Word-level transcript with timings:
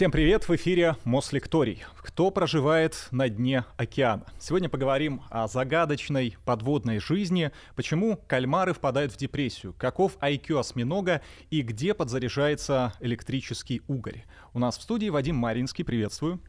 Всем 0.00 0.10
привет! 0.10 0.48
В 0.48 0.56
эфире 0.56 0.96
Мослекторий. 1.04 1.82
Кто 1.98 2.30
проживает 2.30 3.08
на 3.10 3.28
дне 3.28 3.66
океана? 3.76 4.24
Сегодня 4.38 4.70
поговорим 4.70 5.20
о 5.28 5.46
загадочной 5.46 6.38
подводной 6.46 7.00
жизни, 7.00 7.50
почему 7.76 8.16
кальмары 8.26 8.72
впадают 8.72 9.12
в 9.12 9.18
депрессию, 9.18 9.74
каков 9.76 10.16
IQ 10.22 10.58
осьминога 10.58 11.20
и 11.50 11.60
где 11.60 11.92
подзаряжается 11.92 12.94
электрический 13.00 13.82
угорь. 13.88 14.24
У 14.54 14.58
нас 14.58 14.78
в 14.78 14.82
студии 14.82 15.10
Вадим 15.10 15.36
Маринский, 15.36 15.84
приветствую. 15.84 16.40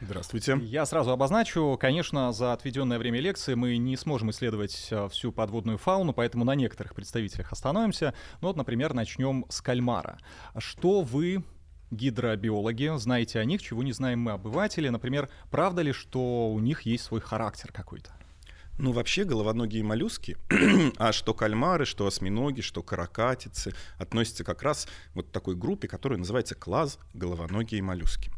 Здравствуйте. 0.00 0.58
Я 0.62 0.86
сразу 0.86 1.10
обозначу, 1.10 1.76
конечно, 1.78 2.32
за 2.32 2.54
отведенное 2.54 2.98
время 2.98 3.20
лекции 3.20 3.52
мы 3.52 3.76
не 3.76 3.98
сможем 3.98 4.30
исследовать 4.30 4.88
э, 4.90 5.08
всю 5.10 5.32
подводную 5.32 5.76
фауну, 5.76 6.14
поэтому 6.14 6.46
на 6.46 6.54
некоторых 6.54 6.94
представителях 6.94 7.52
остановимся. 7.52 8.14
Ну 8.40 8.48
вот, 8.48 8.56
например, 8.56 8.94
начнем 8.94 9.44
с 9.50 9.60
кальмара. 9.60 10.18
Что 10.56 11.02
вы 11.02 11.44
гидробиологи, 11.90 12.96
знаете 12.98 13.40
о 13.40 13.44
них, 13.44 13.62
чего 13.62 13.82
не 13.82 13.92
знаем 13.92 14.20
мы, 14.20 14.32
обыватели. 14.32 14.88
Например, 14.88 15.28
правда 15.50 15.82
ли, 15.82 15.92
что 15.92 16.52
у 16.52 16.58
них 16.60 16.82
есть 16.82 17.04
свой 17.04 17.20
характер 17.20 17.72
какой-то? 17.72 18.10
Ну, 18.78 18.92
вообще 18.92 19.24
головоногие 19.24 19.82
моллюски, 19.82 20.36
а 20.98 21.12
что 21.12 21.32
кальмары, 21.32 21.86
что 21.86 22.06
осьминоги, 22.06 22.60
что 22.60 22.82
каракатицы, 22.82 23.74
относятся 23.96 24.44
как 24.44 24.62
раз 24.62 24.86
вот 25.14 25.28
к 25.28 25.30
такой 25.30 25.56
группе, 25.56 25.88
которая 25.88 26.18
называется 26.18 26.54
класс 26.54 26.98
головоногие 27.14 27.82
моллюски. 27.82 28.30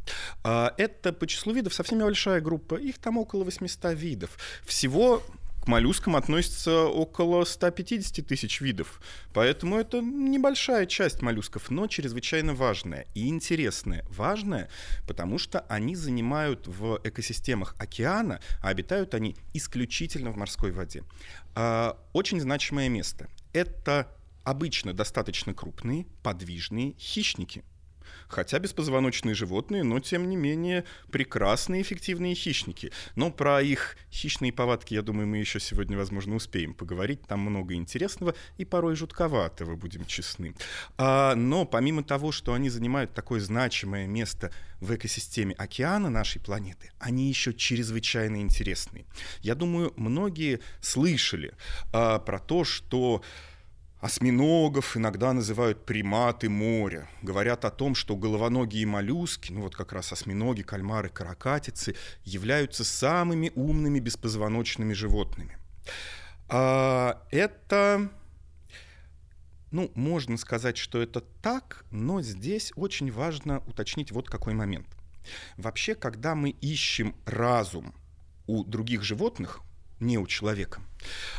А 0.44 0.72
это 0.76 1.12
по 1.12 1.26
числу 1.26 1.52
видов 1.52 1.74
совсем 1.74 1.98
небольшая 1.98 2.40
группа, 2.40 2.76
их 2.76 2.98
там 2.98 3.18
около 3.18 3.42
800 3.42 3.94
видов. 3.94 4.38
Всего 4.64 5.22
моллюскам 5.68 6.16
относится 6.16 6.86
около 6.86 7.45
150 7.45 8.27
тысяч 8.27 8.60
видов. 8.60 9.00
Поэтому 9.32 9.77
это 9.78 10.00
небольшая 10.00 10.86
часть 10.86 11.22
моллюсков, 11.22 11.70
но 11.70 11.86
чрезвычайно 11.86 12.54
важная 12.54 13.06
и 13.14 13.28
интересная. 13.28 14.05
Важная, 14.08 14.69
потому 15.06 15.39
что 15.39 15.61
они 15.69 15.94
занимают 15.94 16.66
в 16.66 17.00
экосистемах 17.05 17.77
океана, 17.78 18.41
а 18.61 18.69
обитают 18.69 19.14
они 19.14 19.36
исключительно 19.55 20.30
в 20.30 20.36
морской 20.36 20.72
воде. 20.72 21.05
А, 21.55 21.96
очень 22.12 22.41
значимое 22.41 22.89
место. 22.89 23.28
Это 23.52 24.11
обычно 24.44 24.94
достаточно 24.94 25.55
крупные, 25.55 26.06
подвижные 26.22 26.94
хищники– 26.98 27.62
хотя 28.28 28.58
беспозвоночные 28.58 29.34
животные, 29.34 29.82
но 29.82 30.00
тем 30.00 30.28
не 30.28 30.36
менее 30.36 30.84
прекрасные 31.10 31.82
эффективные 31.82 32.34
хищники. 32.34 32.92
Но 33.16 33.30
про 33.30 33.60
их 33.62 33.96
хищные 34.12 34.52
повадки, 34.52 34.94
я 34.94 35.02
думаю, 35.02 35.26
мы 35.26 35.38
еще 35.38 35.60
сегодня, 35.60 35.96
возможно, 35.96 36.36
успеем 36.36 36.74
поговорить. 36.74 37.22
Там 37.26 37.40
много 37.40 37.74
интересного 37.74 38.34
и 38.56 38.64
порой 38.64 38.96
жутковатого, 38.96 39.76
будем 39.76 40.04
честны. 40.04 40.54
А, 40.96 41.34
но 41.34 41.64
помимо 41.64 42.02
того, 42.02 42.32
что 42.32 42.54
они 42.54 42.70
занимают 42.70 43.14
такое 43.14 43.40
значимое 43.40 44.06
место 44.06 44.52
в 44.80 44.94
экосистеме 44.94 45.54
океана 45.54 46.10
нашей 46.10 46.40
планеты, 46.40 46.92
они 46.98 47.28
еще 47.28 47.52
чрезвычайно 47.52 48.40
интересные. 48.40 49.06
Я 49.40 49.54
думаю, 49.54 49.92
многие 49.96 50.60
слышали 50.80 51.54
а, 51.92 52.18
про 52.18 52.38
то, 52.38 52.64
что 52.64 53.22
Осьминогов 54.00 54.96
иногда 54.96 55.32
называют 55.32 55.84
приматы 55.84 56.48
моря. 56.48 57.08
Говорят 57.20 57.64
о 57.64 57.70
том, 57.70 57.96
что 57.96 58.14
головоногие 58.14 58.86
моллюски, 58.86 59.50
ну 59.50 59.62
вот 59.62 59.74
как 59.74 59.92
раз 59.92 60.12
осьминоги, 60.12 60.62
кальмары, 60.62 61.08
каракатицы, 61.08 61.96
являются 62.24 62.84
самыми 62.84 63.50
умными 63.56 63.98
беспозвоночными 63.98 64.92
животными. 64.92 65.58
А 66.48 67.27
это, 67.32 68.08
ну, 69.72 69.90
можно 69.96 70.36
сказать, 70.36 70.77
что 70.78 71.02
это 71.02 71.20
так, 71.42 71.84
но 71.90 72.22
здесь 72.22 72.72
очень 72.77 73.10
важно 73.10 73.64
уточнить 73.66 74.12
вот 74.12 74.30
какой 74.30 74.55
момент. 74.55 74.86
Вообще, 75.56 75.96
когда 75.96 76.36
мы 76.36 76.50
ищем 76.50 77.16
разум 77.27 77.92
у 78.46 78.62
других 78.62 79.02
животных, 79.02 79.61
не 79.98 80.18
у 80.18 80.27
человека. 80.28 80.80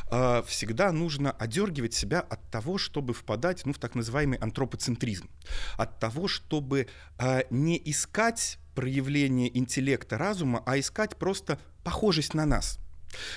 А, 0.07 0.43
всегда 0.43 0.91
нужно 0.91 1.31
одергивать 1.31 1.93
себя 1.93 2.19
от 2.19 2.49
того, 2.49 2.77
чтобы 2.77 3.13
впадать 3.13 3.65
ну, 3.65 3.73
в 3.73 3.79
так 3.79 3.95
называемый 3.95 4.37
антропоцентризм, 4.39 5.29
от 5.77 5.99
того, 5.99 6.27
чтобы 6.27 6.87
а, 7.17 7.43
не 7.49 7.81
искать 7.83 8.59
проявление 8.75 9.55
интеллекта, 9.57 10.17
разума, 10.17 10.63
а 10.65 10.79
искать 10.79 11.17
просто 11.17 11.59
похожесть 11.83 12.33
на 12.33 12.45
нас. 12.45 12.79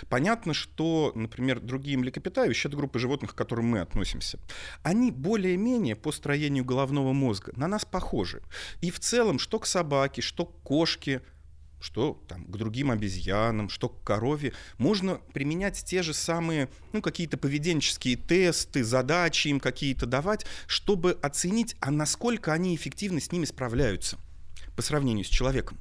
Понятно, 0.09 0.55
что, 0.55 1.12
например, 1.15 1.60
другие 1.60 1.97
млекопитающие, 1.97 2.69
это 2.69 2.77
группы 2.77 2.99
животных, 2.99 3.33
к 3.33 3.39
которым 3.39 3.66
мы 3.66 3.81
относимся, 3.81 4.39
они 4.83 5.10
более-менее 5.10 5.97
по 5.97 6.12
строению 6.12 6.65
головного 6.65 7.12
мозга 7.12 7.53
на 7.56 7.69
нас 7.69 7.84
похожи. 7.84 8.43
И 8.81 8.91
в 8.91 9.00
целом, 9.00 9.39
что 9.39 9.59
к 9.59 9.66
собаке, 9.66 10.21
что 10.21 10.47
к 10.47 10.62
кошке, 10.62 11.22
что 11.82 12.22
там, 12.28 12.44
к 12.44 12.56
другим 12.56 12.91
обезьянам, 12.91 13.69
что 13.69 13.88
к 13.88 14.03
корове, 14.04 14.53
можно 14.78 15.20
применять 15.34 15.84
те 15.84 16.03
же 16.03 16.15
самые, 16.15 16.69
ну, 16.93 17.03
какие-то 17.03 17.37
поведенческие 17.37 18.16
тесты, 18.16 18.84
задачи 18.84 19.48
им 19.48 19.60
какие-то 19.60 20.06
давать, 20.06 20.47
чтобы 20.66 21.19
оценить, 21.22 21.76
а 21.81 21.91
насколько 21.91 22.53
они 22.53 22.75
эффективно 22.75 23.21
с 23.21 23.32
ними 23.32 23.44
справляются 23.44 24.19
по 24.76 24.82
сравнению 24.82 25.25
с 25.25 25.28
человеком. 25.28 25.78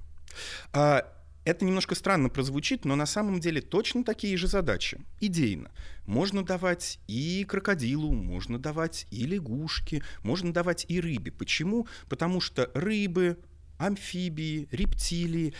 А, 0.73 1.07
это 1.43 1.65
немножко 1.65 1.95
странно 1.95 2.29
прозвучит, 2.29 2.85
но 2.85 2.95
на 2.95 3.05
самом 3.05 3.39
деле 3.39 3.61
точно 3.61 4.03
такие 4.03 4.37
же 4.37 4.47
задачи, 4.47 4.99
идейно. 5.19 5.71
Можно 6.05 6.43
давать 6.43 6.99
и 7.07 7.45
крокодилу, 7.47 8.11
можно 8.11 8.59
давать 8.59 9.07
и 9.11 9.25
лягушке, 9.25 10.03
можно 10.23 10.53
давать 10.53 10.85
и 10.87 10.99
рыбе. 10.99 11.31
Почему? 11.31 11.87
Потому 12.09 12.41
что 12.41 12.69
рыбы, 12.73 13.37
амфибии, 13.79 14.67
рептилии, 14.71 15.53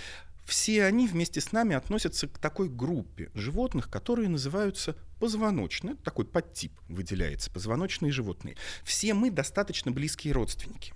все 0.51 0.83
они 0.83 1.07
вместе 1.07 1.39
с 1.39 1.53
нами 1.53 1.77
относятся 1.77 2.27
к 2.27 2.37
такой 2.37 2.67
группе 2.67 3.31
животных, 3.33 3.89
которые 3.89 4.27
называются 4.27 4.97
позвоночные. 5.21 5.95
Такой 5.95 6.25
подтип 6.25 6.73
выделяется, 6.89 7.49
позвоночные 7.49 8.11
животные. 8.11 8.57
Все 8.83 9.13
мы 9.13 9.31
достаточно 9.31 9.91
близкие 9.91 10.33
родственники. 10.33 10.93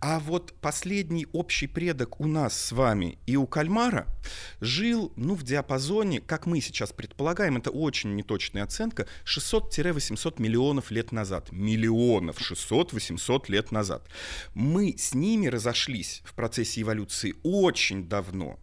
А 0.00 0.18
вот 0.18 0.54
последний 0.62 1.26
общий 1.34 1.66
предок 1.66 2.20
у 2.20 2.26
нас 2.26 2.58
с 2.58 2.72
вами 2.72 3.18
и 3.26 3.36
у 3.36 3.46
кальмара 3.46 4.06
жил, 4.62 5.12
ну, 5.16 5.34
в 5.34 5.42
диапазоне, 5.42 6.22
как 6.22 6.46
мы 6.46 6.62
сейчас 6.62 6.94
предполагаем, 6.94 7.58
это 7.58 7.70
очень 7.70 8.14
неточная 8.14 8.62
оценка, 8.62 9.06
600-800 9.26 10.40
миллионов 10.40 10.90
лет 10.90 11.12
назад. 11.12 11.52
Миллионов, 11.52 12.38
600-800 12.40 13.44
лет 13.48 13.72
назад. 13.72 14.08
Мы 14.54 14.94
с 14.96 15.12
ними 15.12 15.48
разошлись 15.48 16.22
в 16.24 16.32
процессе 16.32 16.80
эволюции 16.80 17.34
очень 17.42 18.08
давно. 18.08 18.58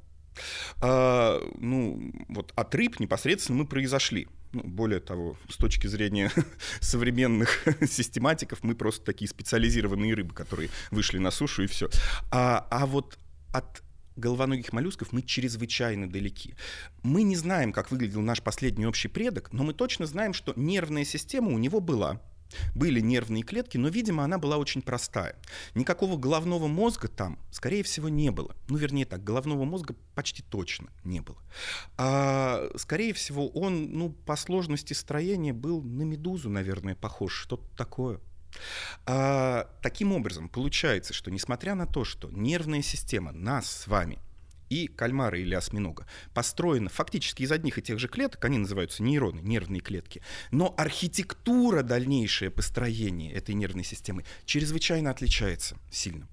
А, 0.82 1.42
ну, 1.58 2.12
вот 2.30 2.52
от 2.56 2.76
рыб 2.76 3.00
непосредственно 3.00 3.60
мы 3.60 3.66
произошли. 3.66 4.28
Ну, 4.54 4.62
более 4.64 5.00
того, 5.00 5.36
с 5.50 5.58
точки 5.58 5.88
зрения 5.88 6.32
современных 6.80 7.66
систематиков, 7.90 8.64
мы 8.64 8.76
просто 8.76 9.04
такие 9.04 9.28
специализированные 9.28 10.14
рыбы, 10.14 10.34
которые 10.34 10.70
вышли 10.92 11.18
на 11.18 11.32
сушу 11.32 11.64
и 11.64 11.68
все. 11.68 11.90
А, 12.32 12.68
а 12.70 12.86
вот 12.86 13.18
от 13.52 13.84
головоногих 14.16 14.74
моллюсков 14.74 15.12
мы 15.12 15.24
чрезвычайно 15.24 16.08
далеки. 16.08 16.54
Мы 17.02 17.24
не 17.24 17.36
знаем, 17.36 17.74
как 17.74 17.90
выглядел 17.90 18.22
наш 18.22 18.42
последний 18.44 18.86
общий 18.86 19.08
предок, 19.08 19.52
но 19.52 19.64
мы 19.64 19.74
точно 19.74 20.06
знаем, 20.06 20.34
что 20.34 20.54
нервная 20.56 21.04
система 21.04 21.50
у 21.50 21.58
него 21.58 21.80
была– 21.80 22.22
были 22.76 23.00
нервные 23.00 23.44
клетки, 23.44 23.78
но, 23.78 23.88
видимо, 23.88 24.24
она 24.24 24.38
была 24.38 24.58
очень 24.58 24.82
простая. 24.82 25.36
Никакого 25.76 26.18
головного 26.18 26.68
мозга 26.68 27.08
там, 27.08 27.40
скорее 27.52 27.84
всего, 27.84 28.10
не 28.10 28.32
было. 28.32 28.56
Ну, 28.68 28.78
вернее 28.78 29.06
так, 29.06 29.24
головного 29.24 29.64
мозга 29.66 29.96
почти 30.16 30.44
точно 30.44 30.90
не 31.04 31.22
было. 31.22 31.38
А, 31.98 32.70
скорее 32.76 33.14
всего, 33.14 33.48
он, 33.50 33.92
ну, 33.92 34.10
по 34.10 34.36
сложности 34.36 34.94
строения 34.94 35.54
был 35.54 35.82
на 35.82 36.04
медузу, 36.04 36.50
наверное, 36.50 36.96
похож, 36.96 37.34
что-то 37.34 37.66
такое. 37.76 38.20
А, 39.06 39.70
таким 39.82 40.14
образом, 40.14 40.50
получается, 40.50 41.14
что 41.14 41.32
несмотря 41.32 41.76
на 41.76 41.88
то, 41.88 42.04
что 42.04 42.30
нервная 42.32 42.82
система 42.82 43.32
нас 43.32 43.70
с 43.70 43.88
вами– 43.88 44.20
и 44.74 44.88
кальмара 44.88 45.40
или 45.40 45.54
осьминога. 45.54 46.08
Построена 46.34 46.90
фактически 46.90 47.44
из 47.44 47.52
одних 47.52 47.78
и 47.78 47.82
тех 47.82 48.00
же 48.00 48.08
клеток, 48.08 48.44
они 48.46 48.58
называются 48.58 49.04
нейроны, 49.04 49.40
нервные 49.42 49.82
клетки. 49.82 50.22
Но 50.52 50.74
архитектура 50.78 51.84
дальнейшее 51.84 52.50
построение 52.52 53.32
этой 53.34 53.56
нервной 53.56 53.84
системы 53.84 54.26
чрезвычайно 54.46 55.12
отличается 55.12 55.78
сильно. 55.92 56.28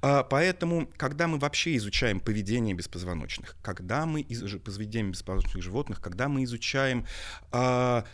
А, 0.00 0.22
поэтому, 0.22 0.88
когда 0.96 1.26
мы 1.26 1.38
вообще 1.38 1.76
изучаем 1.76 2.20
поведение 2.20 2.74
беспозвоночных, 2.74 3.56
когда 3.62 4.06
мы 4.06 4.24
изучаем 4.28 4.62
поведение 4.62 5.12
беспозвоночных 5.12 5.62
животных, 5.62 6.00
когда 6.00 6.28
мы 6.28 6.44
изучаем 6.44 7.06
а, 7.50 8.04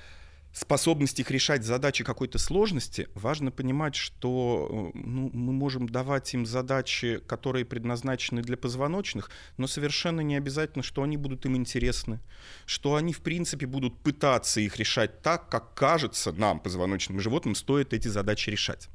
способность 0.54 1.18
их 1.18 1.30
решать 1.30 1.64
задачи 1.64 2.04
какой-то 2.04 2.38
сложности, 2.38 3.08
важно 3.14 3.50
понимать, 3.50 3.96
что 3.96 4.92
э, 4.94 4.98
ну, 4.98 5.30
мы 5.32 5.52
можем 5.52 5.88
давать 5.88 6.32
им 6.32 6.46
задачи, 6.46 7.20
которые 7.26 7.64
предназначены 7.64 8.40
для 8.40 8.56
позвоночных, 8.56 9.30
но 9.56 9.66
совершенно 9.66 10.20
не 10.20 10.36
обязательно, 10.36 10.84
что 10.84 11.02
они 11.02 11.16
будут 11.16 11.44
им 11.44 11.56
интересны, 11.56 12.20
что 12.66 12.94
они, 12.94 13.12
в 13.12 13.20
принципе, 13.20 13.66
будут 13.66 13.98
пытаться 13.98 14.60
их 14.60 14.76
решать 14.76 15.22
так, 15.22 15.48
как 15.48 15.74
кажется 15.74 16.30
нам, 16.30 16.60
позвоночным 16.60 17.18
животным, 17.18 17.56
стоит 17.56 17.92
эти 17.92 18.06
задачи 18.06 18.48
решать. 18.50 18.88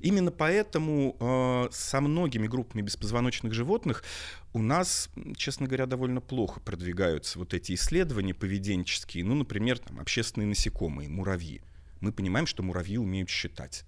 Именно 0.00 0.30
поэтому 0.30 1.16
э, 1.18 1.68
со 1.72 2.00
многими 2.00 2.46
группами 2.46 2.82
беспозвоночных 2.82 3.52
животных 3.52 4.04
у 4.52 4.62
нас, 4.62 5.10
честно 5.36 5.66
говоря, 5.66 5.86
довольно 5.86 6.20
плохо 6.20 6.60
продвигаются 6.60 7.38
вот 7.38 7.54
эти 7.54 7.74
исследования 7.74 8.34
поведенческие. 8.34 9.24
Ну, 9.24 9.34
например, 9.34 9.78
там, 9.78 10.00
общественные 10.00 10.48
насекомые, 10.48 11.08
муравьи. 11.08 11.60
Мы 12.00 12.12
понимаем, 12.12 12.46
что 12.46 12.62
муравьи 12.62 12.98
умеют 12.98 13.28
считать. 13.28 13.84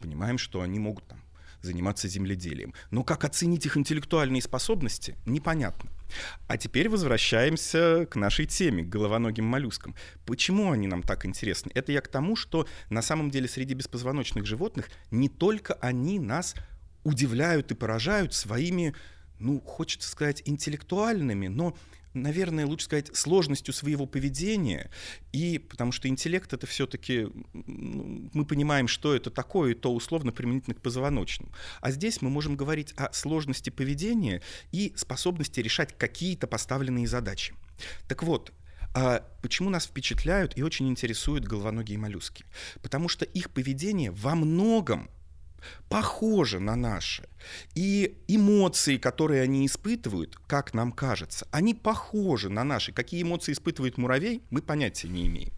Понимаем, 0.00 0.38
что 0.38 0.62
они 0.62 0.78
могут 0.78 1.06
там, 1.06 1.21
заниматься 1.62 2.08
земледелием. 2.08 2.74
Но 2.90 3.04
как 3.04 3.24
оценить 3.24 3.66
их 3.66 3.76
интеллектуальные 3.76 4.42
способности, 4.42 5.16
непонятно. 5.24 5.90
А 6.46 6.58
теперь 6.58 6.88
возвращаемся 6.88 8.06
к 8.06 8.16
нашей 8.16 8.46
теме, 8.46 8.82
к 8.82 8.88
головоногим 8.88 9.44
моллюскам. 9.44 9.94
Почему 10.26 10.70
они 10.70 10.86
нам 10.86 11.02
так 11.02 11.24
интересны? 11.24 11.70
Это 11.74 11.92
я 11.92 12.00
к 12.00 12.08
тому, 12.08 12.36
что 12.36 12.66
на 12.90 13.02
самом 13.02 13.30
деле 13.30 13.48
среди 13.48 13.74
беспозвоночных 13.74 14.44
животных 14.44 14.90
не 15.10 15.28
только 15.28 15.74
они 15.74 16.18
нас 16.18 16.54
удивляют 17.04 17.70
и 17.70 17.74
поражают 17.74 18.34
своими, 18.34 18.94
ну, 19.38 19.60
хочется 19.60 20.08
сказать, 20.08 20.42
интеллектуальными, 20.44 21.48
но 21.48 21.76
наверное, 22.14 22.66
лучше 22.66 22.86
сказать, 22.86 23.16
сложностью 23.16 23.74
своего 23.74 24.06
поведения, 24.06 24.90
и 25.32 25.58
потому 25.58 25.92
что 25.92 26.08
интеллект 26.08 26.52
это 26.52 26.66
все-таки, 26.66 27.28
мы 27.52 28.44
понимаем, 28.44 28.88
что 28.88 29.14
это 29.14 29.30
такое, 29.30 29.72
и 29.72 29.74
то 29.74 29.94
условно 29.94 30.32
применительно 30.32 30.74
к 30.74 30.80
позвоночным. 30.80 31.52
А 31.80 31.90
здесь 31.90 32.22
мы 32.22 32.30
можем 32.30 32.56
говорить 32.56 32.92
о 32.96 33.12
сложности 33.12 33.70
поведения 33.70 34.42
и 34.72 34.92
способности 34.96 35.60
решать 35.60 35.96
какие-то 35.96 36.46
поставленные 36.46 37.06
задачи. 37.06 37.54
Так 38.08 38.22
вот, 38.22 38.52
а 38.94 39.26
почему 39.40 39.70
нас 39.70 39.86
впечатляют 39.86 40.56
и 40.56 40.62
очень 40.62 40.88
интересуют 40.88 41.44
головоногие 41.44 41.98
моллюски? 41.98 42.44
Потому 42.82 43.08
что 43.08 43.24
их 43.24 43.50
поведение 43.50 44.10
во 44.10 44.34
многом 44.34 45.10
похожи 45.88 46.58
на 46.58 46.76
наши. 46.76 47.28
И 47.74 48.18
эмоции, 48.28 48.96
которые 48.96 49.42
они 49.42 49.66
испытывают, 49.66 50.36
как 50.46 50.74
нам 50.74 50.92
кажется, 50.92 51.46
они 51.50 51.74
похожи 51.74 52.48
на 52.48 52.64
наши. 52.64 52.92
Какие 52.92 53.22
эмоции 53.22 53.52
испытывает 53.52 53.98
муравей, 53.98 54.42
мы 54.50 54.62
понятия 54.62 55.08
не 55.08 55.26
имеем. 55.26 55.52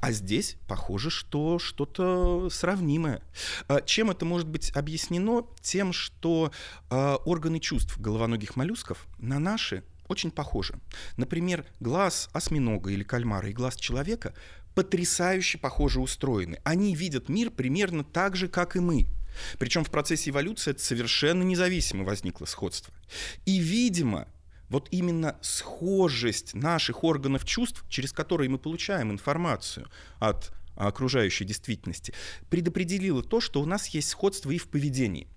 А 0.00 0.12
здесь 0.12 0.56
похоже, 0.66 1.10
что 1.10 1.58
что-то 1.58 2.48
сравнимое. 2.50 3.22
А 3.68 3.80
чем 3.80 4.10
это 4.10 4.24
может 4.24 4.48
быть 4.48 4.70
объяснено? 4.74 5.44
Тем, 5.60 5.92
что 5.92 6.52
э, 6.90 7.14
органы 7.24 7.60
чувств 7.60 7.98
головоногих 7.98 8.56
моллюсков 8.56 9.06
на 9.18 9.38
наши 9.38 9.84
очень 10.08 10.30
похожи. 10.30 10.74
Например, 11.16 11.64
глаз 11.80 12.28
осьминога 12.32 12.90
или 12.90 13.04
кальмара 13.04 13.48
и 13.48 13.52
глаз 13.52 13.76
человека 13.76 14.34
потрясающе 14.74 15.58
похоже 15.58 16.00
устроены. 16.00 16.58
Они 16.64 16.94
видят 16.94 17.28
мир 17.28 17.50
примерно 17.50 18.04
так 18.04 18.36
же, 18.36 18.48
как 18.48 18.76
и 18.76 18.80
мы. 18.80 19.06
Причем 19.58 19.84
в 19.84 19.90
процессе 19.90 20.30
эволюции 20.30 20.72
это 20.72 20.82
совершенно 20.82 21.42
независимо 21.42 22.04
возникло 22.04 22.44
сходство. 22.46 22.92
И, 23.44 23.58
видимо, 23.58 24.28
вот 24.68 24.88
именно 24.90 25.36
схожесть 25.42 26.54
наших 26.54 27.04
органов 27.04 27.44
чувств, 27.44 27.84
через 27.88 28.12
которые 28.12 28.48
мы 28.48 28.58
получаем 28.58 29.10
информацию 29.12 29.88
от 30.18 30.52
окружающей 30.76 31.44
действительности, 31.44 32.14
предопределила 32.48 33.22
то, 33.22 33.40
что 33.40 33.60
у 33.60 33.66
нас 33.66 33.88
есть 33.88 34.08
сходство 34.08 34.50
и 34.50 34.58
в 34.58 34.68
поведении. 34.68 35.28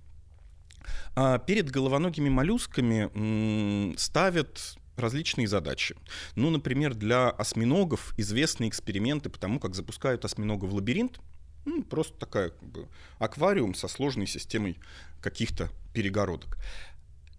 А 1.16 1.40
перед 1.40 1.70
головоногими 1.70 2.30
моллюсками 2.30 3.96
ставят 3.98 4.78
различные 4.96 5.48
задачи. 5.48 5.96
Ну, 6.36 6.50
например, 6.50 6.94
для 6.94 7.30
осьминогов 7.30 8.14
известны 8.18 8.70
эксперименты 8.70 9.30
по 9.30 9.38
тому, 9.38 9.60
как 9.60 9.76
запускают 9.76 10.24
осьминога 10.24 10.66
в 10.66 10.74
лабиринт, 10.74 11.20
ну, 11.66 11.84
просто 11.84 12.18
такая 12.18 12.50
как 12.50 12.70
бы, 12.70 12.88
аквариум 13.20 13.74
со 13.74 13.88
сложной 13.88 14.28
системой 14.28 14.78
каких-то 15.22 15.70
перегородок. 15.94 16.58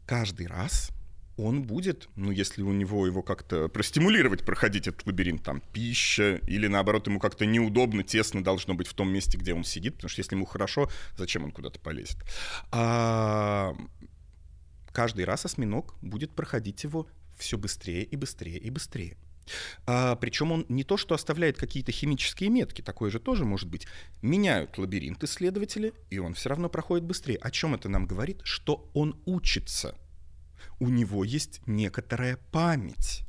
Каждый 0.06 0.46
раз 0.46 0.90
он 1.37 1.62
будет, 1.64 2.08
ну, 2.17 2.31
если 2.31 2.62
у 2.62 2.73
него 2.73 3.06
его 3.06 3.23
как-то 3.23 3.69
простимулировать, 3.69 4.44
проходить 4.44 4.88
этот 4.88 5.06
лабиринт, 5.06 5.43
там, 5.43 5.61
пища, 5.73 6.37
или 6.46 6.67
наоборот, 6.67 7.06
ему 7.06 7.20
как-то 7.20 7.44
неудобно, 7.44 8.02
тесно 8.02 8.43
должно 8.43 8.75
быть 8.75 8.87
в 8.87 8.94
том 8.94 9.12
месте, 9.12 9.37
где 9.37 9.52
он 9.52 9.64
сидит, 9.64 9.94
потому 9.96 10.08
что 10.08 10.20
если 10.20 10.34
ему 10.34 10.46
хорошо, 10.46 10.88
зачем 11.17 11.44
он 11.44 11.52
куда-то 11.52 11.79
полезет? 11.79 12.17
А 12.72 13.76
каждый 14.93 15.26
раз 15.26 15.44
осьминог 15.44 15.94
будет 16.00 16.31
проходить 16.31 16.82
его 16.84 17.06
все 17.37 17.58
быстрее 17.58 18.02
и 18.02 18.17
быстрее 18.17 18.58
и 18.58 18.70
быстрее. 18.70 19.19
А, 19.87 20.16
причем 20.16 20.52
он 20.52 20.66
не 20.69 20.84
то, 20.84 20.96
что 20.96 21.14
оставляет 21.14 21.56
какие-то 21.56 21.93
химические 21.93 22.50
метки, 22.50 22.82
такое 22.82 23.10
же 23.10 23.19
тоже 23.19 23.44
может 23.44 23.69
быть. 23.69 23.87
Меняют 24.22 24.78
лабиринт 24.78 25.22
исследователи, 25.25 25.93
и 26.10 26.19
он 26.19 26.34
все 26.34 26.48
равно 26.48 26.69
проходит 26.69 27.04
быстрее. 27.04 27.37
О 27.37 27.50
чем 27.50 27.75
это 27.75 27.88
нам 27.88 28.06
говорит? 28.06 28.40
Что 28.44 28.90
он 28.94 29.20
учится. 29.25 29.96
У 30.78 30.88
него 30.88 31.25
есть 31.25 31.60
некоторая 31.66 32.38
память. 32.52 33.22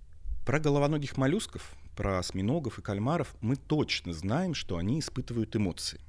Про 0.45 0.59
головоногих 0.59 1.17
моллюсков, 1.17 1.73
про 1.95 2.19
осьминогов 2.19 2.79
и 2.79 2.81
кальмаров 2.81 3.35
мы 3.41 3.55
точно 3.55 4.13
знаем, 4.13 4.53
что 4.53 4.77
они 4.77 4.99
испытывают 4.99 5.55
эмоции. 5.55 5.99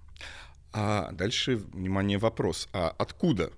А 0.73 1.11
дальше, 1.13 1.57
внимание, 1.57 2.19
вопрос. 2.19 2.69
А 2.73 2.95
откуда 2.99 3.53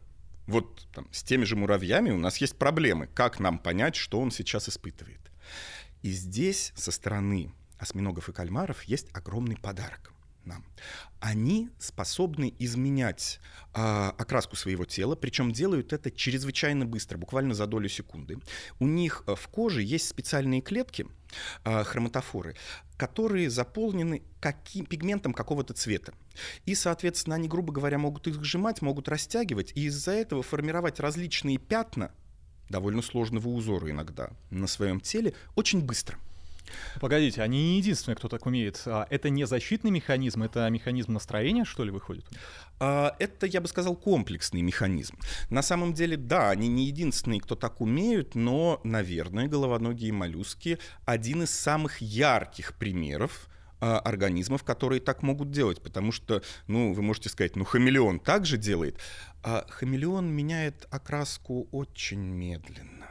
вот 0.47 0.87
там, 0.93 1.07
с 1.13 1.23
теми 1.23 1.45
же 1.45 1.57
муравьями 1.57 2.11
у 2.11 2.19
нас 2.19 2.39
есть 2.39 2.57
проблемы. 2.57 3.09
Как 3.15 3.41
нам 3.41 3.59
понять, 3.59 3.97
что 3.97 4.21
он 4.21 4.31
сейчас 4.31 4.69
испытывает? 4.69 5.20
И 6.03 6.11
здесь 6.11 6.73
со 6.77 6.91
стороны 6.91 7.53
осьминогов 7.79 8.29
и 8.29 8.33
кальмаров 8.33 8.83
есть 8.85 9.09
огромный 9.13 9.57
подарок 9.57 10.13
нам. 10.45 10.65
Они 11.21 11.69
способны 11.79 12.55
изменять 12.59 13.41
э, 13.75 13.81
окраску 14.19 14.57
своего 14.57 14.85
тела, 14.85 15.15
причем 15.15 15.53
делают 15.53 15.93
это 15.93 16.11
чрезвычайно 16.11 16.87
быстро, 16.87 17.19
буквально 17.19 17.55
за 17.55 17.67
долю 17.67 17.89
секунды. 17.89 18.39
У 18.79 18.87
них 18.87 19.23
э, 19.27 19.35
в 19.35 19.49
коже 19.49 19.83
есть 19.83 20.09
специальные 20.09 20.63
клетки, 20.63 21.07
э, 21.65 21.85
хроматофоры, 21.85 22.57
которые 22.97 23.51
заполнены 23.51 24.23
каким, 24.41 24.87
пигментом 24.87 25.35
какого-то 25.35 25.75
цвета. 25.75 26.15
И, 26.65 26.75
соответственно, 26.75 27.37
они, 27.37 27.49
грубо 27.49 27.73
говоря, 27.73 27.99
могут 27.99 28.27
их 28.27 28.43
сжимать, 28.43 28.83
могут 28.83 29.09
растягивать, 29.09 29.73
и 29.75 29.85
из-за 29.87 30.13
этого 30.13 30.43
формировать 30.43 31.01
различные 31.01 31.59
пятна 31.59 32.13
довольно 32.71 33.03
сложного 33.03 33.49
узора 33.49 33.91
иногда 33.91 34.31
на 34.51 34.67
своем 34.67 35.01
теле 35.01 35.35
очень 35.57 35.83
быстро. 35.83 36.17
Погодите, 37.01 37.43
они 37.43 37.73
не 37.73 37.79
единственные, 37.79 38.17
кто 38.17 38.29
так 38.29 38.47
умеет. 38.47 38.81
А 38.87 39.07
это 39.11 39.29
не 39.29 39.45
защитный 39.47 39.91
механизм, 39.91 40.43
это 40.43 40.69
механизм 40.71 41.15
настроения, 41.15 41.65
что 41.65 41.85
ли, 41.85 41.91
выходит? 41.91 42.25
А, 42.79 43.15
это, 43.19 43.47
я 43.47 43.61
бы 43.61 43.69
сказал, 43.69 43.97
комплексный 43.97 44.63
механизм. 44.63 45.19
На 45.51 45.63
самом 45.63 45.95
деле, 45.95 46.17
да, 46.17 46.51
они 46.51 46.69
не 46.69 46.87
единственные, 46.87 47.41
кто 47.41 47.57
так 47.57 47.81
умеют, 47.81 48.35
но, 48.35 48.81
наверное, 48.85 49.49
головоногие 49.49 50.13
моллюски 50.13 50.79
один 51.05 51.43
из 51.43 51.51
самых 51.51 52.01
ярких 52.01 52.75
примеров 52.75 53.49
а, 53.81 53.99
организмов, 53.99 54.65
которые 54.65 55.01
так 55.01 55.23
могут 55.23 55.51
делать, 55.51 55.83
потому 55.83 56.13
что, 56.13 56.43
ну, 56.67 56.93
вы 56.93 57.03
можете 57.03 57.29
сказать, 57.29 57.57
ну, 57.57 57.65
хамелеон 57.65 58.21
также 58.21 58.57
делает, 58.57 58.99
а 59.43 59.67
хамелеон 59.69 60.27
меняет 60.31 60.87
окраску 60.91 61.69
очень 61.73 62.21
медленно. 62.21 63.09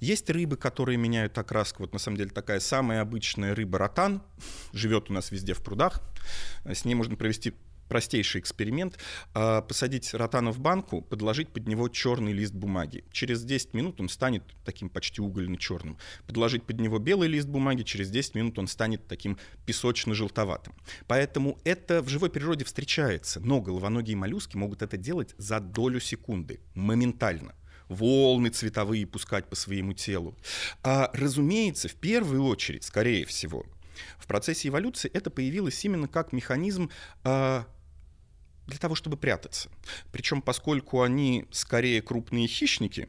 Есть 0.00 0.28
рыбы, 0.30 0.56
которые 0.56 0.98
меняют 0.98 1.36
окраску. 1.38 1.82
Вот 1.82 1.92
на 1.92 1.98
самом 1.98 2.16
деле 2.16 2.30
такая 2.30 2.60
самая 2.60 3.02
обычная 3.02 3.54
рыба 3.54 3.78
ротан 3.78 4.22
живет 4.72 5.10
у 5.10 5.12
нас 5.12 5.30
везде 5.30 5.54
в 5.54 5.62
прудах. 5.62 6.00
С 6.64 6.84
ней 6.84 6.94
можно 6.94 7.16
провести 7.16 7.54
простейший 7.90 8.40
эксперимент. 8.40 8.98
А, 9.34 9.60
посадить 9.60 10.14
ротана 10.14 10.52
в 10.52 10.60
банку, 10.60 11.02
подложить 11.02 11.48
под 11.48 11.66
него 11.66 11.88
черный 11.88 12.32
лист 12.32 12.54
бумаги. 12.54 13.04
Через 13.12 13.42
10 13.42 13.74
минут 13.74 14.00
он 14.00 14.08
станет 14.08 14.44
таким 14.64 14.88
почти 14.88 15.20
угольно-черным. 15.20 15.98
Подложить 16.26 16.62
под 16.62 16.80
него 16.80 16.98
белый 16.98 17.28
лист 17.28 17.48
бумаги, 17.48 17.82
через 17.82 18.08
10 18.08 18.36
минут 18.36 18.58
он 18.58 18.68
станет 18.68 19.06
таким 19.08 19.38
песочно-желтоватым. 19.66 20.72
Поэтому 21.08 21.58
это 21.64 22.00
в 22.00 22.08
живой 22.08 22.30
природе 22.30 22.64
встречается. 22.64 23.40
Но 23.40 23.60
головоногие 23.60 24.16
моллюски 24.16 24.56
могут 24.56 24.82
это 24.82 24.96
делать 24.96 25.34
за 25.36 25.58
долю 25.60 26.00
секунды, 26.00 26.60
моментально 26.74 27.54
волны 27.88 28.50
цветовые 28.50 29.04
пускать 29.04 29.48
по 29.48 29.56
своему 29.56 29.94
телу. 29.94 30.36
А, 30.84 31.10
разумеется, 31.12 31.88
в 31.88 31.96
первую 31.96 32.44
очередь, 32.44 32.84
скорее 32.84 33.26
всего, 33.26 33.66
в 34.18 34.26
процессе 34.26 34.68
эволюции 34.68 35.10
это 35.12 35.30
появилось 35.30 35.84
именно 35.84 36.08
как 36.08 36.32
механизм 36.32 36.90
а, 37.24 37.66
для 38.70 38.78
того, 38.78 38.94
чтобы 38.94 39.16
прятаться. 39.16 39.68
Причем, 40.12 40.40
поскольку 40.40 41.02
они 41.02 41.46
скорее 41.50 42.00
крупные 42.00 42.46
хищники, 42.46 43.08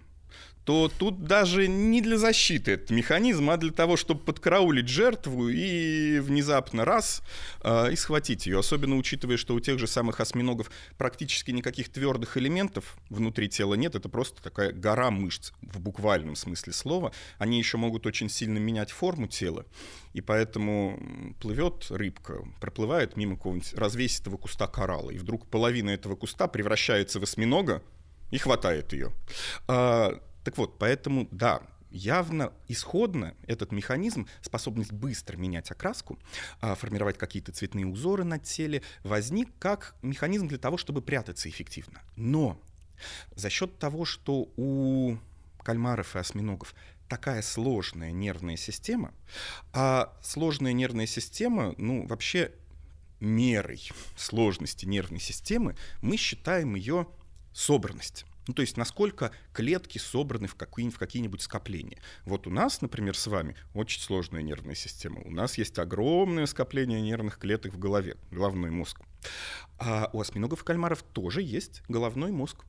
то 0.66 0.92
тут 0.96 1.24
даже 1.24 1.68
не 1.68 2.02
для 2.02 2.18
защиты 2.18 2.74
этот 2.74 2.92
механизм, 2.92 3.50
а 3.50 3.58
для 3.58 3.72
того, 3.72 3.98
чтобы 3.98 4.22
подкараулить 4.22 4.88
жертву 4.88 5.50
и 5.50 6.20
внезапно 6.20 6.86
раз 6.86 7.24
э, 7.64 7.92
и 7.92 7.96
схватить 7.96 8.46
ее. 8.46 8.60
Особенно 8.60 8.96
учитывая, 8.98 9.38
что 9.38 9.56
у 9.56 9.60
тех 9.60 9.80
же 9.80 9.88
самых 9.88 10.20
осьминогов 10.20 10.70
практически 10.98 11.52
никаких 11.52 11.90
твердых 11.90 12.38
элементов 12.38 12.98
внутри 13.10 13.50
тела 13.50 13.74
нет. 13.74 13.96
Это 13.96 14.08
просто 14.08 14.42
такая 14.44 14.72
гора 14.72 15.10
мышц 15.10 15.52
в 15.62 15.80
буквальном 15.80 16.36
смысле 16.36 16.74
слова. 16.74 17.12
Они 17.40 17.58
еще 17.58 17.78
могут 17.78 18.06
очень 18.06 18.30
сильно 18.30 18.60
менять 18.60 18.92
форму 18.92 19.28
тела. 19.28 19.66
И 20.14 20.22
поэтому 20.22 21.36
плывет 21.40 21.88
рыбка, 21.90 22.44
проплывает 22.60 23.18
мимо 23.18 23.36
какого-нибудь 23.36 23.74
развесистого 23.74 24.38
куста 24.38 24.68
коралла. 24.68 25.10
И 25.10 25.18
вдруг 25.18 25.48
половина 25.48 25.90
этого 25.90 26.16
куста 26.16 26.48
превращается 26.48 27.20
в 27.20 27.24
осьминога 27.24 27.82
и 28.30 28.38
хватает 28.38 28.94
ее. 28.94 29.12
Так 30.44 30.58
вот, 30.58 30.78
поэтому, 30.80 31.28
да, 31.32 31.62
явно 31.92 32.54
исходно 32.68 33.36
этот 33.48 33.72
механизм, 33.72 34.28
способность 34.42 34.92
быстро 34.92 35.38
менять 35.38 35.72
окраску, 35.72 36.18
а, 36.62 36.76
формировать 36.76 37.18
какие-то 37.18 37.52
цветные 37.52 37.86
узоры 37.86 38.24
на 38.24 38.40
теле, 38.40 38.82
возник 39.04 39.50
как 39.60 39.96
механизм 40.02 40.48
для 40.48 40.58
того, 40.58 40.78
чтобы 40.78 41.02
прятаться 41.02 41.50
эффективно. 41.50 42.02
Но 42.16 42.60
за 43.36 43.50
счет 43.50 43.78
того, 43.78 44.06
что 44.06 44.50
у 44.56 45.18
кальмаров 45.64 46.16
и 46.16 46.20
осьминогов 46.20 46.74
такая 47.08 47.42
сложная 47.42 48.12
нервная 48.12 48.56
система, 48.56 49.14
а 49.74 50.18
сложная 50.22 50.74
нервная 50.74 51.08
система, 51.08 51.76
ну, 51.78 52.08
вообще 52.08 52.52
мерой 53.20 53.92
сложности 54.16 54.86
нервной 54.86 55.20
системы 55.20 55.76
мы 56.02 56.18
считаем 56.18 56.76
ее 56.76 57.08
собранность. 57.54 58.26
Ну, 58.48 58.54
то 58.54 58.62
есть 58.62 58.78
насколько 58.78 59.32
клетки 59.54 59.98
собраны 59.98 60.48
в, 60.48 60.56
какие, 60.56 60.90
в 60.90 60.98
какие-нибудь 60.98 61.42
скопления. 61.42 62.00
Вот 62.26 62.48
у 62.48 62.50
нас, 62.50 62.82
например, 62.82 63.16
с 63.18 63.28
вами 63.28 63.56
очень 63.74 64.02
сложная 64.02 64.42
нервная 64.42 64.76
система. 64.76 65.22
У 65.22 65.32
нас 65.32 65.58
есть 65.58 65.78
огромное 65.80 66.46
скопление 66.46 67.02
нервных 67.02 67.38
клеток 67.38 67.74
в 67.74 67.80
голове, 67.80 68.18
головной 68.32 68.72
мозг. 68.72 69.00
А 69.78 70.10
у 70.14 70.22
осьминогов 70.22 70.64
и 70.64 70.66
кальмаров 70.66 71.04
тоже 71.04 71.42
есть 71.42 71.84
головной 71.88 72.32
мозг. 72.32 72.66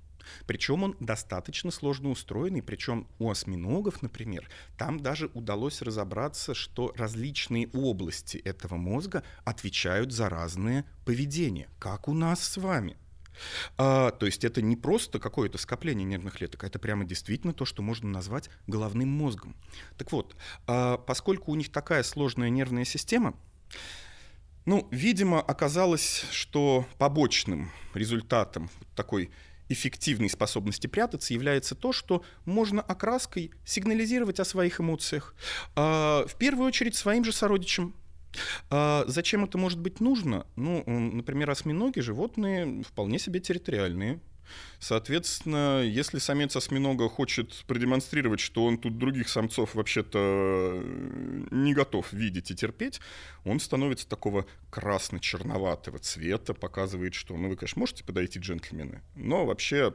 Причем 0.46 0.82
он 0.82 0.96
достаточно 1.00 1.70
сложно 1.70 2.10
устроенный, 2.10 2.62
причем 2.62 3.06
у 3.18 3.30
осьминогов, 3.30 4.02
например, 4.02 4.48
там 4.76 5.00
даже 5.00 5.30
удалось 5.34 5.82
разобраться, 5.82 6.54
что 6.54 6.92
различные 6.96 7.68
области 7.72 8.36
этого 8.38 8.76
мозга 8.76 9.22
отвечают 9.44 10.12
за 10.12 10.28
разные 10.28 10.84
поведения, 11.04 11.68
как 11.78 12.08
у 12.08 12.14
нас 12.14 12.40
с 12.40 12.56
вами. 12.56 12.96
А, 13.76 14.10
то 14.10 14.26
есть 14.26 14.44
это 14.44 14.62
не 14.62 14.76
просто 14.76 15.18
какое-то 15.18 15.58
скопление 15.58 16.04
нервных 16.04 16.36
клеток, 16.36 16.64
а 16.64 16.66
это 16.66 16.78
прямо 16.78 17.04
действительно 17.04 17.52
то, 17.52 17.64
что 17.64 17.82
можно 17.82 18.08
назвать 18.08 18.50
головным 18.66 19.08
мозгом. 19.08 19.56
Так 19.98 20.12
вот, 20.12 20.36
а, 20.66 20.98
поскольку 20.98 21.52
у 21.52 21.54
них 21.54 21.70
такая 21.70 22.02
сложная 22.02 22.50
нервная 22.50 22.84
система, 22.84 23.34
ну, 24.64 24.86
видимо, 24.90 25.40
оказалось, 25.40 26.24
что 26.30 26.86
побочным 26.98 27.72
результатом 27.94 28.70
такой 28.94 29.30
эффективной 29.68 30.28
способности 30.28 30.86
прятаться 30.86 31.34
является 31.34 31.74
то, 31.74 31.92
что 31.92 32.22
можно 32.44 32.82
окраской 32.82 33.52
сигнализировать 33.64 34.38
о 34.38 34.44
своих 34.44 34.80
эмоциях. 34.80 35.34
А, 35.74 36.26
в 36.26 36.36
первую 36.36 36.66
очередь 36.66 36.94
своим 36.94 37.24
же 37.24 37.32
сородичам, 37.32 37.94
а 38.70 39.04
зачем 39.06 39.44
это 39.44 39.58
может 39.58 39.78
быть 39.78 40.00
нужно? 40.00 40.46
Ну, 40.56 40.84
например, 40.86 41.50
осьминоги— 41.50 42.00
животные 42.00 42.82
вполне 42.82 43.18
себе 43.18 43.40
территориальные. 43.40 44.20
Соответственно, 44.80 45.82
если 45.82 46.18
самец 46.18 46.56
осьминога 46.56 47.08
хочет 47.08 47.64
продемонстрировать, 47.66 48.40
что 48.40 48.64
он 48.64 48.76
тут 48.76 48.98
других 48.98 49.28
самцов 49.28 49.74
вообще-то 49.74 50.82
не 51.50 51.72
готов 51.74 52.12
видеть 52.12 52.50
и 52.50 52.54
терпеть, 52.54 53.00
он 53.44 53.60
становится 53.60 54.08
такого 54.08 54.46
красно-черноватого 54.70 55.98
цвета, 56.00 56.54
показывает, 56.54 57.14
что, 57.14 57.36
ну, 57.36 57.48
вы, 57.48 57.56
конечно, 57.56 57.80
можете 57.80 58.04
подойти, 58.04 58.40
джентльмены, 58.40 59.02
но 59.14 59.46
вообще 59.46 59.94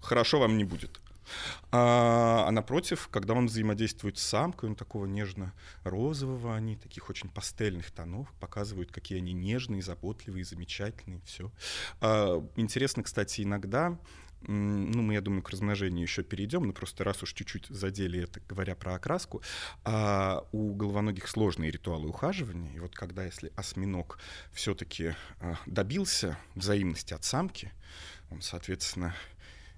хорошо 0.00 0.40
вам 0.40 0.56
не 0.56 0.64
будет. 0.64 1.00
А, 1.70 2.44
а 2.46 2.50
напротив, 2.50 3.08
когда 3.10 3.34
он 3.34 3.46
взаимодействует 3.46 4.18
с 4.18 4.22
самкой, 4.22 4.70
он 4.70 4.76
такого 4.76 5.06
нежно-розового, 5.06 6.54
они 6.54 6.76
таких 6.76 7.10
очень 7.10 7.28
пастельных 7.28 7.90
тонов, 7.90 8.32
показывают, 8.40 8.92
какие 8.92 9.18
они 9.18 9.32
нежные, 9.32 9.82
заботливые, 9.82 10.44
замечательные, 10.44 11.20
все. 11.24 11.50
А, 12.00 12.44
интересно, 12.56 13.02
кстати, 13.02 13.42
иногда 13.42 13.98
ну, 14.42 15.02
мы, 15.02 15.14
я 15.14 15.20
думаю, 15.20 15.42
к 15.42 15.50
размножению 15.50 16.02
еще 16.02 16.22
перейдем, 16.22 16.64
но 16.64 16.72
просто 16.72 17.04
раз 17.04 17.22
уж 17.22 17.32
чуть-чуть 17.34 17.66
задели 17.66 18.22
это, 18.22 18.40
говоря 18.48 18.74
про 18.74 18.94
окраску, 18.94 19.42
а 19.84 20.46
у 20.52 20.74
головоногих 20.74 21.28
сложные 21.28 21.70
ритуалы 21.70 22.08
ухаживания, 22.08 22.72
и 22.74 22.80
вот 22.80 22.94
когда, 22.94 23.24
если 23.24 23.52
осьминог 23.56 24.18
все-таки 24.52 25.14
а, 25.40 25.56
добился 25.66 26.38
взаимности 26.54 27.12
от 27.12 27.24
самки, 27.24 27.70
он, 28.30 28.40
соответственно, 28.40 29.14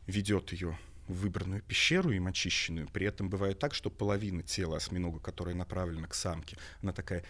ведет 0.06 0.52
ее 0.52 0.78
выбранную 1.08 1.62
пещеру 1.62 2.10
им 2.10 2.26
очищенную. 2.26 2.88
При 2.88 3.06
этом 3.06 3.28
бывает 3.28 3.58
так, 3.58 3.74
что 3.74 3.90
половина 3.90 4.42
тела 4.42 4.76
осьминога, 4.76 5.18
которая 5.20 5.54
направлена 5.54 6.06
к 6.06 6.14
самке, 6.14 6.56
она 6.82 6.92
такая 6.92 7.24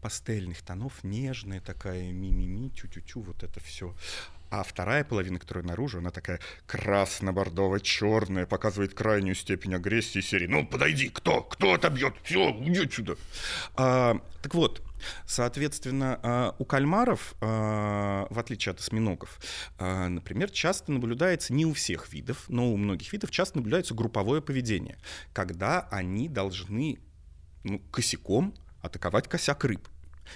пастельных 0.00 0.62
тонов, 0.62 1.04
нежная 1.04 1.60
такая, 1.60 2.12
ми-ми-ми, 2.12 2.70
тю-тю-тю, 2.70 3.20
вот 3.20 3.42
это 3.42 3.60
все. 3.60 3.94
А 4.50 4.62
вторая 4.62 5.04
половина, 5.04 5.38
которая 5.38 5.64
наружу, 5.64 5.98
она 5.98 6.10
такая 6.10 6.40
красно-бордово-черная, 6.66 8.46
показывает 8.46 8.94
крайнюю 8.94 9.34
степень 9.34 9.74
агрессии 9.74 10.20
серии. 10.20 10.46
Ну, 10.46 10.66
подойди, 10.66 11.10
кто? 11.10 11.42
Кто 11.42 11.74
отобьет? 11.74 12.14
Все, 12.22 12.50
уйди 12.50 12.84
отсюда. 12.84 13.16
А, 13.74 14.18
так 14.42 14.54
вот, 14.54 14.82
Соответственно, 15.26 16.20
а, 16.22 16.56
у 16.58 16.64
кальмаров, 16.64 17.34
а, 17.40 18.26
в 18.30 18.38
отличие 18.38 18.72
от 18.72 18.80
осьминогов, 18.80 19.40
а, 19.78 20.08
например, 20.08 20.50
часто 20.50 20.92
наблюдается 20.92 21.52
не 21.52 21.66
у 21.66 21.72
всех 21.72 22.12
видов, 22.12 22.44
но 22.48 22.72
у 22.72 22.76
многих 22.76 23.12
видов 23.12 23.30
часто 23.30 23.58
наблюдается 23.58 23.94
групповое 23.94 24.42
поведение, 24.42 24.98
когда 25.32 25.88
они 25.90 26.28
должны 26.28 26.98
ну, 27.64 27.80
косяком 27.90 28.54
атаковать 28.82 29.28
косяк 29.28 29.64
рыб 29.64 29.88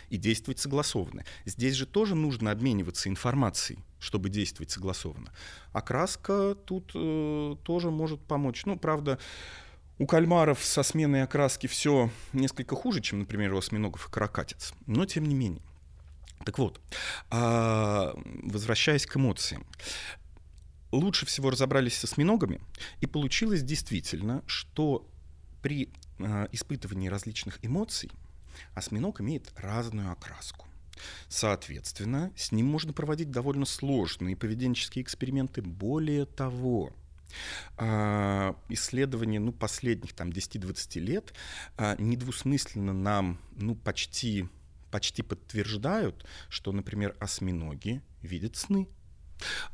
и 0.08 0.16
действовать 0.16 0.58
согласованно. 0.58 1.24
Здесь 1.44 1.74
же 1.74 1.86
тоже 1.86 2.14
нужно 2.14 2.50
обмениваться 2.50 3.08
информацией, 3.08 3.80
чтобы 3.98 4.30
действовать 4.30 4.70
согласованно. 4.70 5.32
Окраска 5.72 6.54
тут 6.54 6.92
э, 6.94 7.56
тоже 7.62 7.90
может 7.90 8.20
помочь. 8.20 8.64
Ну, 8.64 8.78
правда, 8.78 9.18
у 9.98 10.06
кальмаров 10.06 10.64
со 10.64 10.82
сменой 10.82 11.22
окраски 11.22 11.66
все 11.66 12.10
несколько 12.32 12.74
хуже, 12.74 13.00
чем, 13.00 13.20
например, 13.20 13.52
у 13.54 13.58
осьминогов 13.58 14.08
и 14.08 14.10
каракатиц. 14.10 14.72
Но 14.86 15.06
тем 15.06 15.24
не 15.26 15.34
менее. 15.34 15.62
Так 16.44 16.58
вот, 16.58 16.80
а, 17.30 18.14
возвращаясь 18.42 19.06
к 19.06 19.16
эмоциям. 19.16 19.64
Лучше 20.90 21.24
всего 21.24 21.50
разобрались 21.50 21.96
с 21.96 22.04
осьминогами, 22.04 22.60
и 23.00 23.06
получилось 23.06 23.62
действительно, 23.62 24.42
что 24.46 25.08
при 25.62 25.90
а, 26.18 26.48
испытывании 26.52 27.08
различных 27.08 27.64
эмоций 27.64 28.10
осьминог 28.74 29.20
имеет 29.20 29.52
разную 29.56 30.12
окраску. 30.12 30.66
Соответственно, 31.28 32.32
с 32.36 32.52
ним 32.52 32.66
можно 32.66 32.92
проводить 32.92 33.30
довольно 33.30 33.64
сложные 33.64 34.36
поведенческие 34.36 35.02
эксперименты. 35.02 35.62
Более 35.62 36.26
того, 36.26 36.92
исследования 38.68 39.40
ну, 39.40 39.52
последних 39.52 40.12
там, 40.12 40.30
10-20 40.30 41.00
лет 41.00 41.34
а, 41.76 41.96
недвусмысленно 41.98 42.92
нам 42.92 43.38
ну, 43.56 43.74
почти, 43.74 44.48
почти 44.90 45.22
подтверждают, 45.22 46.26
что, 46.48 46.72
например, 46.72 47.16
осьминоги 47.20 48.02
видят 48.22 48.56
сны. 48.56 48.88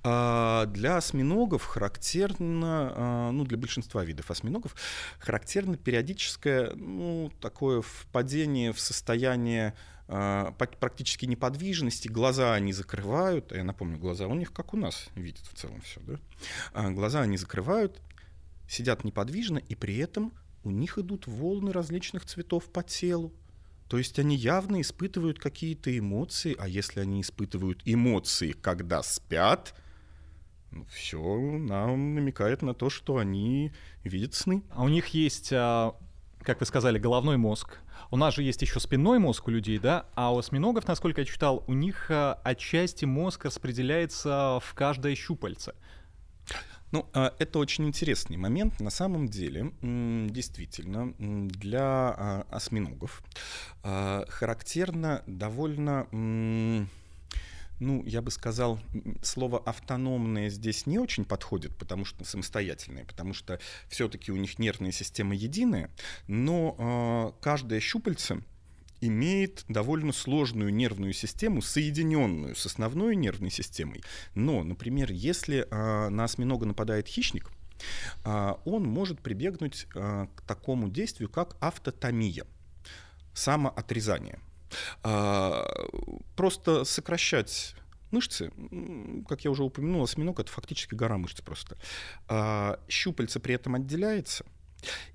А 0.03 0.65
для 0.67 0.97
осьминогов 0.97 1.65
характерно, 1.65 3.31
ну, 3.33 3.45
для 3.45 3.59
большинства 3.59 4.03
видов 4.03 4.31
осьминогов, 4.31 4.75
характерно 5.19 5.77
периодическое 5.77 6.73
ну, 6.75 7.31
такое 7.41 7.83
впадение 7.83 8.73
в 8.73 8.81
состояние 8.81 9.75
а, 9.75 9.98
практически 10.09 11.27
неподвижности, 11.27 12.09
глаза 12.09 12.55
они 12.55 12.73
закрывают, 12.73 13.53
я 13.53 13.63
напомню, 13.63 13.99
глаза 13.99 14.27
у 14.27 14.35
них 14.35 14.53
как 14.53 14.73
у 14.73 14.77
нас 14.77 15.09
видят 15.15 15.45
в 15.47 15.55
целом 15.55 15.83
все, 15.83 16.01
да? 16.01 16.19
А, 16.73 16.91
глаза 16.91 17.21
они 17.21 17.37
закрывают, 17.37 18.01
сидят 18.67 19.05
неподвижно, 19.05 19.59
и 19.59 19.75
при 19.75 19.99
этом 19.99 20.33
у 20.65 20.71
них 20.71 20.99
идут 20.99 21.27
волны 21.27 21.73
различных 21.73 22.25
цветов 22.25 22.65
по 22.71 22.83
телу. 22.83 23.33
То 23.89 23.99
есть 23.99 24.19
они 24.19 24.37
явно 24.37 24.81
испытывают 24.81 25.39
какие-то 25.39 25.97
эмоции, 25.97 26.55
а 26.59 26.69
если 26.69 27.01
они 27.01 27.21
испытывают 27.21 27.83
эмоции, 27.85 28.53
когда 28.53 29.03
спят, 29.03 29.75
ну, 30.71 30.85
все 30.87 31.19
нам 31.19 32.15
намекает 32.15 32.63
на 32.63 32.75
то, 32.75 32.91
что 32.91 33.17
они 33.17 33.73
видят 34.05 34.35
сны. 34.35 34.63
А 34.71 34.83
у 34.83 34.89
них 34.89 35.09
есть, 35.09 35.51
а, 35.53 35.95
как 36.49 36.61
вы 36.61 36.67
сказали, 36.67 36.99
головной 36.99 37.37
мозг, 37.37 37.77
у 38.11 38.17
нас 38.17 38.35
же 38.35 38.43
есть 38.43 38.63
еще 38.63 38.81
спинной 38.81 39.19
мозг 39.19 39.49
у 39.49 39.51
людей, 39.51 39.79
да, 39.79 40.07
а 40.15 40.33
у 40.33 40.39
осьминогов, 40.39 40.89
насколько 40.89 41.21
я 41.21 41.27
читал, 41.27 41.63
у 41.67 41.75
них 41.75 42.11
а, 42.11 42.41
отчасти 42.43 43.05
мозг 43.05 43.45
распределяется 43.45 44.59
в 44.65 44.73
каждое 44.73 45.15
щупальце. 45.15 45.75
Ну, 46.91 47.07
а, 47.13 47.35
это 47.39 47.59
очень 47.59 47.87
интересный 47.87 48.39
момент. 48.39 48.81
На 48.81 48.89
самом 48.89 49.29
деле, 49.29 49.75
действительно, 49.83 51.13
для 51.19 51.83
а, 52.17 52.47
осьминогов 52.51 53.23
характерно 53.83 55.23
довольно 55.27 56.07
ну, 57.81 58.05
я 58.05 58.23
бы 58.23 58.31
сказал, 58.31 58.81
слово 59.23 59.59
автономное 59.59 60.49
здесь 60.51 60.87
не 60.87 60.99
очень 60.99 61.25
подходит, 61.25 61.77
потому 61.77 62.05
что 62.05 62.25
самостоятельное, 62.25 63.05
потому 63.05 63.35
что 63.35 63.61
все-таки 63.89 64.33
у 64.33 64.37
них 64.37 64.59
нервная 64.59 64.93
система 64.93 65.35
единая, 65.35 65.91
но 66.27 67.35
э, 67.37 67.43
каждое 67.43 67.81
щупальце 67.81 68.43
имеет 69.01 69.65
довольно 69.69 70.13
сложную 70.13 70.75
нервную 70.75 71.13
систему, 71.13 71.63
соединенную 71.63 72.57
с 72.57 72.67
основной 72.67 73.17
нервной 73.17 73.51
системой. 73.51 74.03
Но, 74.35 74.65
например, 74.65 75.13
если 75.13 75.67
э, 75.71 76.09
на 76.09 76.25
осьминога 76.25 76.67
нападает 76.67 77.07
хищник, 77.07 77.51
э, 78.25 78.55
он 78.65 78.85
может 78.85 79.21
прибегнуть 79.21 79.87
э, 79.95 80.27
к 80.35 80.41
такому 80.43 80.89
действию, 80.89 81.29
как 81.29 81.57
автотомия, 81.61 82.45
самоотрезание. 83.35 84.41
Э, 85.05 85.65
просто 86.37 86.85
сокращать 86.85 87.75
мышцы, 88.11 88.51
как 89.29 89.45
я 89.45 89.51
уже 89.51 89.63
упомянул, 89.63 90.03
осьминог— 90.03 90.41
это 90.41 90.51
фактически 90.51 90.95
гора 90.95 91.19
мышц 91.19 91.41
просто. 91.41 91.77
А, 92.27 92.81
щупальце 92.89 93.39
при 93.39 93.55
этом 93.55 93.75
отделяется— 93.75 94.45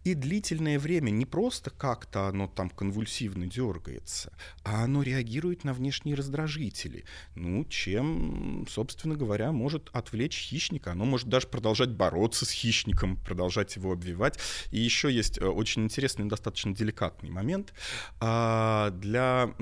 и 0.03 0.13
длительное 0.13 0.79
время 0.79 1.09
не 1.09 1.25
просто 1.25 1.69
как-то 1.69 2.27
оно 2.27 2.47
там 2.47 2.69
конвульсивно 2.69 3.47
дергается, 3.47 4.33
а 4.63 4.83
оно 4.83 5.01
реагирует 5.03 5.63
на 5.63 5.73
внешние 5.73 6.15
раздражители. 6.15 7.05
Ну, 7.35 7.65
чем, 7.65 8.65
собственно 8.69 9.15
говоря, 9.15 9.51
может 9.51 9.89
отвлечь 9.93 10.37
хищника. 10.37 10.91
Оно 10.91 11.05
может 11.05 11.29
даже 11.29 11.47
продолжать 11.47 11.89
бороться 11.89 12.45
с 12.45 12.51
хищником, 12.51 13.17
продолжать 13.17 13.75
его 13.75 13.93
обвивать. 13.93 14.39
И 14.71 14.79
еще 14.79 15.11
есть 15.11 15.37
э, 15.37 15.45
очень 15.45 15.83
интересный, 15.83 16.25
достаточно 16.25 16.75
деликатный 16.75 17.29
момент. 17.29 17.73
А, 18.19 18.89
для 18.91 19.53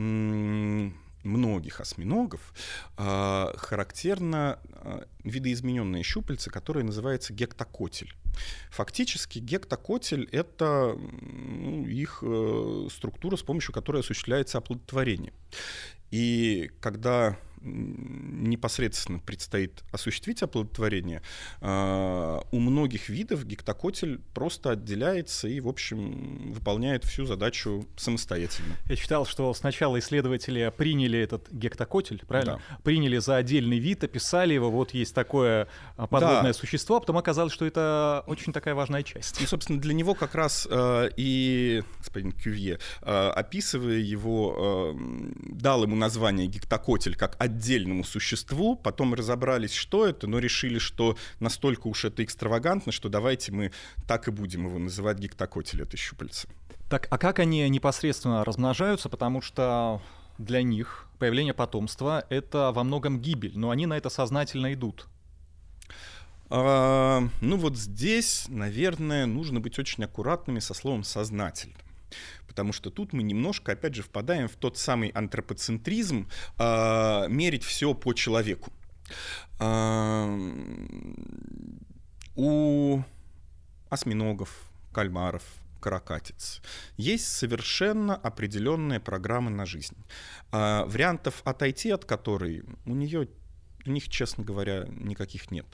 многих 1.23 1.81
осьминогов 1.81 2.53
э, 2.97 3.53
характерно 3.57 4.59
э, 4.63 5.03
видоизмененное 5.23 6.03
щупальце, 6.03 6.49
которое 6.49 6.83
называется 6.83 7.33
гектокотель. 7.33 8.13
Фактически 8.69 9.39
гектокотель— 9.39 10.27
это 10.31 10.95
ну, 10.97 11.85
их 11.85 12.19
э, 12.21 12.87
структура, 12.91 13.35
с 13.35 13.43
помощью 13.43 13.73
которой 13.73 14.01
осуществляется 14.01 14.57
оплодотворение. 14.57 15.33
И 16.11 16.71
когда 16.79 17.37
непосредственно 17.63 19.19
предстоит 19.19 19.83
осуществить 19.91 20.41
оплодотворение, 20.43 21.21
а, 21.59 22.43
у 22.51 22.59
многих 22.59 23.09
видов 23.09 23.45
гектокотель 23.45 24.19
просто 24.33 24.71
отделяется 24.71 25.47
и, 25.47 25.59
в 25.59 25.67
общем, 25.67 26.51
выполняет 26.53 27.03
всю 27.03 27.25
задачу 27.25 27.87
самостоятельно. 27.97 28.75
Я 28.89 28.95
читал, 28.95 29.25
что 29.25 29.53
сначала 29.53 29.99
исследователи 29.99 30.71
приняли 30.75 31.19
этот 31.19 31.51
гектокотель, 31.51 32.23
правильно? 32.27 32.59
Да. 32.69 32.77
Приняли 32.83 33.17
за 33.17 33.37
отдельный 33.37 33.79
вид, 33.79 34.03
описали 34.03 34.53
его, 34.53 34.71
вот 34.71 34.93
есть 34.93 35.13
такое 35.13 35.67
а, 35.97 36.07
подводное 36.07 36.53
да. 36.53 36.53
существо, 36.53 36.97
а 36.97 36.99
потом 36.99 37.17
оказалось, 37.17 37.53
что 37.53 37.65
это 37.65 38.23
очень 38.27 38.53
такая 38.53 38.75
важная 38.75 39.03
часть. 39.03 39.41
И, 39.41 39.45
собственно, 39.45 39.79
для 39.79 39.93
него 39.93 40.13
как 40.15 40.35
раз 40.35 40.67
э, 40.69 41.09
и 41.17 41.83
господин 41.99 42.31
Кювье, 42.31 42.79
э, 43.01 43.29
описывая 43.29 43.97
его, 43.97 44.93
э, 44.95 45.31
дал 45.53 45.83
ему 45.83 45.95
название 45.95 46.47
гектокотель 46.47 47.15
как 47.15 47.35
отдельному 47.51 48.03
существу, 48.03 48.75
потом 48.75 49.13
разобрались, 49.13 49.73
что 49.73 50.05
это, 50.05 50.27
но 50.27 50.39
решили, 50.39 50.79
что 50.79 51.17
настолько 51.39 51.87
уж 51.87 52.05
это 52.05 52.23
экстравагантно, 52.23 52.91
что 52.91 53.09
давайте 53.09 53.51
мы 53.51 53.71
так 54.07 54.27
и 54.27 54.31
будем 54.31 54.65
его 54.65 54.79
называть 54.79 55.19
гектокотель, 55.19 55.81
это 55.81 55.97
щупальце. 55.97 56.47
Так, 56.89 57.07
а 57.09 57.17
как 57.17 57.39
они 57.39 57.69
непосредственно 57.69 58.43
размножаются? 58.43 59.09
Потому 59.09 59.41
что 59.41 60.01
для 60.37 60.61
них 60.63 61.07
появление 61.19 61.53
потомства— 61.53 62.25
это 62.29 62.71
во 62.71 62.83
многом 62.83 63.19
гибель, 63.19 63.57
но 63.57 63.69
они 63.69 63.85
на 63.85 63.97
это 63.97 64.09
сознательно 64.09 64.73
идут. 64.73 65.07
А, 66.49 67.23
ну 67.39 67.57
вот 67.57 67.77
здесь, 67.77 68.45
наверное, 68.49 69.25
нужно 69.25 69.59
быть 69.59 69.79
очень 69.79 70.03
аккуратными 70.03 70.59
со 70.59 70.73
словом 70.73 71.03
«сознательно» 71.03 71.75
потому 72.47 72.73
что 72.73 72.89
тут 72.89 73.13
мы 73.13 73.23
немножко, 73.23 73.71
опять 73.73 73.95
же, 73.95 74.03
впадаем 74.03 74.47
в 74.47 74.55
тот 74.55 74.77
самый 74.77 75.09
антропоцентризм, 75.09 76.29
э, 76.57 77.27
мерить 77.29 77.63
все 77.63 77.93
по 77.93 78.13
человеку. 78.13 78.71
Э, 79.59 80.25
у 82.35 83.01
осьминогов, 83.89 84.71
кальмаров, 84.93 85.43
каракатиц. 85.81 86.61
Есть 86.95 87.27
совершенно 87.27 88.15
определенная 88.15 88.99
программа 88.99 89.49
на 89.49 89.65
жизнь. 89.65 89.97
А, 90.51 90.85
вариантов 90.85 91.41
отойти 91.43 91.89
от 91.89 92.05
которой 92.05 92.63
у 92.85 92.93
нее 92.95 93.27
у 93.85 93.91
них, 93.91 94.09
честно 94.09 94.43
говоря, 94.43 94.85
никаких 94.89 95.51
нет. 95.51 95.65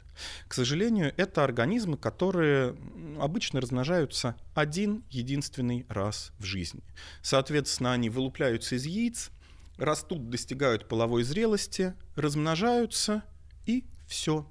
К 0.48 0.54
сожалению, 0.54 1.14
это 1.18 1.44
организмы, 1.44 1.98
которые 1.98 2.76
обычно 3.20 3.62
размножаются 3.62 4.36
один 4.54 5.04
единственный 5.10 5.86
раз 5.90 6.32
в 6.40 6.46
жизни. 6.46 6.84
Соответственно, 7.22 7.94
они 7.94 8.10
вылупляются 8.10 8.76
из 8.76 8.86
яиц, 8.86 9.32
растут, 9.78 10.30
достигают 10.30 10.88
половой 10.88 11.24
зрелости, 11.24 11.94
размножаются 12.16 13.24
и 13.66 13.86
все. 14.08 14.48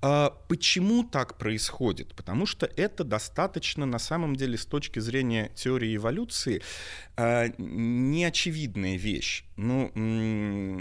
А 0.00 0.30
почему 0.48 1.02
так 1.04 1.36
происходит? 1.36 2.14
Потому 2.14 2.46
что 2.46 2.66
это 2.66 3.04
достаточно, 3.04 3.84
на 3.84 3.98
самом 3.98 4.36
деле, 4.36 4.56
с 4.56 4.64
точки 4.64 5.00
зрения 5.00 5.50
теории 5.54 5.96
эволюции, 5.96 6.62
а, 7.16 7.48
неочевидная 7.58 8.96
вещь. 8.96 9.44
Ну, 9.56 9.90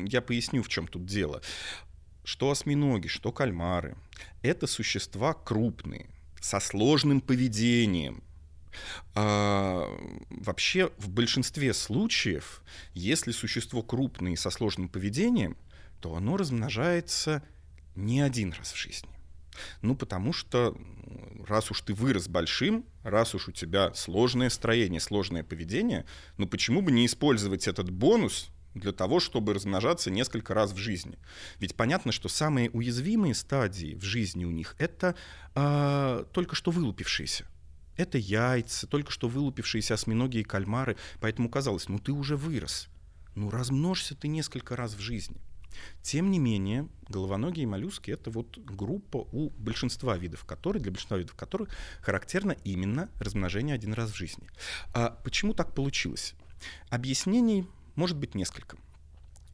я 0.06 0.22
поясню, 0.22 0.64
в 0.64 0.70
чем 0.70 0.88
тут 0.88 1.06
дело 1.06 1.42
что 2.30 2.52
осьминоги, 2.52 3.08
что 3.08 3.32
кальмары— 3.32 3.98
это 4.44 4.68
существа 4.68 5.34
крупные, 5.34 6.12
со 6.40 6.60
сложным 6.60 7.22
поведением. 7.22 8.24
А, 9.16 9.90
вообще, 10.30 10.92
в 11.00 11.10
большинстве 11.10 11.74
случаев, 11.74 12.62
если 12.94 13.32
существо 13.32 13.82
крупное 13.82 14.34
и 14.34 14.36
со 14.36 14.52
сложным 14.52 14.90
поведением, 14.90 15.58
то 16.02 16.16
оно 16.16 16.38
размножается 16.38 17.42
не 17.96 18.22
один 18.22 18.54
раз 18.54 18.74
в 18.74 18.78
жизни. 18.78 19.10
Ну, 19.82 19.96
потому 19.96 20.32
что 20.32 20.78
раз 21.48 21.72
уж 21.72 21.82
ты 21.82 21.96
вырос 21.96 22.28
большим, 22.28 22.86
раз 23.02 23.34
уж 23.34 23.48
у 23.48 23.52
тебя 23.52 23.92
сложное 23.96 24.52
строение, 24.52 25.00
сложное 25.00 25.44
поведение, 25.44 26.06
ну 26.38 26.48
почему 26.48 26.84
бы 26.84 26.92
не 26.92 27.08
использовать 27.08 27.68
этот 27.68 27.90
бонус 27.90 28.52
для 28.74 28.92
того, 28.92 29.20
чтобы 29.20 29.54
размножаться 29.54 30.12
несколько 30.12 30.54
раз 30.54 30.72
в 30.72 30.78
жизни. 30.78 31.18
Ведь 31.60 31.76
понятно, 31.76 32.12
что 32.12 32.30
самые 32.30 32.70
уязвимые 32.70 33.34
стадии 33.34 33.96
в 33.96 34.04
жизни 34.04 34.46
у 34.46 34.52
них 34.52 34.76
это 34.78 35.16
э, 35.56 36.26
только 36.32 36.56
что 36.56 36.72
вылупившиеся. 36.72 37.46
Это 37.98 38.18
яйца, 38.18 38.88
только 38.88 39.12
что 39.12 39.28
вылупившиеся 39.28 39.96
осьминоги 39.96 40.38
и 40.38 40.44
кальмары. 40.44 40.96
Поэтому 41.20 41.50
казалось, 41.50 41.90
ну 41.90 42.00
ты 42.00 42.12
уже 42.12 42.38
вырос. 42.38 42.88
Ну 43.36 43.50
размножься 43.50 44.16
ты 44.16 44.28
несколько 44.28 44.76
раз 44.76 44.94
в 44.94 45.00
жизни. 45.00 45.38
Тем 46.02 46.32
не 46.32 46.40
менее, 46.40 46.88
головоногие 47.08 47.68
моллюски— 47.68 48.12
это 48.12 48.32
вот 48.32 48.58
группа 48.58 49.18
у 49.32 49.50
большинства 49.52 50.18
видов 50.18 50.46
которых, 50.46 50.82
для 50.82 50.92
большинства 50.92 51.18
видов 51.18 51.36
которых 51.36 51.70
характерно 52.02 52.56
именно 52.64 53.10
размножение 53.20 53.76
один 53.76 53.94
раз 53.94 54.12
в 54.12 54.16
жизни. 54.16 54.48
А 54.94 55.10
почему 55.24 55.54
так 55.54 55.76
получилось? 55.76 56.36
Объяснений 56.90 57.68
может 57.96 58.18
быть 58.18 58.36
несколько. 58.36 58.78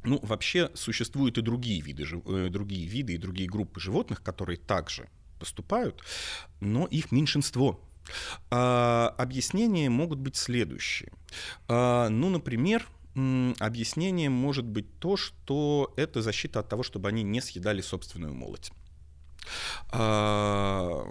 Ну, 0.03 0.19
вообще 0.21 0.69
существуют 0.75 1.37
и 1.37 1.41
другие 1.41 1.81
виды, 1.81 2.05
э, 2.25 2.49
другие 2.49 2.87
виды 2.87 3.13
и 3.13 3.17
другие 3.17 3.49
группы 3.49 3.79
животных, 3.79 4.21
которые 4.21 4.57
также 4.57 5.09
поступают, 5.39 6.01
но 6.59 6.85
их 6.85 7.11
меньшинство. 7.11 7.79
А, 8.51 9.13
объяснения 9.17 9.89
могут 9.89 10.19
быть 10.19 10.35
следующие. 10.35 11.11
А, 11.67 12.09
ну, 12.09 12.29
например, 12.29 12.87
объяснением 13.59 14.33
может 14.33 14.65
быть 14.65 14.99
то, 14.99 15.15
что 15.17 15.93
это 15.95 16.21
защита 16.21 16.59
от 16.59 16.69
того, 16.69 16.83
чтобы 16.83 17.07
они 17.09 17.23
не 17.23 17.41
съедали 17.41 17.81
собственную 17.81 18.33
молоть. 18.33 18.71
А, 19.89 21.05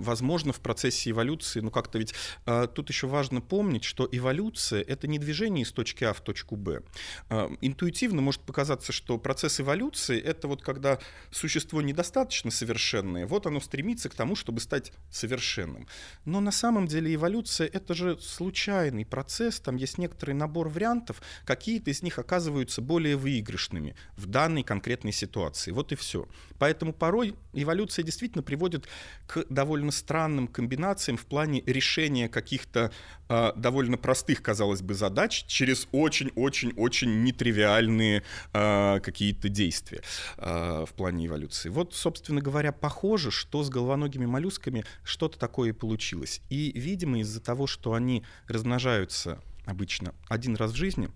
возможно, 0.00 0.52
в 0.52 0.60
процессе 0.60 1.10
эволюции, 1.10 1.60
ну 1.60 1.70
как-то 1.70 1.98
ведь 1.98 2.14
а, 2.46 2.66
тут 2.66 2.88
еще 2.88 3.06
важно 3.06 3.40
помнить, 3.40 3.84
что 3.84 4.08
эволюция— 4.10 4.82
это 4.88 5.06
не 5.06 5.18
движение 5.18 5.64
из 5.64 5.72
точки 5.72 6.04
А 6.04 6.12
в 6.12 6.20
точку 6.20 6.56
Б. 6.56 6.82
А, 7.28 7.50
интуитивно 7.60 8.22
может 8.22 8.42
показаться, 8.42 8.92
что 8.92 9.18
процесс 9.18 9.60
эволюции— 9.60 10.20
это 10.20 10.48
вот 10.48 10.62
когда 10.62 10.98
существо 11.30 11.82
недостаточно 11.82 12.50
совершенное, 12.50 13.26
вот 13.26 13.46
оно 13.46 13.60
стремится 13.60 14.08
к 14.08 14.14
тому, 14.14 14.36
чтобы 14.36 14.60
стать 14.60 14.92
совершенным. 15.10 15.86
Но 16.24 16.40
на 16.40 16.52
самом 16.52 16.86
деле 16.86 17.14
эволюция— 17.14 17.66
это 17.72 17.94
же 17.94 18.18
случайный 18.20 19.04
процесс, 19.04 19.60
там 19.60 19.76
есть 19.76 19.98
некоторый 19.98 20.32
набор 20.32 20.68
вариантов, 20.68 21.22
какие-то 21.44 21.90
из 21.90 22.02
них 22.02 22.18
оказываются 22.18 22.80
более 22.80 23.16
выигрышными 23.16 23.94
в 24.16 24.26
данной 24.26 24.62
конкретной 24.62 25.12
ситуации. 25.12 25.70
Вот 25.70 25.92
и 25.92 25.96
все. 25.96 26.28
Поэтому 26.58 26.92
порой 26.92 27.29
эволюция 27.52 28.02
действительно 28.04 28.42
приводит 28.42 28.86
к 29.26 29.44
довольно 29.48 29.90
странным 29.90 30.46
комбинациям 30.48 31.16
в 31.16 31.26
плане 31.26 31.62
решения 31.66 32.28
каких-то 32.28 32.92
э, 33.28 33.52
довольно 33.56 33.96
простых, 33.96 34.42
казалось 34.42 34.82
бы, 34.82 34.94
задач 34.94 35.44
через 35.46 35.88
очень-очень-очень 35.92 37.22
нетривиальные 37.22 38.22
э, 38.52 39.00
какие-то 39.00 39.48
действия 39.48 40.02
э, 40.36 40.84
в 40.88 40.92
плане 40.94 41.26
эволюции. 41.26 41.68
Вот, 41.68 41.94
собственно 41.94 42.40
говоря, 42.40 42.72
похоже, 42.72 43.30
что 43.30 43.62
с 43.62 43.68
головоногими 43.68 44.26
моллюсками 44.26 44.84
что-то 45.04 45.38
такое 45.38 45.70
и 45.70 45.72
получилось. 45.72 46.40
И, 46.50 46.72
видимо, 46.74 47.20
из-за 47.20 47.40
того, 47.40 47.66
что 47.66 47.94
они 47.94 48.24
размножаются 48.46 49.40
обычно 49.66 50.14
один 50.28 50.56
раз 50.56 50.72
в 50.72 50.76
жизни, 50.76 51.10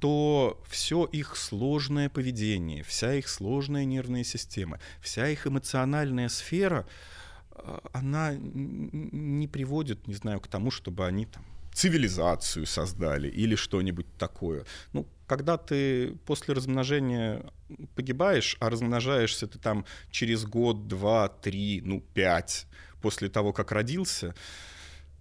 то 0.00 0.60
все 0.68 1.04
их 1.04 1.36
сложное 1.36 2.08
поведение, 2.08 2.82
вся 2.82 3.14
их 3.14 3.28
сложная 3.28 3.84
нервная 3.84 4.24
система, 4.24 4.80
вся 5.00 5.28
их 5.28 5.46
эмоциональная 5.46 6.28
сфера, 6.28 6.86
э, 7.52 7.78
она 7.92 8.34
не 8.34 9.46
приводит, 9.46 10.08
не 10.08 10.14
знаю, 10.14 10.40
к 10.40 10.48
тому, 10.48 10.70
чтобы 10.70 11.06
они 11.06 11.26
там 11.26 11.44
цивилизацию 11.72 12.66
создали 12.66 13.28
или 13.28 13.54
что-нибудь 13.54 14.06
такое. 14.18 14.64
Ну, 14.92 15.06
когда 15.26 15.56
ты 15.56 16.16
после 16.26 16.54
размножения 16.54 17.44
погибаешь, 17.94 18.56
а 18.60 18.70
размножаешься 18.70 19.46
ты 19.46 19.58
там 19.58 19.84
через 20.10 20.44
год, 20.44 20.88
два, 20.88 21.28
три, 21.28 21.80
ну, 21.84 22.00
пять 22.14 22.66
после 23.00 23.28
того, 23.28 23.52
как 23.52 23.70
родился, 23.72 24.34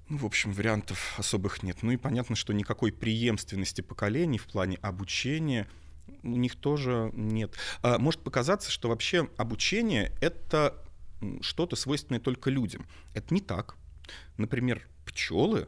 ну, 0.10 0.18
в 0.18 0.26
общем, 0.26 0.52
вариантов 0.52 1.16
особых 1.18 1.64
нет. 1.64 1.84
Ну 1.84 1.92
и 1.92 1.98
понятно, 1.98 2.36
что 2.36 2.52
никакой 2.54 2.92
преемственности 2.92 3.82
поколений 3.82 4.40
в 4.40 4.46
плане 4.46 4.78
обучения 4.82 5.68
у 6.24 6.30
них 6.36 6.56
тоже 6.56 7.12
нет. 7.14 7.56
А, 7.82 8.00
может 8.00 8.22
показаться, 8.22 8.72
что 8.72 8.90
вообще 8.90 9.30
обучение— 9.38 10.12
это 10.22 10.84
что-то 11.42 11.76
свойственное 11.76 12.20
только 12.20 12.50
людям. 12.50 12.88
Это 13.14 13.34
не 13.34 13.42
так. 13.42 13.76
Например, 14.38 14.88
пчелы 15.06 15.68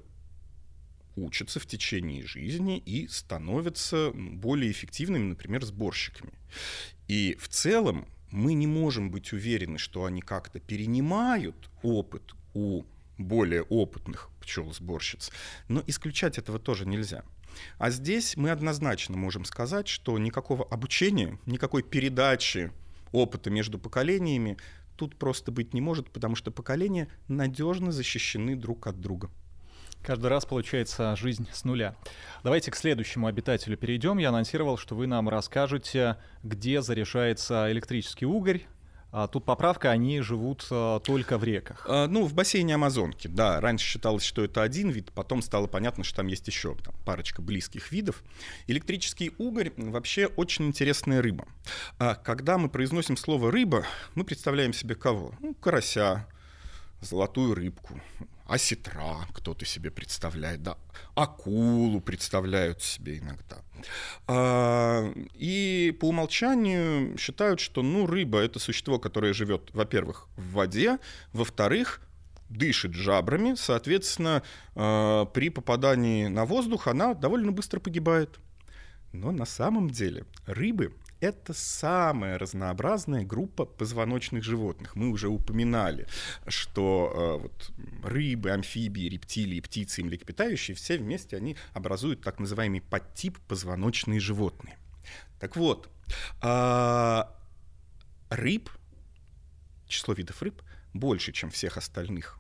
учатся 1.16 1.60
в 1.60 1.66
течение 1.66 2.26
жизни 2.26 2.80
и 2.80 3.08
становятся 3.08 4.12
более 4.14 4.72
эффективными, 4.72 5.26
например, 5.26 5.64
сборщиками. 5.64 6.34
И 7.08 7.38
в 7.40 7.48
целом 7.50 8.08
мы 8.32 8.54
не 8.54 8.66
можем 8.66 9.12
быть 9.12 9.34
уверены, 9.34 9.78
что 9.78 10.06
они 10.06 10.22
как-то 10.22 10.60
перенимают 10.60 11.70
опыт 11.84 12.34
у 12.54 12.84
более 13.26 13.64
опытных 13.64 14.30
пчел-сборщиц. 14.42 15.32
Но 15.68 15.84
исключать 15.88 16.38
этого 16.38 16.60
тоже 16.60 16.86
нельзя. 16.86 17.24
А 17.78 17.90
здесь 17.90 18.38
мы 18.38 18.50
однозначно 18.52 19.18
можем 19.18 19.46
сказать, 19.46 19.88
что 19.88 20.18
никакого 20.18 20.66
обучения, 20.66 21.38
никакой 21.46 21.84
передачи 21.84 22.72
опыта 23.12 23.50
между 23.50 23.78
поколениями 23.78 24.58
тут 24.96 25.16
просто 25.16 25.52
быть 25.52 25.74
не 25.74 25.82
может, 25.82 26.10
потому 26.12 26.36
что 26.36 26.52
поколения 26.52 27.08
надежно 27.28 27.92
защищены 27.92 28.56
друг 28.56 28.88
от 28.88 29.02
друга. 29.02 29.30
Каждый 30.04 30.28
раз 30.28 30.46
получается 30.46 31.16
жизнь 31.16 31.48
с 31.54 31.64
нуля. 31.64 31.96
Давайте 32.44 32.72
к 32.72 32.76
следующему 32.76 33.28
обитателю 33.28 33.78
перейдем. 33.78 34.18
Я 34.18 34.30
анонсировал, 34.30 34.78
что 34.78 34.96
вы 34.96 35.06
нам 35.06 35.30
расскажете, 35.30 36.18
где 36.42 36.82
заряжается 36.82 37.72
электрический 37.72 38.26
угорь, 38.26 38.64
а, 39.12 39.28
тут 39.28 39.44
поправка, 39.44 39.92
они 39.92 40.22
живут 40.22 40.66
а, 40.72 41.00
только 41.00 41.38
в 41.38 41.44
реках. 41.44 41.86
А, 41.88 42.08
ну, 42.08 42.26
в 42.26 42.34
бассейне 42.34 42.76
Амазонки, 42.76 43.28
да. 43.28 43.60
Раньше 43.60 43.86
считалось, 43.86 44.24
что 44.24 44.44
это 44.44 44.64
один 44.64 44.90
вид, 44.90 45.12
потом 45.14 45.42
стало 45.42 45.68
понятно, 45.68 46.04
что 46.04 46.18
там 46.18 46.28
есть 46.28 46.48
еще 46.48 46.76
там, 46.76 46.96
парочка 47.06 47.42
близких 47.42 47.92
видов. 47.92 48.24
Электрический 48.68 49.34
угорь 49.38 49.74
вообще 49.76 50.28
очень 50.28 50.66
интересная 50.66 51.22
рыба. 51.22 51.46
А, 52.00 52.16
когда 52.16 52.58
мы 52.58 52.70
произносим 52.70 53.18
слово 53.18 53.52
«рыба», 53.52 53.86
мы 54.16 54.24
представляем 54.24 54.74
себе 54.74 54.96
кого? 54.96 55.34
Ну, 55.40 55.54
карася, 55.56 56.26
золотую 57.02 57.56
рыбку, 57.56 58.00
осетра 58.52 59.26
кто-то 59.34 59.66
себе 59.66 59.92
представляет, 59.92 60.62
да, 60.62 60.78
акулу 61.16 62.02
представляют 62.02 62.82
себе 62.82 63.20
иногда. 63.20 63.58
А, 64.28 65.10
и 65.36 65.96
по 66.00 66.10
умолчанию 66.10 67.18
считают, 67.18 67.62
что 67.62 67.82
ну, 67.82 68.06
рыба— 68.06 68.40
это 68.42 68.60
существо, 68.60 69.00
которое 69.00 69.34
живет, 69.34 69.70
во-первых, 69.74 70.28
в 70.36 70.52
воде, 70.52 71.00
во-вторых, 71.32 72.02
дышит 72.50 72.94
жабрами, 72.94 73.56
соответственно, 73.56 74.44
а, 74.76 75.26
при 75.26 75.50
попадании 75.50 76.28
на 76.28 76.44
воздух 76.44 76.88
она 76.88 77.14
довольно 77.14 77.54
быстро 77.54 77.80
погибает. 77.80 78.38
Но 79.14 79.32
на 79.32 79.46
самом 79.46 79.90
деле 79.90 80.26
рыбы 80.46 80.94
это 81.22 81.54
самая 81.54 82.38
разнообразная 82.40 83.24
группа 83.24 83.66
позвоночных 83.66 84.44
животных. 84.44 84.96
Мы 84.96 85.10
уже 85.10 85.30
упоминали, 85.30 86.08
что 86.48 87.12
э, 87.14 87.42
вот, 87.44 87.72
рыбы, 88.04 88.52
амфибии, 88.52 89.08
рептилии, 89.08 89.62
птицы 89.62 90.02
и 90.02 90.04
млекопитающие, 90.04 90.76
все 90.76 90.98
вместе 90.98 91.38
они 91.38 91.56
образуют 91.74 92.22
так 92.22 92.40
называемый 92.40 92.82
подтип 92.82 93.38
позвоночные 93.48 94.20
животные. 94.20 94.78
Так 95.40 95.56
вот, 95.56 95.90
э, 96.42 97.24
рыб, 98.30 98.70
число 99.88 100.16
видов 100.16 100.42
рыб 100.42 100.62
больше, 100.94 101.32
чем 101.32 101.52
всех 101.52 101.78
остальных 101.78 102.38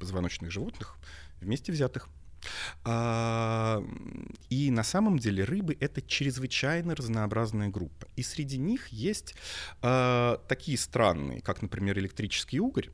позвоночных 0.00 0.50
животных 0.50 0.96
вместе 1.40 1.70
взятых. 1.70 2.08
А, 2.84 3.84
и 4.50 4.70
на 4.70 4.82
самом 4.82 5.18
деле 5.18 5.44
рыбы— 5.44 5.76
это 5.80 6.02
чрезвычайно 6.02 6.94
разнообразная 6.94 7.68
группа. 7.68 8.06
И 8.16 8.22
среди 8.22 8.58
них 8.58 8.88
есть 8.88 9.34
а, 9.82 10.38
такие 10.48 10.78
странные, 10.78 11.40
как, 11.40 11.62
например, 11.62 11.98
электрический 11.98 12.60
угорь. 12.60 12.90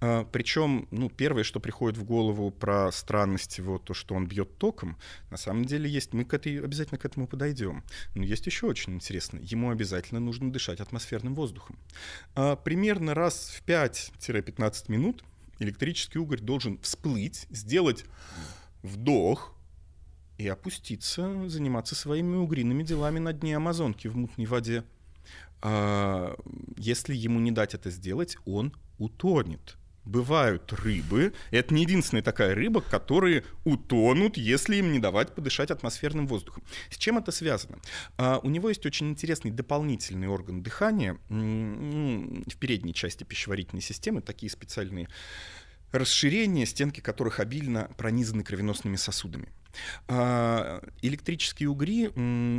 А, 0.00 0.24
причем, 0.24 0.86
ну, 0.90 1.08
первое, 1.10 1.44
что 1.44 1.60
приходит 1.60 1.98
в 1.98 2.04
голову 2.04 2.50
про 2.50 2.90
странность 2.92 3.58
его, 3.58 3.78
то, 3.78 3.94
что 3.94 4.14
он 4.14 4.26
бьет 4.26 4.58
током, 4.58 4.96
на 5.30 5.36
самом 5.36 5.64
деле 5.64 5.88
есть, 5.88 6.12
мы 6.12 6.24
к 6.24 6.34
этой, 6.34 6.62
обязательно 6.62 6.98
к 6.98 7.04
этому 7.04 7.26
подойдем. 7.26 7.82
Но 8.14 8.24
есть 8.24 8.46
еще 8.46 8.66
очень 8.66 8.94
интересно, 8.94 9.38
ему 9.42 9.70
обязательно 9.70 10.20
нужно 10.20 10.52
дышать 10.52 10.80
атмосферным 10.80 11.34
воздухом. 11.34 11.78
Примерно 12.34 13.14
раз 13.14 13.50
в 13.50 13.64
5-15 13.66 14.84
минут 14.88 15.24
электрический 15.62 16.18
угорь 16.18 16.40
должен 16.40 16.78
всплыть, 16.78 17.46
сделать 17.50 18.04
вдох 18.82 19.54
и 20.38 20.48
опуститься, 20.48 21.48
заниматься 21.48 21.94
своими 21.94 22.36
угриными 22.36 22.82
делами 22.82 23.18
на 23.18 23.32
дне 23.32 23.56
Амазонки 23.56 24.08
в 24.08 24.16
мутной 24.16 24.46
воде. 24.46 24.84
А, 25.60 26.36
если 26.76 27.14
ему 27.14 27.38
не 27.38 27.52
дать 27.52 27.74
это 27.74 27.90
сделать, 27.90 28.36
он 28.44 28.74
утонет. 28.98 29.76
Бывают 30.04 30.72
рыбы, 30.72 31.32
это 31.52 31.72
не 31.72 31.82
единственная 31.82 32.24
такая 32.24 32.56
рыба, 32.56 32.80
которые 32.80 33.44
утонут, 33.64 34.36
если 34.36 34.74
им 34.76 34.90
не 34.90 34.98
давать 34.98 35.32
подышать 35.32 35.70
атмосферным 35.70 36.26
воздухом. 36.26 36.64
С 36.90 36.96
чем 36.96 37.18
это 37.18 37.30
связано? 37.30 37.78
А, 38.18 38.40
у 38.42 38.50
него 38.50 38.68
есть 38.68 38.84
очень 38.84 39.10
интересный 39.10 39.52
дополнительный 39.52 40.26
орган 40.26 40.64
дыхания 40.64 41.18
в 41.28 42.56
передней 42.56 42.94
части 42.94 43.22
пищеварительной 43.22 43.82
системы, 43.82 44.22
такие 44.22 44.50
специальные 44.50 45.08
расширения, 45.92 46.66
стенки 46.66 47.00
которых 47.00 47.40
обильно 47.40 47.90
пронизаны 47.96 48.42
кровеносными 48.42 48.96
сосудами. 48.96 49.48
А, 50.08 50.82
электрические 51.00 51.68
угри 51.68 52.10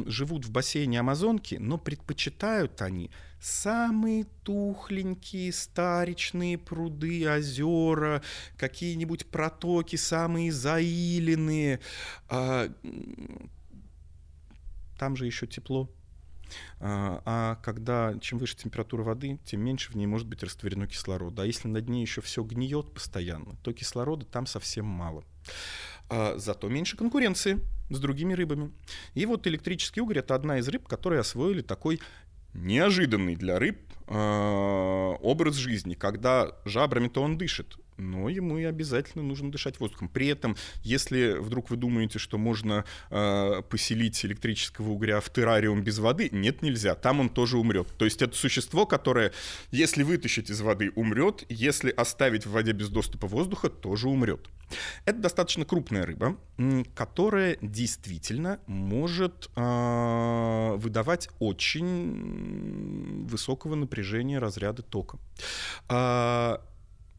живут 0.10 0.46
в 0.46 0.52
бассейне 0.52 1.00
Амазонки, 1.00 1.56
но 1.56 1.78
предпочитают 1.78 2.82
они 2.82 3.12
самые 3.39 4.24
тухленькие 4.43 5.52
старичные 5.52 6.58
пруды, 6.58 7.30
озера, 7.30 8.24
какие-нибудь 8.58 9.28
протоки, 9.28 9.96
самые 9.96 10.52
заиленные. 10.52 11.80
А, 12.30 12.69
там 14.98 15.15
же 15.15 15.26
еще 15.26 15.46
тепло. 15.46 15.89
А, 16.80 17.22
а 17.26 17.56
когда 17.63 18.18
чем 18.20 18.38
выше 18.38 18.56
температура 18.56 19.04
воды, 19.04 19.39
тем 19.46 19.62
меньше 19.62 19.92
в 19.92 19.96
ней 19.96 20.06
может 20.06 20.28
быть 20.28 20.44
растворено 20.44 20.88
кислорода. 20.88 21.44
А 21.44 21.46
если 21.46 21.68
на 21.68 21.82
дне 21.82 22.02
еще 22.02 22.22
все 22.22 22.44
гниет 22.44 22.92
постоянно, 22.94 23.56
то 23.63 23.74
кислорода 23.74 24.26
там 24.26 24.46
совсем 24.46 24.86
мало. 24.86 25.24
А, 26.10 26.36
зато 26.38 26.70
меньше 26.70 26.98
конкуренции 26.98 27.60
с 27.89 28.00
другими 28.00 28.34
рыбами. 28.34 28.72
И 29.13 29.26
вот 29.26 29.48
электрический 29.48 30.02
угорь— 30.02 30.18
это 30.20 30.36
одна 30.36 30.58
из 30.60 30.68
рыб, 30.68 30.88
которые 30.88 31.22
освоили 31.22 31.62
такой 31.62 32.00
неожиданный 32.54 33.36
для 33.36 33.60
рыб 33.60 33.80
э, 34.08 35.16
образ 35.22 35.56
жизни, 35.56 35.94
когда 35.94 36.56
жабрами-то 36.66 37.22
он 37.22 37.38
дышит, 37.38 37.78
но 37.98 38.30
ему 38.30 38.58
и 38.58 38.63
обязательно 38.63 39.24
нужно 39.24 39.52
дышать 39.52 39.80
воздухом. 39.80 40.10
При 40.10 40.28
этом, 40.28 40.56
если 40.84 41.38
вдруг 41.39 41.70
вы 41.70 41.78
думаете, 41.78 42.20
что 42.20 42.38
можно 42.38 42.86
э, 43.10 43.62
поселить 43.70 44.24
электрического 44.26 44.89
угря 44.89 45.20
в 45.20 45.30
террариум 45.32 45.84
без 45.84 46.00
воды, 46.00 46.30
нет, 46.32 46.62
нельзя. 46.62 46.96
Там 46.96 47.20
он 47.20 47.30
тоже 47.30 47.58
умрет. 47.58 47.88
То 47.98 48.06
есть 48.06 48.22
это 48.22 48.36
существо, 48.36 48.86
которое, 48.86 49.32
если 49.72 50.04
вытащить 50.04 50.50
из 50.50 50.62
воды, 50.62 50.92
умрет, 50.96 51.46
если 51.50 51.92
оставить 51.92 52.46
в 52.46 52.52
воде 52.52 52.72
без 52.72 52.89
доступа 52.89 53.28
воздуха, 53.28 53.70
тоже 53.70 54.08
умрет. 54.08 54.50
Это 55.05 55.19
достаточно 55.19 55.65
крупная 55.65 56.05
рыба, 56.05 56.38
которая 56.95 57.57
действительно 57.62 58.59
может 58.67 59.49
э, 59.55 60.75
выдавать 60.77 61.29
очень 61.39 63.25
высокого 63.27 63.75
напряжения 63.75 64.39
разряда 64.39 64.81
тока. 64.81 65.17
Э, 65.89 66.57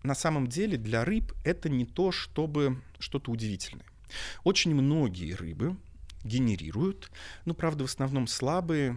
на 0.02 0.14
самом 0.14 0.46
деле 0.46 0.76
для 0.76 1.04
рыб 1.04 1.32
это 1.44 1.68
не 1.68 1.84
то, 1.86 2.12
чтобы 2.12 2.82
что-то 2.98 3.30
удивительное. 3.30 3.86
Очень 4.44 4.74
многие 4.74 5.32
рыбы 5.32 5.76
генерируют, 6.24 7.10
ну, 7.44 7.54
правда, 7.54 7.84
в 7.84 7.86
основном 7.86 8.26
слабые, 8.26 8.96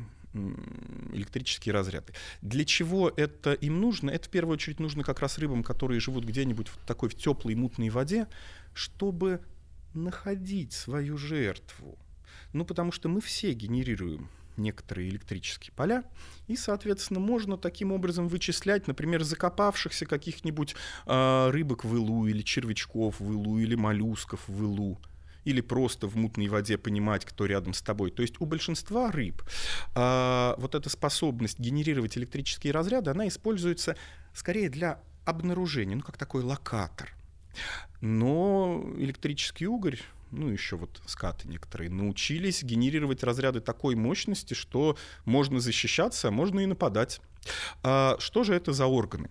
электрические 1.14 1.74
разряды. 1.74 2.14
Для 2.42 2.66
чего 2.66 3.10
это 3.10 3.54
им 3.54 3.82
нужно? 3.82 4.10
Это 4.10 4.28
в 4.28 4.30
первую 4.30 4.54
очередь 4.54 4.80
нужно 4.80 5.04
как 5.04 5.20
раз 5.20 5.38
рыбам, 5.38 5.64
которые 5.64 6.00
живут 6.00 6.26
где-нибудь 6.26 6.68
в 6.68 6.78
такой 6.86 7.10
в 7.10 7.16
теплой 7.16 7.56
мутной 7.56 7.90
воде, 7.90 8.28
чтобы 8.74 9.42
находить 9.94 10.74
свою 10.74 11.18
жертву. 11.18 11.98
Ну, 12.54 12.66
потому 12.66 12.92
что 12.92 13.10
мы 13.10 13.22
все 13.22 13.54
генерируем 13.54 14.30
некоторые 14.58 15.10
электрические 15.10 15.72
поля, 15.76 16.04
и, 16.48 16.56
соответственно, 16.56 17.20
можно 17.20 17.58
таким 17.58 17.92
образом 17.92 18.28
вычислять, 18.28 18.88
например, 18.88 19.24
закопавшихся 19.24 20.06
каких-нибудь 20.06 20.76
э, 21.06 21.50
рыбок 21.52 21.86
в 21.86 21.96
илу, 21.96 22.26
или 22.28 22.42
червячков 22.42 23.20
в 23.20 23.32
илу, 23.32 23.60
или 23.60 23.76
моллюсков 23.76 24.42
в 24.48 24.64
илу 24.64 25.00
или 25.48 25.62
просто 25.62 26.08
в 26.08 26.18
мутной 26.18 26.50
воде 26.50 26.78
понимать, 26.78 27.24
кто 27.24 27.46
рядом 27.46 27.74
с 27.74 27.82
тобой. 27.82 28.12
То 28.12 28.22
есть 28.22 28.36
у 28.42 28.46
большинства 28.46 29.12
рыб 29.12 29.42
э, 29.96 30.56
вот 30.58 30.76
эта 30.76 30.90
способность 30.90 31.58
генерировать 31.58 32.18
электрические 32.18 32.74
разряды, 32.74 33.12
она 33.12 33.30
используется 33.30 33.96
скорее 34.34 34.70
для 34.70 35.00
обнаружения, 35.24 35.96
ну 35.96 36.02
как 36.02 36.18
такой 36.18 36.44
локатор. 36.44 37.16
Но 38.02 38.84
электрический 38.98 39.68
угорь 39.68 40.00
ну, 40.32 40.50
еще 40.50 40.76
вот 40.76 41.02
скаты 41.06 41.48
некоторые, 41.48 41.90
научились 41.90 42.62
генерировать 42.62 43.24
разряды 43.24 43.62
такой 43.62 43.96
мощности, 43.96 44.54
что 44.54 44.98
можно 45.24 45.62
защищаться, 45.62 46.28
а 46.28 46.32
можно 46.32 46.60
и 46.60 46.66
нападать. 46.66 47.22
А, 47.82 48.18
что 48.20 48.44
же 48.44 48.54
это 48.54 48.74
за 48.74 48.88
органы? 48.88 49.30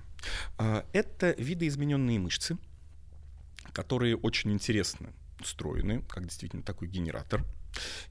А, 0.57 0.87
это 0.95 1.35
видоизмененные 1.37 2.19
мышцы, 2.19 2.57
которые 3.75 4.17
очень 4.17 4.53
интересны 4.53 5.13
устроены 5.41 6.03
как 6.09 6.25
действительно 6.25 6.63
такой 6.63 6.89
генератор 6.89 7.45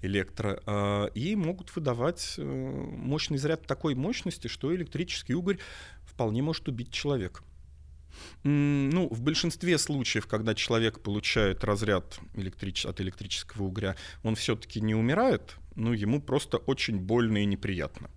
электро, 0.01 0.61
а, 0.65 1.05
и 1.07 1.35
могут 1.35 1.75
выдавать 1.75 2.35
э, 2.37 2.43
мощный 2.43 3.37
заряд 3.37 3.65
такой 3.65 3.95
мощности, 3.95 4.47
что 4.47 4.75
электрический 4.75 5.33
угорь 5.33 5.57
вполне 6.05 6.41
может 6.41 6.67
убить 6.67 6.91
человека. 6.91 7.43
Ну, 8.43 9.09
в 9.11 9.21
большинстве 9.21 9.77
случаев, 9.77 10.27
когда 10.27 10.55
человек 10.55 11.01
получает 11.01 11.63
разряд 11.63 12.19
электрич... 12.33 12.85
от 12.85 13.01
электрического 13.01 13.63
угря, 13.63 13.97
он 14.23 14.35
все-таки 14.35 14.79
не 14.79 14.95
умирает, 14.95 15.55
но 15.75 15.93
ему 15.93 16.21
просто 16.21 16.57
очень 16.57 16.97
больно 16.97 17.39
и 17.39 17.45
неприятно. 17.45 18.09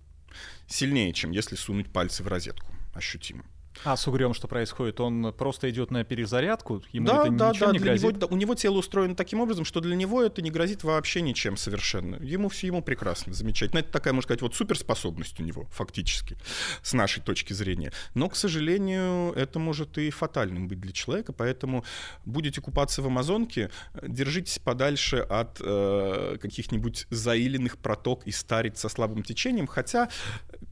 Сильнее, 0.67 1.11
чем 1.13 1.31
если 1.31 1.55
сунуть 1.55 1.91
пальцы 1.91 2.23
в 2.23 2.27
розетку, 2.27 2.73
ощутимо. 2.93 3.43
А 3.83 3.95
с 3.95 4.07
угрем 4.07 4.33
что 4.33 4.47
происходит? 4.47 4.99
Он 4.99 5.33
просто 5.33 5.69
идет 5.69 5.91
на 5.91 6.03
перезарядку? 6.03 6.81
Ему 6.91 7.07
да, 7.07 7.21
это 7.23 7.31
да, 7.31 7.53
да. 7.53 7.71
Не 7.71 7.79
для 7.79 7.91
грозит? 7.91 8.09
Него, 8.09 8.19
да, 8.19 8.27
у 8.27 8.35
него 8.35 8.55
тело 8.55 8.77
устроено 8.77 9.15
таким 9.15 9.39
образом, 9.39 9.63
что 9.63 9.79
для 9.79 9.95
него 9.95 10.21
это 10.21 10.41
не 10.41 10.51
грозит 10.51 10.83
вообще 10.83 11.21
ничем 11.21 11.55
совершенно. 11.55 12.17
Ему 12.17 12.49
все 12.49 12.67
ему 12.67 12.81
прекрасно, 12.81 13.33
замечательно. 13.33 13.79
Это 13.79 13.91
такая, 13.91 14.13
можно 14.13 14.27
сказать, 14.27 14.41
вот 14.41 14.55
суперспособность 14.55 15.39
у 15.39 15.43
него, 15.43 15.65
фактически, 15.71 16.37
с 16.81 16.93
нашей 16.93 17.21
точки 17.21 17.53
зрения. 17.53 17.93
Но, 18.15 18.27
к 18.29 18.35
сожалению, 18.35 19.33
это 19.33 19.59
может 19.59 19.97
и 19.97 20.09
фатальным 20.09 20.67
быть 20.67 20.81
для 20.81 20.91
человека, 20.91 21.31
поэтому 21.31 21.85
будете 22.25 22.61
купаться 22.61 23.01
в 23.01 23.07
Амазонке, 23.07 23.71
держитесь 24.01 24.59
подальше 24.59 25.17
от 25.17 25.57
э, 25.61 26.37
каких-нибудь 26.41 27.07
заиленных 27.09 27.77
проток 27.77 28.25
и 28.25 28.31
старить 28.31 28.77
со 28.77 28.89
слабым 28.89 29.23
течением, 29.23 29.67
хотя 29.67 30.09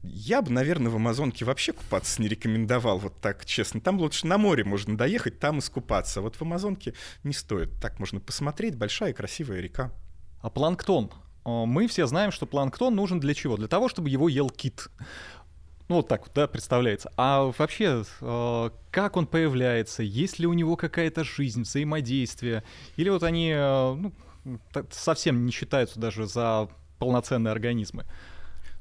я 0.02 0.42
бы, 0.42 0.50
наверное, 0.50 0.90
в 0.90 0.96
Амазонке 0.96 1.44
вообще 1.44 1.72
купаться 1.72 2.20
не 2.22 2.28
рекомендовал, 2.28 2.87
вот 2.94 3.20
так 3.20 3.44
честно. 3.44 3.80
Там 3.80 3.98
лучше 3.98 4.26
на 4.26 4.38
море 4.38 4.64
можно 4.64 4.96
доехать, 4.96 5.38
там 5.38 5.58
искупаться. 5.58 6.20
Вот 6.20 6.36
в 6.36 6.42
Амазонке 6.42 6.94
не 7.24 7.32
стоит. 7.32 7.70
Так 7.80 7.98
можно 7.98 8.20
посмотреть, 8.20 8.76
большая 8.76 9.12
красивая 9.12 9.60
река. 9.60 9.92
А 10.40 10.50
планктон? 10.50 11.10
Мы 11.44 11.86
все 11.88 12.06
знаем, 12.06 12.30
что 12.30 12.46
планктон 12.46 12.94
нужен 12.94 13.20
для 13.20 13.34
чего? 13.34 13.56
Для 13.56 13.68
того, 13.68 13.88
чтобы 13.88 14.10
его 14.10 14.28
ел 14.28 14.50
кит. 14.50 14.88
Ну, 15.88 15.96
вот 15.96 16.08
так 16.08 16.24
вот, 16.24 16.32
да, 16.34 16.46
представляется. 16.46 17.10
А 17.16 17.50
вообще, 17.56 18.04
э, 18.20 18.70
как 18.90 19.16
он 19.16 19.26
появляется? 19.26 20.02
Есть 20.02 20.38
ли 20.38 20.46
у 20.46 20.52
него 20.52 20.76
какая-то 20.76 21.24
жизнь, 21.24 21.62
взаимодействие? 21.62 22.62
Или 22.96 23.08
вот 23.08 23.22
они 23.22 23.52
э, 23.56 23.94
ну, 23.94 24.12
совсем 24.90 25.46
не 25.46 25.52
считаются 25.52 25.98
даже 25.98 26.26
за 26.26 26.68
полноценные 26.98 27.52
организмы? 27.52 28.04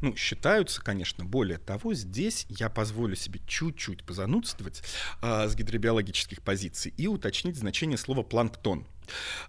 Ну, 0.01 0.15
считаются, 0.15 0.81
конечно. 0.81 1.25
Более 1.25 1.57
того, 1.57 1.93
здесь 1.93 2.45
я 2.49 2.69
позволю 2.69 3.15
себе 3.15 3.39
чуть-чуть 3.47 4.03
позанудствовать 4.03 4.83
а, 5.21 5.47
с 5.47 5.55
гидробиологических 5.55 6.41
позиций 6.41 6.93
и 6.97 7.07
уточнить 7.07 7.57
значение 7.57 7.97
слова 7.97 8.23
планктон. 8.23 8.85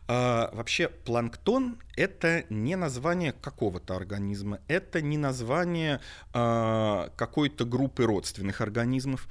А, 0.06 0.50
вообще 0.52 0.88
планктон 0.88 1.78
это 1.96 2.44
не 2.48 2.76
название 2.76 3.32
какого-то 3.32 3.96
организма, 3.96 4.60
это 4.68 5.00
не 5.02 5.18
название 5.18 6.00
а, 6.32 7.10
какой-то 7.16 7.64
группы 7.64 8.04
родственных 8.04 8.60
организмов. 8.60 9.28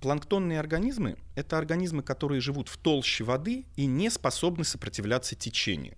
Планктонные 0.00 0.60
организмы— 0.60 1.16
это 1.34 1.56
организмы, 1.56 2.02
которые 2.02 2.40
живут 2.40 2.68
в 2.68 2.76
толще 2.76 3.24
воды 3.24 3.64
и 3.76 3.86
не 3.86 4.10
способны 4.10 4.64
сопротивляться 4.64 5.34
течению. 5.34 5.96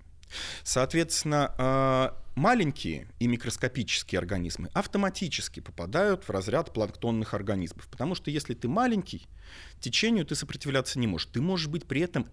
Соответственно, 0.62 1.54
а, 1.58 2.22
маленькие 2.36 3.08
и 3.18 3.26
микроскопические 3.26 4.20
организмы 4.20 4.68
автоматически 4.74 5.60
попадают 5.60 6.24
в 6.24 6.30
разряд 6.30 6.72
планктонных 6.72 7.34
организмов. 7.34 7.88
Потому 7.88 8.14
что 8.14 8.30
если 8.30 8.54
ты 8.54 8.68
маленький, 8.68 9.26
течению 9.80 10.24
ты 10.24 10.36
сопротивляться 10.36 10.98
не 11.00 11.08
можешь. 11.08 11.28
Ты 11.32 11.40
можешь 11.40 11.66
быть 11.66 11.86
при 11.86 12.02
этом 12.02 12.28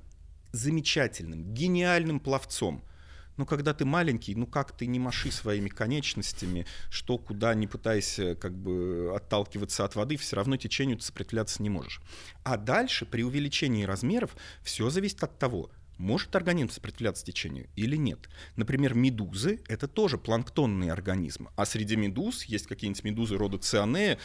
замечательным, 0.51 1.53
гениальным 1.53 2.19
пловцом. 2.19 2.83
Но 3.37 3.45
когда 3.47 3.73
ты 3.73 3.83
маленький, 3.85 4.35
ну 4.35 4.45
как 4.45 4.77
ты 4.77 4.85
не 4.85 4.99
маши 4.99 5.31
своими 5.31 5.69
конечностями, 5.69 6.67
что 6.91 7.17
куда 7.17 7.55
не 7.55 7.65
пытайся 7.65 8.35
как 8.35 8.55
бы 8.55 9.11
отталкиваться 9.15 9.85
от 9.85 9.95
воды, 9.95 10.17
все 10.17 10.35
равно 10.35 10.57
течению 10.57 10.97
ты 10.97 11.03
сопротивляться 11.03 11.63
не 11.63 11.69
можешь. 11.69 12.01
А 12.43 12.57
дальше 12.57 13.05
при 13.05 13.23
увеличении 13.23 13.85
размеров 13.85 14.35
все 14.61 14.89
зависит 14.91 15.23
от 15.23 15.39
того, 15.39 15.71
может 15.97 16.36
организм 16.36 16.69
сопротивляться 16.69 17.25
течению 17.25 17.67
или 17.75 17.95
нет? 17.95 18.29
Например, 18.56 18.93
медузы— 18.93 19.62
это 19.67 19.88
тоже 19.88 20.17
планктонные 20.17 20.91
организмы. 20.91 21.49
А 21.56 21.65
среди 21.65 21.95
медуз 21.95 22.43
есть 22.45 22.67
какие-нибудь 22.67 23.03
медузы 23.03 23.38
рода 23.38 23.58
цианея, 23.58 24.17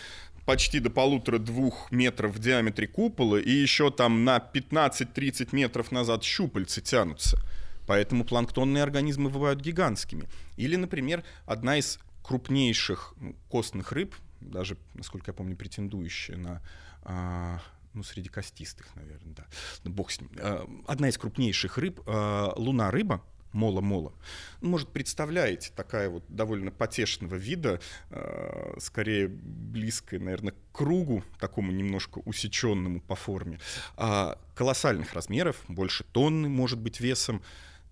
почти 0.45 0.81
до 0.81 0.89
полутора-двух 0.89 1.93
метров 1.93 2.35
в 2.35 2.39
диаметре 2.39 2.89
купола, 2.89 3.37
и 3.37 3.51
еще 3.51 3.91
там 3.91 4.25
на 4.25 4.39
15-30 4.39 5.49
метров 5.53 5.93
назад 5.93 6.25
щупальцы 6.25 6.81
тянутся. 6.81 7.39
Поэтому 7.87 8.25
планктонные 8.25 8.83
организмы 8.83 9.29
бывают 9.31 9.61
гигантскими. 9.61 10.29
Или, 10.57 10.77
например, 10.77 11.23
одна 11.45 11.77
из 11.77 11.99
крупнейших 12.23 13.15
ну, 13.21 13.37
костных 13.49 13.93
рыб, 13.93 14.15
даже, 14.41 14.77
насколько 14.95 15.31
я 15.31 15.35
помню, 15.35 15.57
претендующая 15.57 16.37
на 16.37 16.63
а, 17.03 17.61
ну, 17.99 18.05
среди 18.05 18.29
костистых, 18.29 18.95
наверное, 18.95 19.35
да. 19.35 19.47
Ну, 19.85 19.91
бог 19.91 20.11
с 20.11 20.21
ним. 20.21 20.31
Э, 20.37 20.65
одна 20.87 21.09
из 21.09 21.19
крупнейших 21.19 21.79
рыб, 21.79 22.01
э, 22.07 22.49
луна-рыба, 22.57 23.23
мола-мола. 23.53 24.13
Может, 24.61 24.91
представляете, 24.91 25.73
такая 25.75 26.09
вот 26.09 26.25
довольно 26.29 26.71
потешного 26.71 27.35
вида, 27.35 27.81
э, 28.11 28.75
скорее 28.79 29.29
близкая, 29.29 30.21
наверное, 30.21 30.53
к 30.53 30.57
кругу, 30.73 31.25
такому 31.41 31.73
немножко 31.73 32.21
усеченному 32.25 33.01
по 33.01 33.17
форме, 33.17 33.59
а 33.97 34.39
колоссальных 34.55 35.13
размеров, 35.15 35.63
больше 35.69 36.05
тонны, 36.05 36.49
может 36.49 36.79
быть, 36.79 37.01
весом, 37.01 37.43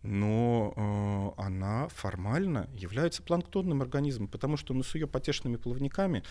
но 0.03 1.35
э, 1.37 1.43
она 1.43 1.89
формально 1.89 2.69
является 2.73 3.23
планктонным 3.23 3.83
организмом, 3.83 4.29
потому 4.29 4.57
что 4.57 4.73
ну, 4.73 4.83
с 4.83 4.95
ее 4.95 5.07
потешными 5.07 5.57
плавниками 5.57 6.23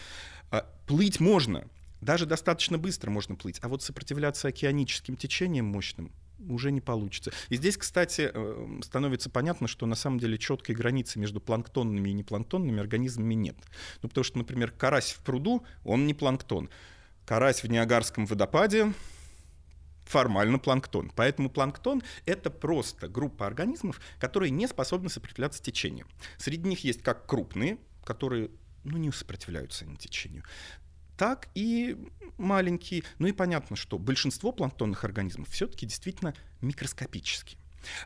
э, 0.52 0.62
плыть 0.88 1.20
можно, 1.20 1.68
даже 2.02 2.26
достаточно 2.26 2.78
быстро 2.78 3.10
можно 3.10 3.36
плыть, 3.36 3.60
а 3.62 3.68
вот 3.68 3.84
сопротивляться 3.84 4.48
океаническим 4.48 5.16
течениям 5.16 5.66
мощным 5.66 6.12
уже 6.50 6.72
не 6.72 6.82
получится. 6.82 7.32
И 7.50 7.56
здесь, 7.56 7.78
кстати, 7.78 8.30
э, 8.34 8.80
становится 8.84 9.30
понятно, 9.30 9.68
что 9.68 9.86
на 9.86 9.96
самом 9.96 10.20
деле 10.20 10.38
четкой 10.38 10.76
границы 10.76 11.20
между 11.20 11.40
планктонными 11.40 12.10
и 12.10 12.14
непланктонными 12.14 12.80
организмами 12.80 13.34
нет. 13.34 13.56
Ну, 14.02 14.10
потому 14.10 14.24
что, 14.24 14.38
например, 14.38 14.72
карась 14.72 15.12
в 15.12 15.22
пруду, 15.22 15.66
он 15.84 16.06
не 16.06 16.14
планктон. 16.14 16.70
Карась 17.26 17.64
в 17.64 17.68
Ниагарском 17.68 18.26
водопаде 18.26 18.94
формально 20.06 20.60
планктон. 20.60 21.12
Поэтому 21.16 21.50
планктон— 21.50 22.04
это 22.26 22.52
просто 22.52 23.08
группа 23.08 23.48
организмов, 23.48 24.00
которые 24.20 24.52
не 24.52 24.68
способны 24.68 25.10
сопротивляться 25.10 25.64
течению. 25.64 26.06
Среди 26.38 26.68
них 26.70 26.84
есть 26.84 27.02
как 27.02 27.26
крупные, 27.26 27.80
которые 28.04 28.52
ну, 28.84 28.98
не 28.98 29.12
сопротивляются 29.12 29.86
они 29.86 29.98
течению, 29.98 30.44
так 31.18 31.50
и 31.56 31.98
маленькие. 32.38 33.04
Ну 33.20 33.28
и 33.28 33.32
понятно, 33.32 33.76
что 33.76 33.98
большинство 33.98 34.52
планктонных 34.52 35.04
организмов 35.04 35.50
все-таки 35.50 35.86
действительно 35.86 36.34
микроскопические. 36.62 37.60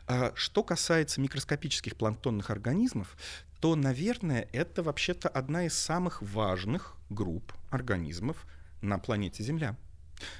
А 0.06 0.32
что 0.34 0.62
касается 0.62 1.20
микроскопических 1.20 1.96
планктонных 1.96 2.50
организмов, 2.50 3.16
то, 3.60 3.76
наверное, 3.76 4.48
это 4.52 4.82
вообще-то 4.82 5.28
одна 5.28 5.66
из 5.66 5.74
самых 5.74 6.22
важных 6.22 6.96
групп 7.08 7.52
организмов 7.70 8.46
на 8.82 8.98
планете 8.98 9.42
Земля. 9.42 9.76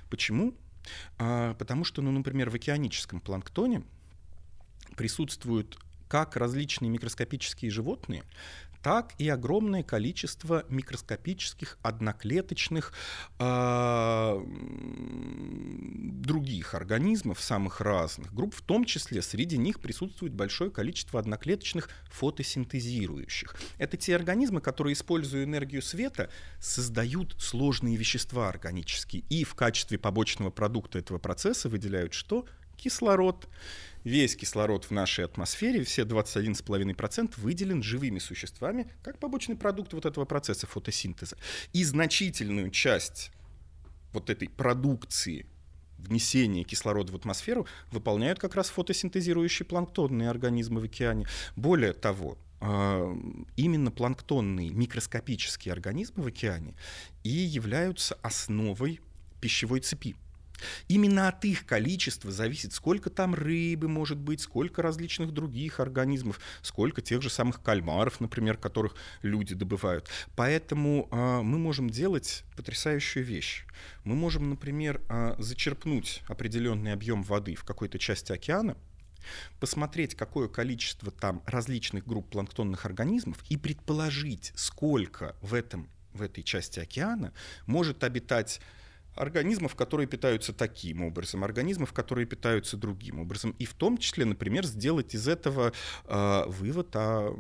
Почему? 0.09 0.55
А, 1.19 1.55
потому 1.55 1.85
что, 1.85 2.03
ну, 2.03 2.11
например, 2.11 2.51
в 2.51 2.55
океаническом 2.55 3.21
планктоне 3.21 3.83
присутствуют 4.97 5.79
как 6.09 6.37
различные 6.37 6.91
микроскопические 6.91 7.71
животные, 7.71 8.25
так 8.83 9.15
и 9.19 9.29
огромное 9.29 9.83
количество 9.83 10.65
микроскопических 10.69 11.79
одноклеточных 11.83 12.93
э, 13.39 14.45
других 16.21 16.75
организмов, 16.75 17.41
самых 17.41 17.81
разных 17.81 18.33
групп, 18.35 18.55
в 18.55 18.63
том 18.63 18.85
числе 18.85 19.23
среди 19.23 19.59
них 19.59 19.81
присутствует 19.81 20.33
большое 20.35 20.71
количество 20.71 21.21
одноклеточных 21.21 21.91
фотосинтезирующих. 22.11 23.55
Это 23.79 23.97
те 23.97 24.17
организмы, 24.17 24.61
которые, 24.61 24.95
используя 24.95 25.45
энергию 25.45 25.83
света, 25.83 26.31
создают 26.59 27.37
сложные 27.39 27.97
вещества 27.97 28.49
органические 28.49 29.25
и 29.29 29.45
в 29.45 29.55
качестве 29.55 29.99
побочного 29.99 30.51
продукта 30.51 30.99
этого 30.99 31.19
процесса 31.19 31.69
выделяют 31.69 32.15
что? 32.15 32.47
Кислород 32.81 33.47
весь 34.05 34.37
кислород 34.37 34.87
в 34.87 34.91
нашей 34.91 35.27
атмосфере, 35.27 35.85
все 35.85 36.03
21,5% 36.03 37.39
выделен 37.39 37.83
живыми 37.83 38.19
существами 38.19 38.91
как 39.03 39.19
побочный 39.19 39.55
продукт 39.55 39.93
вот 39.93 40.07
этого 40.07 40.25
процесса 40.25 40.67
фотосинтеза. 40.67 41.37
И 41.75 41.85
значительную 41.85 42.71
часть 42.71 43.33
вот 44.15 44.31
этой 44.31 44.49
продукции 44.49 45.45
внесения 45.99 46.65
кислорода 46.65 47.13
в 47.13 47.17
атмосферу 47.17 47.67
выполняют 47.91 48.39
как 48.39 48.55
раз 48.55 48.71
фотосинтезирующие 48.71 49.67
планктонные 49.67 50.31
организмы 50.31 50.81
в 50.81 50.85
океане. 50.85 51.27
Более 51.57 51.93
того, 51.93 52.39
а, 52.63 53.15
именно 53.57 53.91
планктонные 53.91 54.71
микроскопические 54.71 55.73
организмы 55.73 56.23
в 56.23 56.29
океане 56.29 56.75
и 57.25 57.29
являются 57.29 58.17
основой 58.23 59.01
пищевой 59.43 59.81
цепи. 59.81 60.17
Именно 60.89 61.29
от 61.29 61.45
их 61.45 61.67
количества 61.67 62.31
зависит, 62.31 62.73
сколько 62.73 63.11
там 63.11 63.35
рыбы 63.35 63.89
может 63.89 64.19
быть, 64.19 64.41
сколько 64.41 64.83
различных 64.83 65.33
других 65.33 65.81
организмов, 65.81 66.41
сколько 66.63 67.03
тех 67.03 67.23
же 67.23 67.31
самых 67.31 67.63
кальмаров, 67.63 68.21
например, 68.21 68.57
которых 68.57 68.95
люди 69.23 69.55
добывают. 69.55 70.09
Поэтому 70.37 71.09
э, 71.11 71.41
мы 71.43 71.59
можем 71.59 71.91
делать 71.91 72.45
потрясающую 72.57 73.25
вещь. 73.25 73.65
Мы 74.05 74.15
можем, 74.15 74.51
например, 74.51 75.01
э, 75.09 75.35
зачерпнуть 75.39 76.23
определенный 76.29 76.93
объем 76.93 77.23
воды 77.23 77.55
в 77.55 77.65
какой-то 77.65 77.99
части 77.99 78.33
океана, 78.33 78.77
посмотреть, 79.59 80.15
какое 80.15 80.49
количество 80.49 81.11
там 81.11 81.43
различных 81.47 82.07
групп 82.07 82.31
планктонных 82.31 82.85
организмов 82.87 83.39
и 83.49 83.57
предположить, 83.57 84.53
сколько 84.55 85.37
в, 85.41 85.55
этом, 85.55 85.89
в 86.13 86.23
этой 86.23 86.43
части 86.43 86.81
океана 86.81 87.33
может 87.67 88.05
обитать 88.05 88.61
организмов, 89.21 89.75
которые 89.75 90.07
питаются 90.07 90.53
таким 90.53 91.03
образом, 91.03 91.45
организмов, 91.45 91.93
которые 91.93 92.27
питаются 92.27 92.77
другим 92.77 93.21
образом. 93.21 93.55
И 93.59 93.65
в 93.67 93.75
том 93.75 93.99
числе, 93.99 94.25
например, 94.25 94.65
сделать 94.65 95.15
из 95.15 95.29
этого 95.29 95.73
э, 96.05 96.45
вывод 96.47 96.97
о 96.97 97.37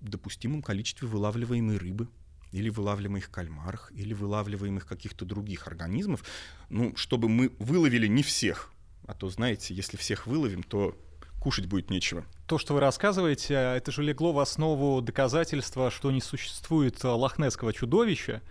допустимом 0.00 0.62
количестве 0.62 1.08
вылавливаемой 1.08 1.78
рыбы 1.78 2.08
или 2.52 2.68
вылавливаемых 2.68 3.30
кальмарах, 3.30 3.90
или 3.94 4.12
вылавливаемых 4.12 4.86
каких-то 4.86 5.24
других 5.24 5.66
организмов, 5.66 6.22
ну, 6.68 6.94
чтобы 6.96 7.28
мы 7.28 7.52
выловили 7.58 8.06
не 8.06 8.22
всех. 8.22 8.72
А 9.06 9.14
то, 9.14 9.28
знаете, 9.30 9.74
если 9.74 9.96
всех 9.96 10.26
выловим, 10.26 10.62
то 10.62 10.96
кушать 11.40 11.66
будет 11.66 11.90
нечего. 11.90 12.24
То, 12.46 12.58
что 12.58 12.74
вы 12.74 12.80
рассказываете, 12.80 13.54
это 13.54 13.90
же 13.90 14.02
легло 14.02 14.32
в 14.32 14.38
основу 14.38 15.00
доказательства, 15.00 15.90
что 15.90 16.10
не 16.12 16.20
существует 16.20 17.02
лохнесского 17.02 17.72
чудовища, 17.72 18.42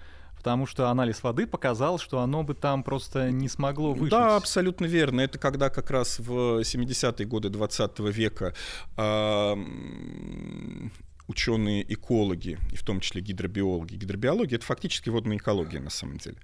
потому 0.41 0.65
что 0.65 0.89
анализ 0.89 1.21
воды 1.21 1.45
показал, 1.45 1.99
что 1.99 2.19
оно 2.19 2.41
бы 2.41 2.55
там 2.55 2.81
просто 2.81 3.29
не 3.29 3.47
смогло 3.47 3.93
выжить. 3.93 4.09
Да, 4.09 4.37
абсолютно 4.37 4.85
верно. 4.85 5.21
Это 5.21 5.37
когда 5.37 5.69
как 5.69 5.91
раз 5.91 6.17
в 6.17 6.61
70-е 6.61 7.27
годы 7.27 7.49
20 7.49 7.99
века 7.99 8.55
э, 8.97 9.55
ученые-экологи, 11.31 12.59
и 12.71 12.75
в 12.75 12.83
том 12.83 12.99
числе 12.99 13.21
гидробиологи. 13.21 13.95
Гидробиология— 13.95 14.57
это 14.57 14.65
фактически 14.65 15.09
водная 15.09 15.37
экология 15.37 15.79
на 15.79 15.89
самом 15.89 16.17
деле. 16.17 16.37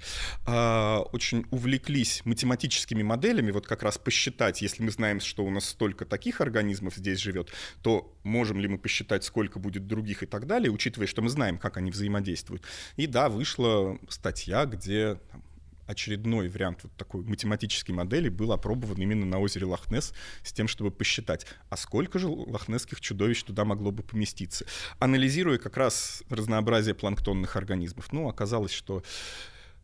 А, 0.46 1.02
очень 1.12 1.46
увлеклись 1.52 2.22
математическими 2.26 3.04
моделями, 3.04 3.52
вот 3.52 3.68
как 3.68 3.84
раз 3.84 3.98
посчитать, 3.98 4.62
если 4.62 4.84
мы 4.84 4.92
знаем, 4.92 5.20
что 5.20 5.46
у 5.46 5.50
нас 5.50 5.66
столько 5.66 6.06
таких 6.06 6.42
организмов 6.42 6.96
здесь 6.96 7.20
живет, 7.20 7.52
то 7.82 8.18
можем 8.24 8.60
ли 8.60 8.68
мы 8.68 8.78
посчитать, 8.78 9.24
сколько 9.24 9.60
будет 9.60 9.88
других 9.88 10.24
и 10.24 10.26
так 10.26 10.48
далее, 10.48 10.72
учитывая, 10.72 11.08
что 11.08 11.22
мы 11.22 11.30
знаем, 11.30 11.58
как 11.58 11.78
они 11.78 11.92
взаимодействуют. 11.92 12.64
И 12.96 13.08
да, 13.08 13.30
вышла 13.30 14.00
статья, 14.10 14.66
где 14.66 15.16
там, 15.32 15.44
очередной 15.88 16.50
вариант 16.50 16.80
вот 16.84 16.92
такой 16.94 17.24
математической 17.24 17.92
модели 17.92 18.30
был 18.30 18.52
опробован 18.52 19.02
именно 19.02 19.26
на 19.26 19.40
озере 19.40 19.66
Лохнес 19.66 20.14
с 20.44 20.54
тем, 20.54 20.68
чтобы 20.68 20.92
посчитать, 20.92 21.46
а 21.70 21.78
сколько 21.78 22.20
же 22.20 22.28
лохнесских 22.28 23.02
чудовищ 23.02 23.44
туда 23.44 23.66
могло 23.66 23.92
бы 23.92 24.04
поместиться. 24.04 24.66
Анализируя 25.00 25.58
как 25.58 25.78
раз 25.78 26.24
разнообразие 26.30 26.94
планктонных 26.94 27.56
организмов, 27.56 28.12
ну, 28.12 28.28
оказалось, 28.28 28.72
что 28.72 29.04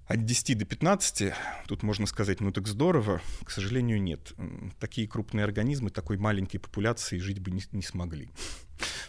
от 0.08 0.26
10 0.26 0.58
до 0.58 0.66
15, 0.66 1.34
тут 1.68 1.84
можно 1.84 2.06
сказать, 2.06 2.42
ну 2.42 2.52
так 2.52 2.68
здорово, 2.68 3.22
к 3.44 3.52
сожалению, 3.52 4.02
нет. 4.02 4.34
Такие 4.80 5.08
крупные 5.08 5.44
организмы 5.44 5.90
такой 5.90 6.18
маленькой 6.18 6.60
популяции 6.60 7.20
жить 7.20 7.40
бы 7.40 7.52
не, 7.52 7.64
не 7.72 7.82
смогли. 7.82 8.30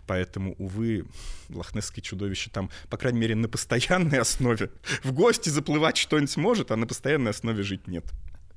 Поэтому, 0.06 0.54
увы, 0.58 1.06
лохнесское 1.48 2.02
чудовище 2.02 2.50
там, 2.50 2.70
по 2.90 2.96
крайней 2.96 3.18
мере, 3.18 3.34
на 3.34 3.48
постоянной 3.48 4.18
основе. 4.18 4.70
В 5.02 5.12
гости 5.12 5.48
заплывать 5.48 5.96
что-нибудь 5.96 6.36
может, 6.36 6.70
а 6.70 6.76
на 6.76 6.86
постоянной 6.86 7.30
основе 7.30 7.62
жить 7.62 7.86
нет. 7.88 8.04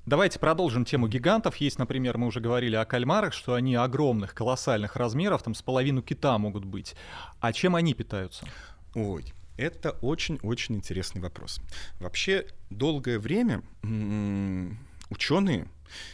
Давайте 0.06 0.40
продолжим 0.40 0.86
тему 0.86 1.10
гигантов. 1.10 1.58
Есть, 1.58 1.80
например, 1.80 2.18
мы 2.18 2.28
уже 2.28 2.40
говорили 2.40 2.76
о 2.78 2.86
кальмарах, 2.86 3.34
что 3.34 3.56
они 3.56 3.76
огромных, 3.76 4.34
колоссальных 4.34 4.96
размеров, 4.96 5.44
там 5.44 5.54
с 5.54 5.62
половину 5.62 6.02
кита 6.02 6.38
могут 6.38 6.64
быть. 6.64 6.96
А 7.42 7.52
чем 7.52 7.76
они 7.76 7.94
питаются? 7.94 8.48
Ой, 8.94 9.34
это 9.58 9.92
очень-очень 10.02 10.76
интересный 10.76 11.22
вопрос. 11.22 11.60
Вообще, 12.00 12.48
долгое 12.70 13.20
время 13.20 13.64
ученые 15.10 15.68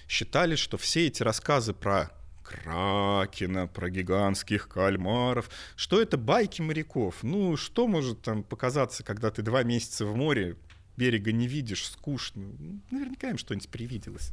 считали, 0.08 0.56
что 0.56 0.78
все 0.78 1.08
эти 1.08 1.24
рассказы 1.24 1.74
про 1.74 2.12
кракена, 2.44 3.68
про 3.68 3.90
гигантских 3.90 4.68
кальмаров. 4.68 5.50
Что 5.76 6.02
это 6.02 6.18
байки 6.18 6.62
моряков? 6.62 7.24
Ну, 7.24 7.58
что 7.58 7.88
может 7.88 8.22
там 8.22 8.44
показаться, 8.44 9.04
когда 9.04 9.32
ты 9.32 9.42
два 9.42 9.64
месяца 9.64 10.06
в 10.06 10.16
море, 10.16 10.58
берега 10.98 11.32
не 11.32 11.48
видишь, 11.48 11.86
скучно? 11.90 12.44
Наверняка 12.92 13.30
им 13.30 13.38
что-нибудь 13.38 13.70
привиделось. 13.70 14.32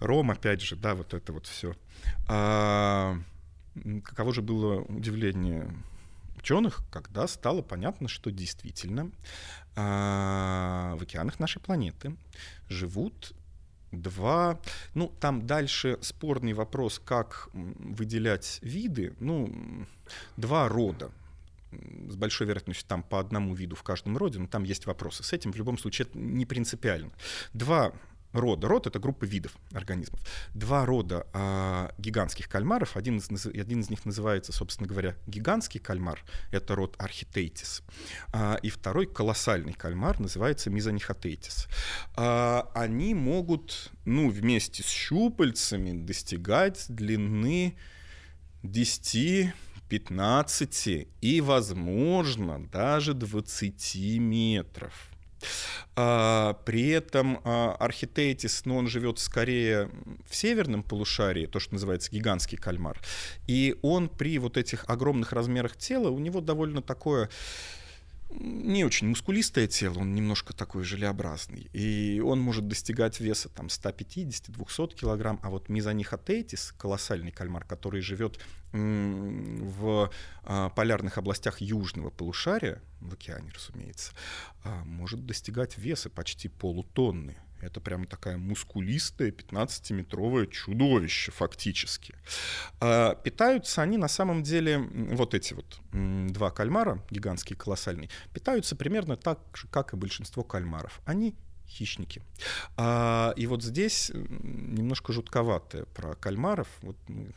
Ром, 0.00 0.30
опять 0.30 0.62
же, 0.62 0.76
да, 0.76 0.94
вот 0.94 1.14
это 1.14 1.32
вот 1.32 1.46
все. 1.46 1.76
А, 2.26 3.18
каково 4.02 4.32
же 4.32 4.42
было 4.42 4.80
удивление 4.80 5.70
ученых, 6.40 6.82
когда 6.90 7.26
стало 7.26 7.62
понятно, 7.62 8.08
что 8.08 8.30
действительно 8.30 9.10
а, 9.76 10.96
в 10.96 11.02
океанах 11.02 11.38
нашей 11.38 11.60
планеты 11.60 12.16
живут 12.68 13.32
два, 13.92 14.60
ну, 14.94 15.12
там 15.20 15.46
дальше 15.46 15.98
спорный 16.00 16.52
вопрос, 16.52 17.00
как 17.04 17.48
выделять 17.52 18.58
виды, 18.62 19.14
ну, 19.20 19.86
два 20.36 20.68
рода 20.68 21.10
с 22.08 22.16
большой 22.16 22.48
вероятностью 22.48 22.88
там 22.88 23.02
по 23.02 23.20
одному 23.20 23.54
виду 23.54 23.76
в 23.76 23.82
каждом 23.82 24.16
роде, 24.16 24.38
но 24.38 24.46
там 24.46 24.64
есть 24.64 24.86
вопросы. 24.86 25.22
С 25.22 25.32
этим 25.32 25.52
в 25.52 25.56
любом 25.56 25.78
случае 25.78 26.08
это 26.08 26.18
не 26.18 26.44
принципиально. 26.44 27.12
Два 27.52 27.92
рода. 28.32 28.68
Род— 28.68 28.86
это 28.88 28.98
группа 28.98 29.24
видов 29.24 29.56
организмов. 29.72 30.20
Два 30.54 30.86
рода 30.86 31.26
а, 31.32 31.92
гигантских 31.98 32.48
кальмаров. 32.48 32.96
Один 32.96 33.18
из, 33.18 33.46
один 33.46 33.80
из 33.80 33.90
них 33.90 34.04
называется, 34.04 34.52
собственно 34.52 34.88
говоря, 34.88 35.16
гигантский 35.26 35.80
кальмар. 35.80 36.22
Это 36.50 36.74
род 36.74 36.94
архитейтис. 36.98 37.82
А, 38.32 38.56
и 38.62 38.70
второй 38.70 39.06
колоссальный 39.06 39.72
кальмар 39.72 40.20
называется 40.20 40.70
мизонихотейтис. 40.70 41.66
А, 42.14 42.70
они 42.74 43.14
могут, 43.14 43.90
ну, 44.04 44.30
вместе 44.30 44.82
с 44.82 44.88
щупальцами 44.88 45.92
достигать 45.92 46.86
длины 46.88 47.76
10 48.62 49.54
15 49.88 51.08
и, 51.20 51.40
возможно, 51.40 52.64
даже 52.68 53.12
20 53.12 54.20
метров. 54.20 55.09
А, 55.96 56.54
при 56.64 56.88
этом 56.88 57.40
а, 57.44 57.76
архитейтис, 57.78 58.64
ну, 58.64 58.76
он 58.76 58.88
живет 58.88 59.18
скорее 59.18 59.90
в 60.28 60.34
северном 60.34 60.82
полушарии, 60.82 61.46
то, 61.46 61.60
что 61.60 61.74
называется 61.74 62.10
гигантский 62.10 62.58
кальмар. 62.58 63.00
И 63.46 63.76
он 63.82 64.08
при 64.08 64.38
вот 64.38 64.56
этих 64.56 64.84
огромных 64.88 65.32
размерах 65.32 65.76
тела, 65.76 66.08
у 66.08 66.18
него 66.18 66.40
довольно 66.40 66.82
такое 66.82 67.28
не 68.30 68.84
очень 68.84 69.08
мускулистое 69.08 69.66
тело, 69.66 69.98
он 69.98 70.14
немножко 70.14 70.52
такой 70.52 70.84
желеобразный. 70.84 71.68
И 71.72 72.20
он 72.24 72.40
может 72.40 72.68
достигать 72.68 73.20
веса 73.20 73.48
там 73.48 73.66
150-200 73.66 74.94
килограмм. 74.94 75.40
А 75.42 75.50
вот 75.50 75.68
мизанихотейтис, 75.68 76.72
колоссальный 76.78 77.32
кальмар, 77.32 77.64
который 77.64 78.00
живет 78.00 78.38
в 78.72 80.10
а, 80.44 80.68
полярных 80.70 81.18
областях 81.18 81.60
южного 81.60 82.10
полушария, 82.10 82.80
в 83.00 83.14
океане, 83.14 83.50
разумеется, 83.52 84.12
а, 84.62 84.84
может 84.84 85.26
достигать 85.26 85.76
веса 85.76 86.08
почти 86.08 86.48
полутонны. 86.48 87.36
Это 87.60 87.80
прям 87.80 88.06
такая 88.06 88.36
мускулистая 88.36 89.30
15-метровое 89.30 90.46
чудовище 90.46 91.32
фактически. 91.32 92.14
А, 92.80 93.14
питаются 93.14 93.82
они 93.82 93.96
на 93.96 94.08
самом 94.08 94.42
деле, 94.42 94.78
вот 94.78 95.34
эти 95.34 95.54
вот 95.54 95.80
два 95.92 96.50
кальмара, 96.50 97.02
гигантские, 97.10 97.56
колоссальные, 97.56 98.08
питаются 98.32 98.76
примерно 98.76 99.16
так 99.16 99.38
же, 99.54 99.68
как 99.68 99.92
и 99.92 99.96
большинство 99.96 100.42
кальмаров. 100.42 101.00
Они 101.04 101.34
хищники. 101.70 102.22
А, 102.76 103.32
и 103.36 103.46
вот 103.46 103.62
здесь 103.62 104.10
немножко 104.14 105.12
жутковатое 105.12 105.84
про 105.84 106.14
кальмаров. 106.14 106.68
Вот 106.82 106.96
мы 107.08 107.30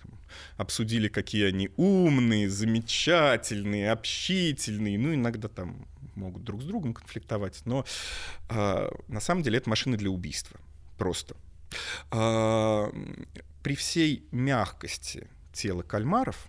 обсудили, 0.57 1.07
какие 1.07 1.45
они 1.45 1.69
умные, 1.77 2.49
замечательные, 2.49 3.91
общительные, 3.91 4.97
ну 4.97 5.13
иногда 5.13 5.47
там 5.47 5.87
могут 6.15 6.43
друг 6.43 6.61
с 6.61 6.65
другом 6.65 6.93
конфликтовать, 6.93 7.61
но 7.65 7.85
а, 8.49 8.89
на 9.07 9.19
самом 9.19 9.43
деле 9.43 9.57
это 9.57 9.69
машины 9.69 9.97
для 9.97 10.09
убийства. 10.09 10.59
Просто. 10.97 11.35
А, 12.11 12.91
при 13.61 13.75
всей 13.75 14.27
мягкости 14.31 15.27
тела 15.51 15.83
кальмаров, 15.83 16.47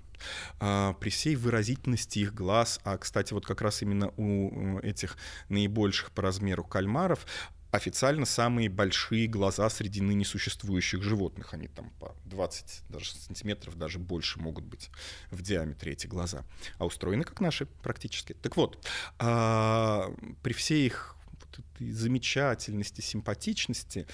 а, 0.60 0.94
при 0.94 1.10
всей 1.10 1.36
выразительности 1.36 2.20
их 2.20 2.34
глаз, 2.34 2.80
а, 2.84 2.98
кстати, 2.98 3.32
вот 3.32 3.46
как 3.46 3.60
раз 3.60 3.82
именно 3.82 4.08
у 4.16 4.78
этих 4.78 5.16
наибольших 5.48 6.10
по 6.12 6.22
размеру 6.22 6.64
кальмаров 6.64 7.26
официально 7.74 8.24
самые 8.24 8.68
большие 8.68 9.26
глаза 9.26 9.68
среди 9.68 10.00
ныне 10.00 10.24
существующих 10.24 11.02
животных. 11.02 11.54
Они 11.54 11.68
там 11.68 11.90
по 11.98 12.14
20 12.26 12.84
даже 12.88 13.12
сантиметров, 13.12 13.76
даже 13.76 13.98
больше 13.98 14.38
могут 14.38 14.64
быть 14.64 14.90
в 15.30 15.42
диаметре 15.42 15.92
эти 15.92 16.06
глаза. 16.06 16.44
А 16.78 16.86
устроены 16.86 17.24
как 17.24 17.40
наши 17.40 17.66
практически. 17.66 18.34
Так 18.34 18.56
вот, 18.56 18.86
а, 19.18 20.14
при 20.42 20.52
всей 20.52 20.86
их 20.86 21.16
вот 21.40 21.58
этой 21.58 21.90
замечательности, 21.90 23.00
симпатичности, 23.00 24.06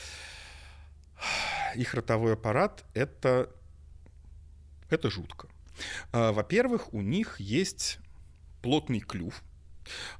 их 1.76 1.94
ротовой 1.94 2.34
аппарат— 2.34 2.84
это, 2.94 3.50
это 4.88 5.10
жутко. 5.10 5.48
А, 6.12 6.32
во-первых, 6.32 6.92
у 6.94 7.02
них 7.02 7.40
есть 7.40 7.98
плотный 8.62 9.00
клюв, 9.00 9.42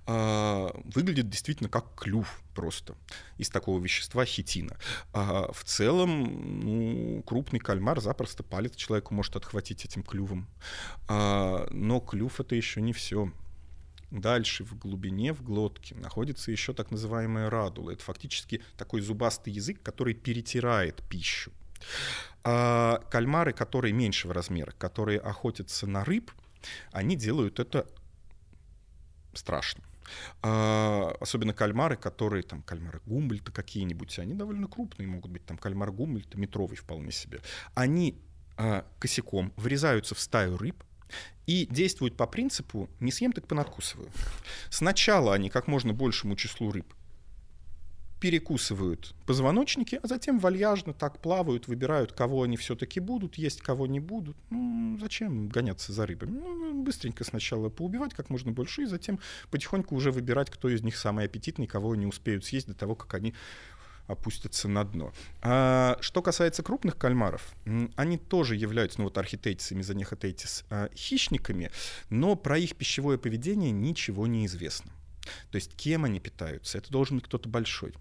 выглядит 0.06 1.28
действительно 1.28 1.68
как 1.68 1.94
клюв 1.94 2.42
просто 2.54 2.94
из 3.38 3.48
такого 3.48 3.80
вещества 3.80 4.24
хитина. 4.24 4.76
А 5.12 5.50
в 5.52 5.64
целом, 5.64 6.60
ну, 6.60 7.22
крупный 7.22 7.58
кальмар 7.58 8.00
запросто 8.00 8.42
палец 8.42 8.76
человеку 8.76 9.14
может 9.14 9.36
отхватить 9.36 9.84
этим 9.84 10.02
клювом. 10.02 10.46
А, 11.08 11.66
но 11.70 12.00
клюв 12.00 12.40
это 12.40 12.54
еще 12.54 12.80
не 12.80 12.92
все. 12.92 13.32
Дальше 14.10 14.64
в 14.64 14.76
глубине, 14.76 15.32
в 15.32 15.42
глотке, 15.42 15.94
находится 15.94 16.50
еще 16.50 16.74
так 16.74 16.90
называемая 16.90 17.48
радула. 17.48 17.92
Это 17.92 18.02
фактически 18.02 18.62
такой 18.76 19.00
зубастый 19.02 19.52
язык, 19.52 19.80
который 19.82 20.14
перетирает 20.14 21.02
пищу. 21.08 21.52
А 22.42 22.98
кальмары, 23.10 23.52
которые 23.52 23.92
меньшего 23.92 24.34
размера, 24.34 24.72
которые 24.72 25.20
охотятся 25.20 25.86
на 25.86 26.04
рыб, 26.04 26.32
они 26.92 27.16
делают 27.16 27.60
это 27.60 27.86
страшно. 29.34 29.84
А, 30.42 31.14
особенно 31.20 31.52
кальмары, 31.52 31.96
которые 31.96 32.42
там 32.42 32.62
кальмары 32.62 33.00
Гумбольта 33.06 33.52
какие-нибудь, 33.52 34.18
они 34.18 34.34
довольно 34.34 34.66
крупные 34.66 35.06
могут 35.06 35.30
быть, 35.30 35.44
там 35.44 35.56
кальмар 35.56 35.92
Гумбольта 35.92 36.38
метровый 36.38 36.76
вполне 36.76 37.12
себе. 37.12 37.40
Они 37.74 38.18
а, 38.56 38.84
косяком 38.98 39.52
врезаются 39.56 40.14
в 40.14 40.20
стаю 40.20 40.56
рыб, 40.56 40.82
и 41.46 41.66
действуют 41.66 42.16
по 42.16 42.26
принципу 42.26 42.88
«не 43.00 43.10
съем, 43.10 43.32
так 43.32 43.48
понадкусываю». 43.48 44.10
Сначала 44.70 45.34
они 45.34 45.50
как 45.50 45.66
можно 45.66 45.92
большему 45.92 46.36
числу 46.36 46.70
рыб 46.70 46.94
перекусывают 48.20 49.14
позвоночники, 49.26 49.98
а 50.02 50.06
затем 50.06 50.38
вальяжно 50.38 50.92
так 50.92 51.18
плавают, 51.18 51.68
выбирают, 51.68 52.12
кого 52.12 52.42
они 52.42 52.56
все-таки 52.58 53.00
будут, 53.00 53.36
есть 53.36 53.62
кого 53.62 53.86
не 53.86 53.98
будут. 53.98 54.36
Ну, 54.50 54.98
зачем 55.00 55.48
гоняться 55.48 55.92
за 55.92 56.06
рыбами? 56.06 56.38
Ну, 56.38 56.82
быстренько 56.82 57.24
сначала 57.24 57.70
поубивать 57.70 58.14
как 58.14 58.28
можно 58.28 58.52
больше, 58.52 58.82
и 58.82 58.86
затем 58.86 59.18
потихоньку 59.50 59.96
уже 59.96 60.12
выбирать, 60.12 60.50
кто 60.50 60.68
из 60.68 60.82
них 60.82 60.96
самый 60.96 61.24
аппетитный, 61.24 61.66
кого 61.66 61.92
они 61.92 62.06
успеют 62.06 62.44
съесть 62.44 62.66
до 62.66 62.74
того, 62.74 62.94
как 62.94 63.14
они 63.14 63.34
опустятся 64.06 64.68
на 64.68 64.84
дно. 64.84 65.12
А, 65.40 65.96
что 66.00 66.20
касается 66.20 66.62
крупных 66.62 66.98
кальмаров, 66.98 67.54
они 67.96 68.18
тоже 68.18 68.56
являются, 68.56 68.98
ну 68.98 69.04
вот 69.04 69.16
архитейтис 69.16 69.72
и 69.72 69.74
мезонехотейтис, 69.74 70.64
а, 70.68 70.90
хищниками, 70.94 71.70
но 72.10 72.36
про 72.36 72.58
их 72.58 72.76
пищевое 72.76 73.18
поведение 73.18 73.70
ничего 73.70 74.26
не 74.26 74.46
известно. 74.46 74.90
То 75.50 75.56
есть 75.56 75.74
кем 75.76 76.04
они 76.04 76.18
питаются, 76.18 76.78
это 76.78 76.90
должен 76.90 77.18
быть 77.18 77.26
кто-то 77.26 77.48
большой 77.48 77.94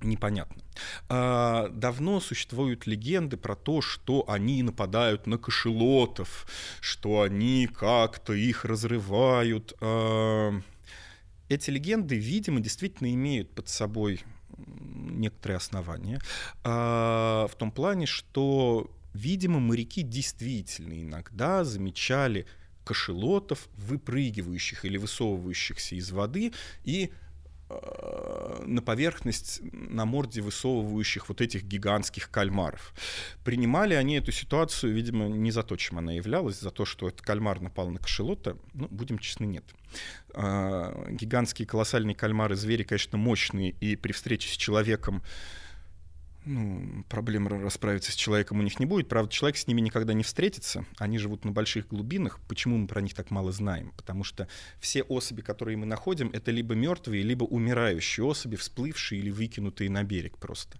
непонятно. 0.00 0.62
А, 1.08 1.68
давно 1.68 2.20
существуют 2.20 2.86
легенды 2.86 3.36
про 3.36 3.54
то, 3.54 3.80
что 3.80 4.24
они 4.28 4.62
нападают 4.62 5.26
на 5.26 5.38
кошелотов, 5.38 6.46
что 6.80 7.22
они 7.22 7.66
как-то 7.66 8.32
их 8.32 8.64
разрывают. 8.64 9.74
А, 9.80 10.52
эти 11.48 11.70
легенды, 11.70 12.16
видимо, 12.16 12.60
действительно 12.60 13.12
имеют 13.12 13.50
под 13.52 13.68
собой 13.68 14.22
некоторые 14.56 15.56
основания. 15.56 16.20
А, 16.64 17.46
в 17.48 17.54
том 17.56 17.70
плане, 17.70 18.06
что, 18.06 18.90
видимо, 19.14 19.60
моряки 19.60 20.02
действительно 20.02 21.00
иногда 21.00 21.64
замечали 21.64 22.46
кошелотов, 22.84 23.68
выпрыгивающих 23.76 24.84
или 24.84 24.96
высовывающихся 24.96 25.96
из 25.96 26.10
воды 26.12 26.52
и 26.84 27.10
на 27.68 28.80
поверхность 28.80 29.60
на 29.72 30.04
морде 30.04 30.40
высовывающих 30.40 31.28
вот 31.28 31.40
этих 31.40 31.64
гигантских 31.64 32.30
кальмаров. 32.30 32.94
Принимали 33.44 33.94
они 33.94 34.16
эту 34.16 34.30
ситуацию, 34.30 34.94
видимо, 34.94 35.26
не 35.28 35.50
за 35.50 35.62
то, 35.62 35.76
чем 35.76 35.98
она 35.98 36.12
являлась, 36.12 36.60
за 36.60 36.70
то, 36.70 36.84
что 36.84 37.08
этот 37.08 37.22
кальмар 37.22 37.60
напал 37.60 37.88
на 37.90 37.98
кашелота, 37.98 38.56
ну, 38.74 38.86
будем 38.88 39.18
честны, 39.18 39.46
нет. 39.46 39.64
А, 40.34 41.08
гигантские 41.10 41.66
колоссальные 41.66 42.14
кальмары, 42.14 42.54
звери, 42.54 42.84
конечно, 42.84 43.18
мощные, 43.18 43.70
и 43.80 43.96
при 43.96 44.12
встрече 44.12 44.48
с 44.48 44.56
человеком 44.56 45.22
ну, 46.46 47.04
проблем 47.08 47.48
расправиться 47.48 48.12
с 48.12 48.14
человеком 48.14 48.60
у 48.60 48.62
них 48.62 48.78
не 48.78 48.86
будет. 48.86 49.08
Правда, 49.08 49.32
человек 49.32 49.56
с 49.56 49.66
ними 49.66 49.80
никогда 49.80 50.12
не 50.12 50.22
встретится. 50.22 50.86
Они 50.96 51.18
живут 51.18 51.44
на 51.44 51.50
больших 51.50 51.88
глубинах. 51.88 52.38
Почему 52.48 52.78
мы 52.78 52.86
про 52.86 53.00
них 53.00 53.14
так 53.14 53.32
мало 53.32 53.50
знаем? 53.50 53.92
Потому 53.96 54.22
что 54.22 54.46
все 54.78 55.02
особи, 55.02 55.40
которые 55.40 55.76
мы 55.76 55.86
находим, 55.86 56.30
это 56.32 56.52
либо 56.52 56.74
мертвые, 56.74 57.24
либо 57.24 57.44
умирающие 57.44 58.24
особи, 58.24 58.54
всплывшие 58.54 59.20
или 59.20 59.30
выкинутые 59.30 59.90
на 59.90 60.04
берег 60.04 60.38
просто. 60.38 60.78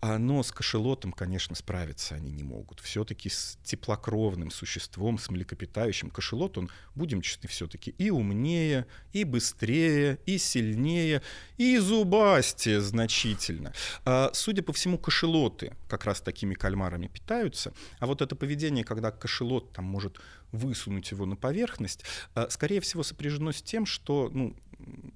А, 0.00 0.18
но 0.18 0.42
с 0.42 0.50
кошелотом, 0.50 1.12
конечно, 1.12 1.54
справиться 1.54 2.16
они 2.16 2.32
не 2.32 2.42
могут. 2.42 2.80
Все-таки 2.80 3.28
с 3.28 3.56
теплокровным 3.62 4.50
существом, 4.50 5.18
с 5.18 5.30
млекопитающим 5.30 6.10
кошелот, 6.10 6.58
он, 6.58 6.70
будем 6.96 7.22
честны, 7.22 7.48
все-таки 7.48 7.94
и 7.98 8.10
умнее, 8.10 8.86
и 9.12 9.22
быстрее, 9.22 10.18
и 10.26 10.38
сильнее, 10.38 11.22
и 11.56 11.78
зубастее 11.78 12.80
значительно. 12.80 13.72
А, 14.04 14.30
судя 14.34 14.62
по 14.64 14.72
всему, 14.72 14.98
кашелоты 15.04 15.76
как 15.86 16.06
раз 16.06 16.22
такими 16.22 16.54
кальмарами 16.54 17.08
питаются. 17.08 17.74
А 17.98 18.06
вот 18.06 18.22
это 18.22 18.34
поведение, 18.34 18.84
когда 18.84 19.10
кашелот 19.10 19.70
там 19.74 19.84
может 19.84 20.18
высунуть 20.50 21.10
его 21.10 21.26
на 21.26 21.36
поверхность, 21.36 22.04
а, 22.34 22.48
скорее 22.48 22.80
всего 22.80 23.02
сопряжено 23.02 23.52
с 23.52 23.60
тем, 23.60 23.84
что, 23.84 24.30
ну, 24.32 24.56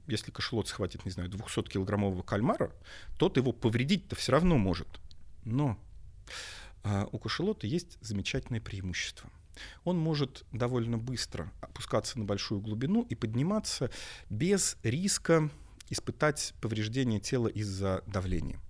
если 0.06 0.30
кашелот 0.30 0.68
схватит, 0.68 1.06
не 1.06 1.10
знаю, 1.10 1.30
200-килограммового 1.30 2.22
кальмара, 2.22 2.70
тот 3.16 3.38
его 3.38 3.52
повредить-то 3.52 4.14
все 4.14 4.32
равно 4.32 4.58
может. 4.58 4.88
Но 5.46 5.78
а, 6.84 7.08
у 7.10 7.18
кашелота 7.18 7.66
есть 7.66 7.96
замечательное 8.02 8.60
преимущество. 8.60 9.30
Он 9.84 9.96
может 9.96 10.44
довольно 10.52 10.98
быстро 10.98 11.50
опускаться 11.62 12.18
на 12.18 12.26
большую 12.26 12.60
глубину 12.60 13.06
и 13.08 13.14
подниматься 13.14 13.90
без 14.28 14.76
риска 14.82 15.48
испытать 15.88 16.52
повреждение 16.60 17.20
тела 17.20 17.48
из-за 17.48 18.04
давления. 18.06 18.60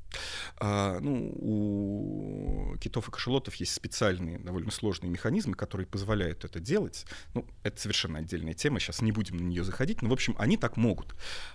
А, 0.56 0.98
ну, 1.00 1.32
у 1.36 2.76
китов 2.78 3.09
и 3.09 3.11
кашелотов 3.11 3.54
есть 3.56 3.74
специальные, 3.74 4.38
довольно 4.38 4.70
сложные 4.70 5.11
механизмы, 5.11 5.54
которые 5.54 5.86
позволяют 5.86 6.44
это 6.44 6.61
делать. 6.61 7.06
Ну, 7.34 7.46
это 7.62 7.80
совершенно 7.80 8.18
отдельная 8.18 8.54
тема, 8.54 8.80
сейчас 8.80 9.02
не 9.02 9.12
будем 9.12 9.36
на 9.36 9.42
нее 9.42 9.64
заходить, 9.64 10.02
но, 10.02 10.09
в 10.09 10.12
общем, 10.12 10.34
они 10.38 10.56
так 10.56 10.76
могут. 10.76 11.14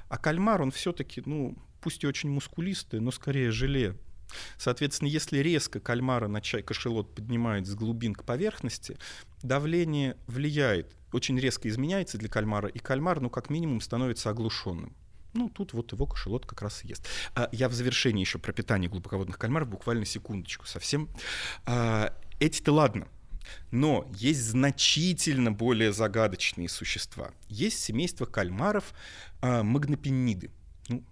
А 0.09 0.17
кальмар, 0.17 0.61
он 0.61 0.71
все-таки, 0.71 1.21
ну, 1.25 1.57
пусть 1.81 2.03
и 2.03 2.07
очень 2.07 2.29
мускулистый, 2.29 2.99
но 2.99 3.11
скорее 3.11 3.51
желе, 3.51 3.95
Соответственно, 4.57 5.09
если 5.09 5.37
резко 5.39 5.79
кальмара 5.79 6.27
на 6.27 6.41
чай 6.41 6.63
кашелот 6.63 7.13
поднимает 7.13 7.67
с 7.67 7.75
глубин 7.75 8.15
к 8.15 8.23
поверхности, 8.23 8.97
давление 9.41 10.17
влияет, 10.27 10.95
очень 11.11 11.39
резко 11.39 11.69
изменяется 11.69 12.17
для 12.17 12.29
кальмара, 12.29 12.67
и 12.67 12.79
кальмар, 12.79 13.21
ну, 13.21 13.29
как 13.29 13.49
минимум, 13.49 13.81
становится 13.81 14.29
оглушенным. 14.29 14.95
Ну, 15.33 15.49
тут 15.49 15.73
вот 15.73 15.91
его 15.91 16.05
кошелот 16.05 16.45
как 16.45 16.61
раз 16.61 16.83
и 16.83 16.87
ест. 16.87 17.07
А 17.35 17.49
я 17.51 17.69
в 17.69 17.73
завершении 17.73 18.21
еще 18.21 18.39
про 18.39 18.53
питание 18.53 18.89
глубоководных 18.89 19.37
кальмаров, 19.37 19.67
буквально 19.67 20.05
секундочку 20.05 20.65
совсем. 20.65 21.09
А, 21.65 22.15
эти-то 22.39 22.71
ладно, 22.71 23.07
но 23.71 24.07
есть 24.15 24.43
значительно 24.43 25.51
более 25.51 25.91
загадочные 25.91 26.69
существа. 26.69 27.31
Есть 27.49 27.79
семейство 27.79 28.25
кальмаров 28.25 28.93
а, 29.41 29.63
магнопениды. 29.63 30.51
Ну, 30.87 31.03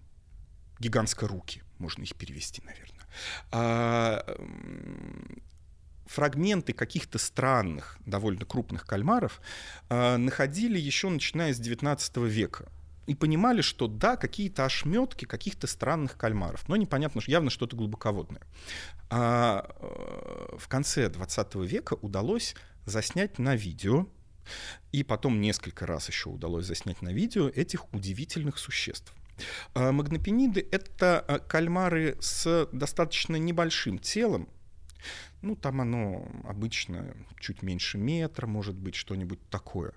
гигантскоруки, 0.80 1.64
можно 1.80 2.04
их 2.04 2.16
перевести, 2.16 2.62
наверное. 2.64 3.08
А, 3.52 4.24
фрагменты 6.06 6.74
каких-то 6.74 7.18
странных, 7.18 7.98
довольно 8.06 8.46
крупных 8.46 8.86
кальмаров 8.86 9.42
а, 9.90 10.18
находили 10.18 10.78
еще 10.78 11.10
начиная 11.10 11.54
с 11.54 11.58
19 11.58 12.18
века 12.18 12.70
и 13.12 13.14
понимали, 13.14 13.60
что 13.60 13.90
да, 13.90 14.16
какие-то 14.16 14.64
ошметки 14.64 15.26
каких-то 15.26 15.68
странных 15.68 16.16
кальмаров, 16.16 16.70
но 16.70 16.78
непонятно, 16.78 17.20
явно 17.28 17.50
что-то 17.50 17.76
глубоководное. 17.76 18.42
А 19.10 19.70
э, 19.82 20.56
в 20.58 20.70
конце 20.70 21.10
20 21.10 21.56
века 21.56 21.96
удалось 21.96 22.56
заснять 22.86 23.38
на 23.38 23.58
видео, 23.58 24.08
и 24.94 25.04
потом 25.04 25.42
несколько 25.42 25.86
раз 25.86 26.08
еще 26.08 26.30
удалось 26.30 26.66
заснять 26.66 27.02
на 27.02 27.10
видео 27.10 27.50
этих 27.50 27.94
удивительных 27.94 28.58
существ. 28.58 29.14
А 29.74 29.92
магнопениды— 29.92 30.66
это 30.72 31.26
э, 31.28 31.40
кальмары 31.40 32.16
с 32.22 32.70
достаточно 32.72 33.36
небольшим 33.36 34.00
телом, 34.00 34.48
ну, 35.42 35.58
там 35.58 35.82
оно 35.82 36.26
обычно 36.46 37.14
чуть 37.42 37.62
меньше 37.62 37.98
метра, 37.98 38.48
может 38.48 38.76
быть, 38.76 38.96
что-нибудь 38.96 39.42
такое. 39.50 39.92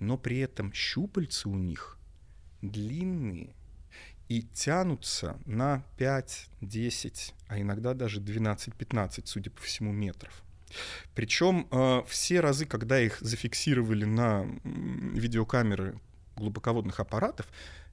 Но 0.00 0.18
при 0.18 0.40
этом 0.40 0.70
щупальцы 0.74 1.48
у 1.48 1.56
них 1.56 1.98
длинные 2.62 3.54
и 4.28 4.42
тянутся 4.42 5.38
на 5.44 5.84
5, 5.98 6.48
10, 6.62 7.34
а 7.48 7.60
иногда 7.60 7.92
даже 7.92 8.20
12-15, 8.20 9.22
судя 9.26 9.50
по 9.50 9.60
всему, 9.60 9.92
метров. 9.92 10.42
Причем 11.14 11.68
э, 11.70 12.02
все 12.06 12.40
разы, 12.40 12.64
когда 12.64 12.98
их 12.98 13.18
зафиксировали 13.20 14.04
на 14.04 14.46
видеокамеры 14.64 16.00
глубоководных 16.36 16.98
аппаратов, 16.98 17.46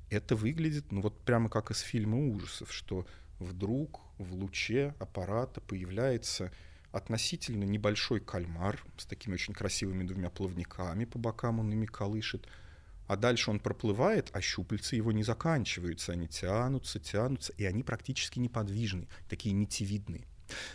это 0.09 0.36
выглядит 0.36 0.91
ну 0.91 1.01
вот 1.01 1.20
прямо 1.26 1.49
как 1.49 1.72
из 1.72 1.80
фильма 1.80 2.17
ужасов, 2.17 2.72
что 2.72 3.05
вдруг 3.39 3.99
в 4.17 4.34
луче 4.34 4.95
аппарата 4.99 5.61
появляется 5.61 6.51
относительно 6.91 7.65
небольшой 7.65 8.20
кальмар 8.20 8.84
с 8.97 9.05
такими 9.05 9.36
очень 9.36 9.53
красивыми 9.53 10.03
двумя 10.03 10.30
плавниками 10.30 11.05
по 11.05 11.20
бокам 11.20 11.59
он 11.59 11.72
ими 11.72 11.86
колышет, 11.86 12.47
а 13.10 13.18
дальше 13.18 13.49
он 13.49 13.60
проплывает, 13.60 14.30
а 14.34 14.39
щупальца 14.39 14.95
его 14.95 15.12
не 15.12 15.24
заканчиваются, 15.24 16.12
они 16.12 16.28
тянутся, 16.28 16.99
тянутся, 16.99 17.53
и 17.57 17.66
они 17.66 17.82
практически 17.82 18.38
неподвижны, 18.38 19.07
такие 19.28 19.51
нитевидные. 19.51 20.28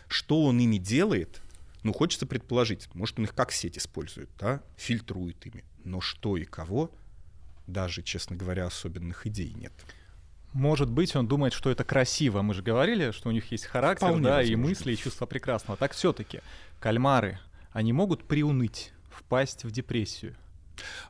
Что 0.09 0.43
он 0.43 0.59
ими 0.59 0.79
делает, 0.79 1.41
ну, 1.85 1.93
хочется 1.93 2.27
предположить, 2.27 2.93
может, 2.93 3.21
он 3.21 3.27
их 3.27 3.37
как 3.37 3.53
сеть 3.53 3.79
использует, 3.79 4.29
да, 4.37 4.61
фильтрует 4.77 5.47
ими, 5.47 5.63
но 5.85 6.01
что 6.01 6.37
и 6.37 6.45
кого, 6.45 6.91
даже, 7.69 8.03
честно 8.03 8.35
говоря, 8.35 8.67
особенных 8.67 9.29
идей 9.29 9.55
нет. 9.55 9.73
Может 10.53 10.91
быть, 10.91 11.15
он 11.15 11.29
думает, 11.29 11.53
что 11.53 11.71
это 11.71 11.85
красиво. 11.85 12.43
Мы 12.43 12.55
же 12.55 12.63
говорили, 12.65 13.13
что 13.13 13.29
у 13.29 13.33
них 13.33 13.53
есть 13.53 13.67
характер, 13.67 14.09
Вполне 14.09 14.25
да, 14.25 14.37
возможно. 14.39 14.53
и 14.53 14.57
мысли, 14.57 14.93
и 14.93 14.97
чувство 14.97 15.27
прекрасного. 15.27 15.77
Так 15.77 15.93
все-таки 15.93 16.41
кальмары, 16.81 17.39
они 17.71 17.93
могут 17.93 18.25
приуныть, 18.25 18.93
впасть 19.09 19.63
в 19.63 19.71
депрессию. 19.71 20.35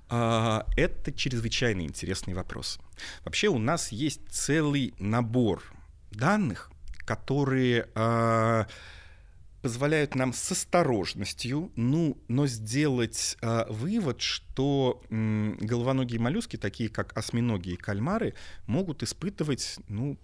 А, 0.08 0.66
это 0.76 1.12
чрезвычайно 1.12 1.82
интересный 1.82 2.34
вопрос. 2.34 2.78
Вообще 3.24 3.48
у 3.48 3.58
нас 3.58 3.92
есть 3.92 4.20
целый 4.30 4.94
набор 4.98 5.62
данных, 6.10 6.70
которые 7.06 7.88
а, 7.94 8.66
позволяют 9.64 10.14
нам 10.14 10.34
с 10.34 10.52
осторожностью, 10.52 11.72
ну, 11.74 12.18
но 12.28 12.46
сделать 12.46 13.38
э, 13.40 13.64
вывод, 13.70 14.20
что 14.20 15.02
э, 15.08 15.54
головоногие 15.58 16.20
моллюски, 16.20 16.58
такие 16.58 16.90
как 16.90 17.16
осьминоги 17.16 17.70
и 17.70 17.76
кальмары, 17.76 18.34
могут 18.66 19.02
испытывать, 19.02 19.78
ну, 19.88 20.18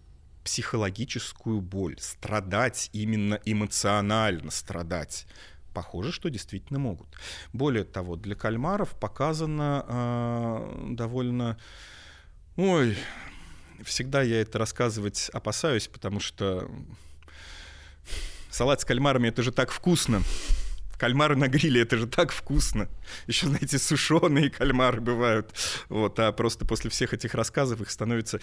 психологическую 0.44 1.62
боль, 1.62 1.96
страдать 2.00 2.90
именно 2.92 3.40
эмоционально 3.46 4.50
страдать 4.50 5.26
Похоже, 5.72 6.12
что 6.12 6.28
действительно 6.30 6.78
могут. 6.78 7.08
Более 7.52 7.84
того, 7.84 8.16
для 8.16 8.34
кальмаров 8.34 8.90
показано 8.98 9.84
э, 9.88 10.86
довольно... 10.90 11.58
Ой, 12.56 12.96
всегда 13.84 14.22
я 14.22 14.40
это 14.40 14.58
рассказывать 14.58 15.30
опасаюсь, 15.32 15.88
потому 15.88 16.20
что 16.20 16.70
салат 18.50 18.80
с 18.80 18.84
кальмарами 18.84 19.28
это 19.28 19.42
же 19.42 19.52
так 19.52 19.70
вкусно. 19.70 20.22
Кальмары 20.98 21.34
на 21.34 21.48
гриле 21.48 21.80
это 21.80 21.96
же 21.96 22.06
так 22.06 22.30
вкусно. 22.30 22.88
Еще, 23.26 23.46
знаете, 23.46 23.78
сушеные 23.78 24.50
кальмары 24.50 25.00
бывают. 25.00 25.54
Вот, 25.88 26.18
а 26.18 26.30
просто 26.32 26.66
после 26.66 26.90
всех 26.90 27.14
этих 27.14 27.34
рассказов 27.34 27.80
их 27.80 27.90
становится 27.90 28.40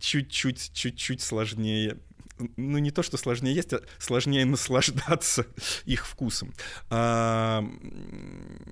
чуть-чуть, 0.00 0.72
чуть-чуть 0.74 1.22
сложнее 1.22 1.98
ну 2.38 2.78
не 2.78 2.90
то, 2.90 3.02
что 3.02 3.16
сложнее 3.16 3.54
есть, 3.54 3.72
а 3.72 3.82
сложнее 3.98 4.44
наслаждаться 4.44 5.46
их 5.84 6.06
вкусом. 6.06 6.52
А, 6.90 7.64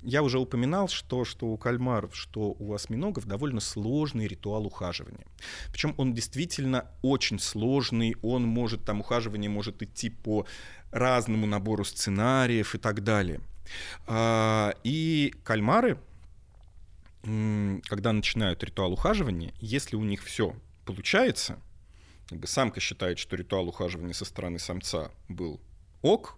я 0.03 0.23
уже 0.23 0.39
упоминал, 0.39 0.89
что, 0.89 1.25
что 1.25 1.47
у 1.47 1.57
кальмаров, 1.57 2.17
что 2.17 2.57
у 2.59 2.75
осьминогов 2.75 3.27
довольно 3.27 3.61
сложный 3.61 4.27
ритуал 4.27 4.67
ухаживания. 4.67 5.27
Причем 5.71 5.95
он 5.97 6.13
действительно 6.13 6.87
очень 7.03 7.39
сложный, 7.39 8.17
он 8.23 8.45
может, 8.45 8.85
там 8.85 9.01
ухаживание 9.01 9.51
может 9.51 9.83
идти 9.83 10.11
по 10.11 10.47
разному 10.91 11.47
набору 11.47 11.85
сценариев 11.85 12.75
и 12.75 12.79
так 12.79 13.05
далее. 13.05 13.41
А, 14.07 14.75
и 14.83 15.35
кальмары, 15.45 15.99
когда 17.23 18.13
начинают 18.13 18.65
ритуал 18.65 18.93
ухаживания, 18.93 19.55
если 19.61 19.95
у 19.95 20.03
них 20.03 20.25
все 20.25 20.57
получается— 20.85 21.59
самка 22.45 22.81
считает, 22.81 23.19
что 23.19 23.37
ритуал 23.37 23.69
ухаживания 23.69 24.15
со 24.15 24.25
стороны 24.25 24.59
самца 24.59 25.11
был 25.29 25.61
ок, 26.03 26.37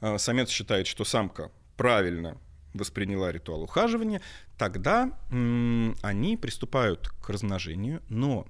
а 0.00 0.18
самец 0.18 0.48
считает, 0.48 0.86
что 0.86 1.04
самка 1.04 1.50
правильно 1.76 2.38
восприняла 2.74 3.30
ритуал 3.32 3.62
ухаживания, 3.62 4.22
тогда 4.56 5.18
они 5.30 6.36
приступают 6.40 7.08
к 7.08 7.28
размножению, 7.28 8.02
но 8.08 8.46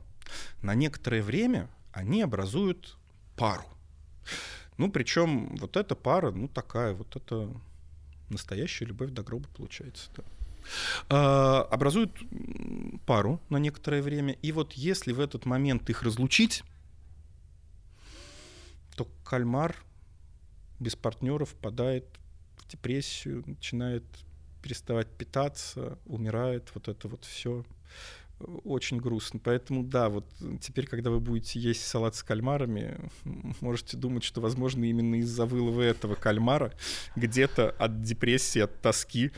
на 0.63 0.75
некоторое 0.75 1.23
время 1.23 1.69
они 1.93 2.23
образуют 2.23 2.97
пару. 3.37 3.65
Ну, 4.79 4.91
причем 4.91 5.57
вот 5.57 5.77
эта 5.77 5.95
пара, 5.95 6.31
ну, 6.31 6.49
такая, 6.49 6.95
вот 6.95 7.17
это 7.17 7.49
настоящая 8.31 8.87
любовь 8.87 9.11
до 9.11 9.23
гроба 9.23 9.47
получается. 9.55 10.11
Да. 10.17 10.23
А, 11.09 11.63
образуют 11.71 12.13
пару 13.07 13.41
на 13.51 13.59
некоторое 13.59 14.03
время, 14.03 14.35
и 14.43 14.53
вот 14.53 14.73
если 14.75 15.13
в 15.13 15.21
этот 15.21 15.45
момент 15.45 15.89
их 15.91 16.03
разлучить, 16.03 16.65
то 18.97 19.09
кальмар 19.25 19.77
без 20.81 20.97
партнеров 20.97 21.51
впадает 21.51 22.07
в 22.57 22.69
депрессию, 22.69 23.45
начинает 23.47 24.05
переставать 24.63 25.09
питаться, 25.09 25.99
умирает, 26.07 26.71
вот 26.75 26.89
это 26.89 27.09
вот 27.09 27.25
все 27.25 27.65
очень 28.65 28.99
грустно. 28.99 29.41
Поэтому 29.43 29.83
да, 29.85 30.09
вот 30.09 30.27
теперь, 30.61 30.87
когда 30.87 31.11
вы 31.11 31.21
будете 31.21 31.61
есть 31.61 31.87
салат 31.87 32.15
с 32.15 32.23
кальмарами, 32.23 32.99
можете 33.61 33.97
думать, 33.97 34.25
что, 34.25 34.41
возможно, 34.41 34.85
именно 34.85 35.17
из-за 35.17 35.47
вылова 35.47 35.83
этого 35.83 36.15
кальмара 36.15 36.73
где-то 37.17 37.71
от 37.71 38.03
депрессии, 38.03 38.61
от 38.61 38.81
тоски 38.81 39.33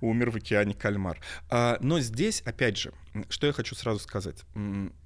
умер 0.00 0.30
в 0.30 0.36
океане 0.36 0.74
кальмар. 0.74 1.20
А, 1.48 1.78
но 1.80 2.00
здесь, 2.00 2.42
опять 2.42 2.76
же, 2.76 2.92
что 3.28 3.46
я 3.46 3.52
хочу 3.52 3.74
сразу 3.74 3.98
сказать. 3.98 4.42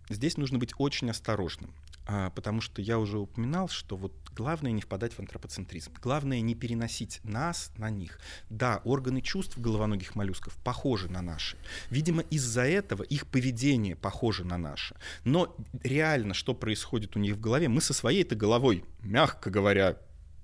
Здесь 0.09 0.36
нужно 0.36 0.59
быть 0.59 0.72
очень 0.78 1.11
осторожным. 1.11 1.72
А, 2.12 2.30
потому 2.30 2.61
что 2.61 2.82
я 2.82 2.98
уже 2.98 3.18
упоминал, 3.18 3.68
что 3.68 3.96
вот 3.96 4.12
главное 4.34 4.72
не 4.72 4.80
впадать 4.80 5.12
в 5.12 5.20
антропоцентризм. 5.20 5.92
Главное 6.02 6.40
не 6.40 6.56
переносить 6.56 7.20
нас 7.22 7.70
на 7.78 7.88
них. 7.88 8.18
Да, 8.48 8.80
органы 8.84 9.20
чувств 9.20 9.56
головоногих 9.61 10.16
моллюсков 10.16 10.56
похожи 10.64 11.08
на 11.08 11.22
наши. 11.22 11.56
Видимо, 11.88 12.22
из-за 12.22 12.62
этого 12.62 13.04
их 13.04 13.28
поведение 13.28 13.94
похоже 13.94 14.44
на 14.44 14.58
наше. 14.58 14.96
Но 15.22 15.54
реально, 15.84 16.34
что 16.34 16.52
происходит 16.52 17.14
у 17.14 17.20
них 17.20 17.36
в 17.36 17.40
голове, 17.40 17.68
мы 17.68 17.80
со 17.80 17.94
своей-то 17.94 18.34
головой, 18.34 18.84
мягко 19.02 19.48
говоря, 19.48 19.96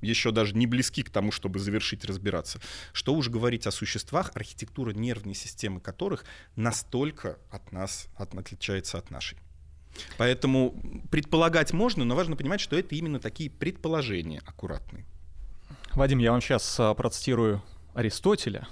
еще 0.02 0.30
даже 0.30 0.54
не 0.54 0.68
близки 0.68 1.02
к 1.02 1.10
тому, 1.10 1.32
чтобы 1.32 1.58
завершить 1.58 2.04
разбираться. 2.04 2.60
Что 2.92 3.12
уж 3.12 3.28
говорить 3.28 3.66
о 3.66 3.72
существах, 3.72 4.30
архитектура 4.34 4.92
нервной 4.92 5.34
системы 5.34 5.80
которых 5.80 6.26
настолько 6.54 7.38
от 7.50 7.72
нас 7.72 8.06
от, 8.14 8.34
отличается 8.34 8.98
от 8.98 9.10
нашей. 9.10 9.38
Поэтому 10.18 10.74
предполагать 11.10 11.72
можно, 11.72 12.04
но 12.04 12.14
важно 12.14 12.36
понимать, 12.36 12.60
что 12.60 12.76
это 12.76 12.94
именно 12.94 13.20
такие 13.20 13.50
предположения 13.50 14.42
аккуратные. 14.46 15.04
Вадим, 15.94 16.18
я 16.18 16.32
вам 16.32 16.40
сейчас 16.40 16.78
а, 16.78 16.92
процитирую 16.94 17.62
Аристотеля. 17.94 18.68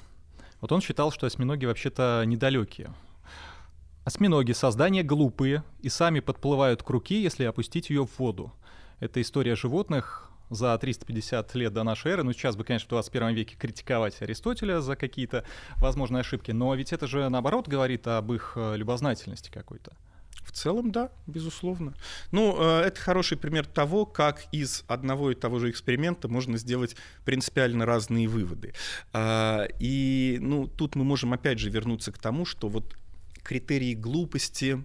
Вот 0.60 0.72
он 0.72 0.80
считал, 0.80 1.10
что 1.10 1.26
осьминоги 1.26 1.66
вообще-то 1.66 2.22
недалекие. 2.26 2.92
Осьминоги— 4.04 4.52
создания 4.52 5.02
глупые 5.02 5.64
и 5.80 5.88
сами 5.88 6.20
подплывают 6.20 6.82
к 6.82 6.90
руке, 6.90 7.22
если 7.22 7.44
опустить 7.44 7.88
ее 7.88 8.06
в 8.06 8.18
воду. 8.18 8.52
Это 9.00 9.22
история 9.22 9.56
животных 9.56 10.30
за 10.50 10.76
350 10.76 11.54
лет 11.54 11.72
до 11.72 11.82
нашей 11.82 12.12
эры. 12.12 12.22
Ну, 12.22 12.32
сейчас 12.32 12.56
бы, 12.56 12.64
конечно, 12.64 12.86
в 12.86 12.90
21 12.90 13.34
веке 13.34 13.56
критиковать 13.56 14.20
Аристотеля 14.20 14.80
за 14.80 14.96
какие-то 14.96 15.44
возможные 15.76 16.20
ошибки, 16.20 16.50
но 16.50 16.74
ведь 16.74 16.92
это 16.92 17.06
же, 17.06 17.28
наоборот, 17.28 17.68
говорит 17.68 18.06
об 18.06 18.32
их 18.32 18.52
э, 18.56 18.76
любознательности 18.76 19.50
какой-то. 19.50 19.92
В 20.44 20.52
целом, 20.52 20.92
да, 20.92 21.10
безусловно. 21.26 21.94
Ну, 22.30 22.54
э, 22.58 22.82
это 22.82 23.00
хороший 23.00 23.38
пример 23.38 23.66
того, 23.66 24.04
как 24.04 24.44
из 24.52 24.84
одного 24.88 25.30
и 25.30 25.34
того 25.34 25.58
же 25.58 25.70
эксперимента 25.70 26.28
можно 26.28 26.58
сделать 26.58 26.96
принципиально 27.24 27.86
разные 27.86 28.28
выводы. 28.28 28.74
А, 29.12 29.66
и, 29.78 30.38
ну, 30.40 30.66
тут 30.66 30.96
мы 30.96 31.04
можем 31.04 31.32
опять 31.32 31.58
же 31.58 31.70
вернуться 31.70 32.12
к 32.12 32.18
тому, 32.18 32.44
что 32.44 32.68
вот 32.68 32.94
критерии 33.42 33.94
глупости, 33.94 34.84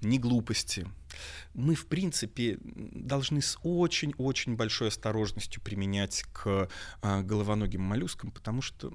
не 0.00 0.18
глупости, 0.18 0.86
мы, 1.54 1.74
в 1.74 1.86
принципе, 1.86 2.58
должны 2.64 3.40
с 3.40 3.58
очень-очень 3.62 4.56
большой 4.56 4.88
осторожностью 4.88 5.62
применять 5.62 6.24
к 6.32 6.68
а, 7.02 7.22
головоногим 7.22 7.82
моллюскам, 7.82 8.30
потому 8.30 8.62
что 8.62 8.92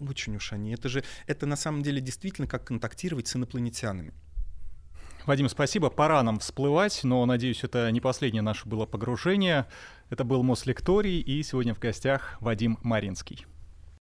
очень 0.00 0.36
уж 0.36 0.52
они. 0.52 0.72
Это 0.72 0.88
же, 0.88 1.04
это 1.26 1.46
на 1.46 1.56
самом 1.56 1.82
деле 1.82 2.00
действительно 2.00 2.46
как 2.46 2.66
контактировать 2.66 3.28
с 3.28 3.36
инопланетянами. 3.36 4.12
Вадим, 5.26 5.48
спасибо. 5.48 5.88
Пора 5.88 6.22
нам 6.22 6.38
всплывать, 6.40 7.04
но, 7.04 7.24
надеюсь, 7.26 7.62
это 7.62 7.90
не 7.92 8.00
последнее 8.00 8.42
наше 8.42 8.68
было 8.68 8.86
погружение. 8.86 9.66
Это 10.10 10.24
был 10.24 10.42
Мослекторий, 10.42 11.20
и 11.20 11.42
сегодня 11.42 11.74
в 11.74 11.78
гостях 11.78 12.36
Вадим 12.40 12.78
Маринский. 12.82 13.46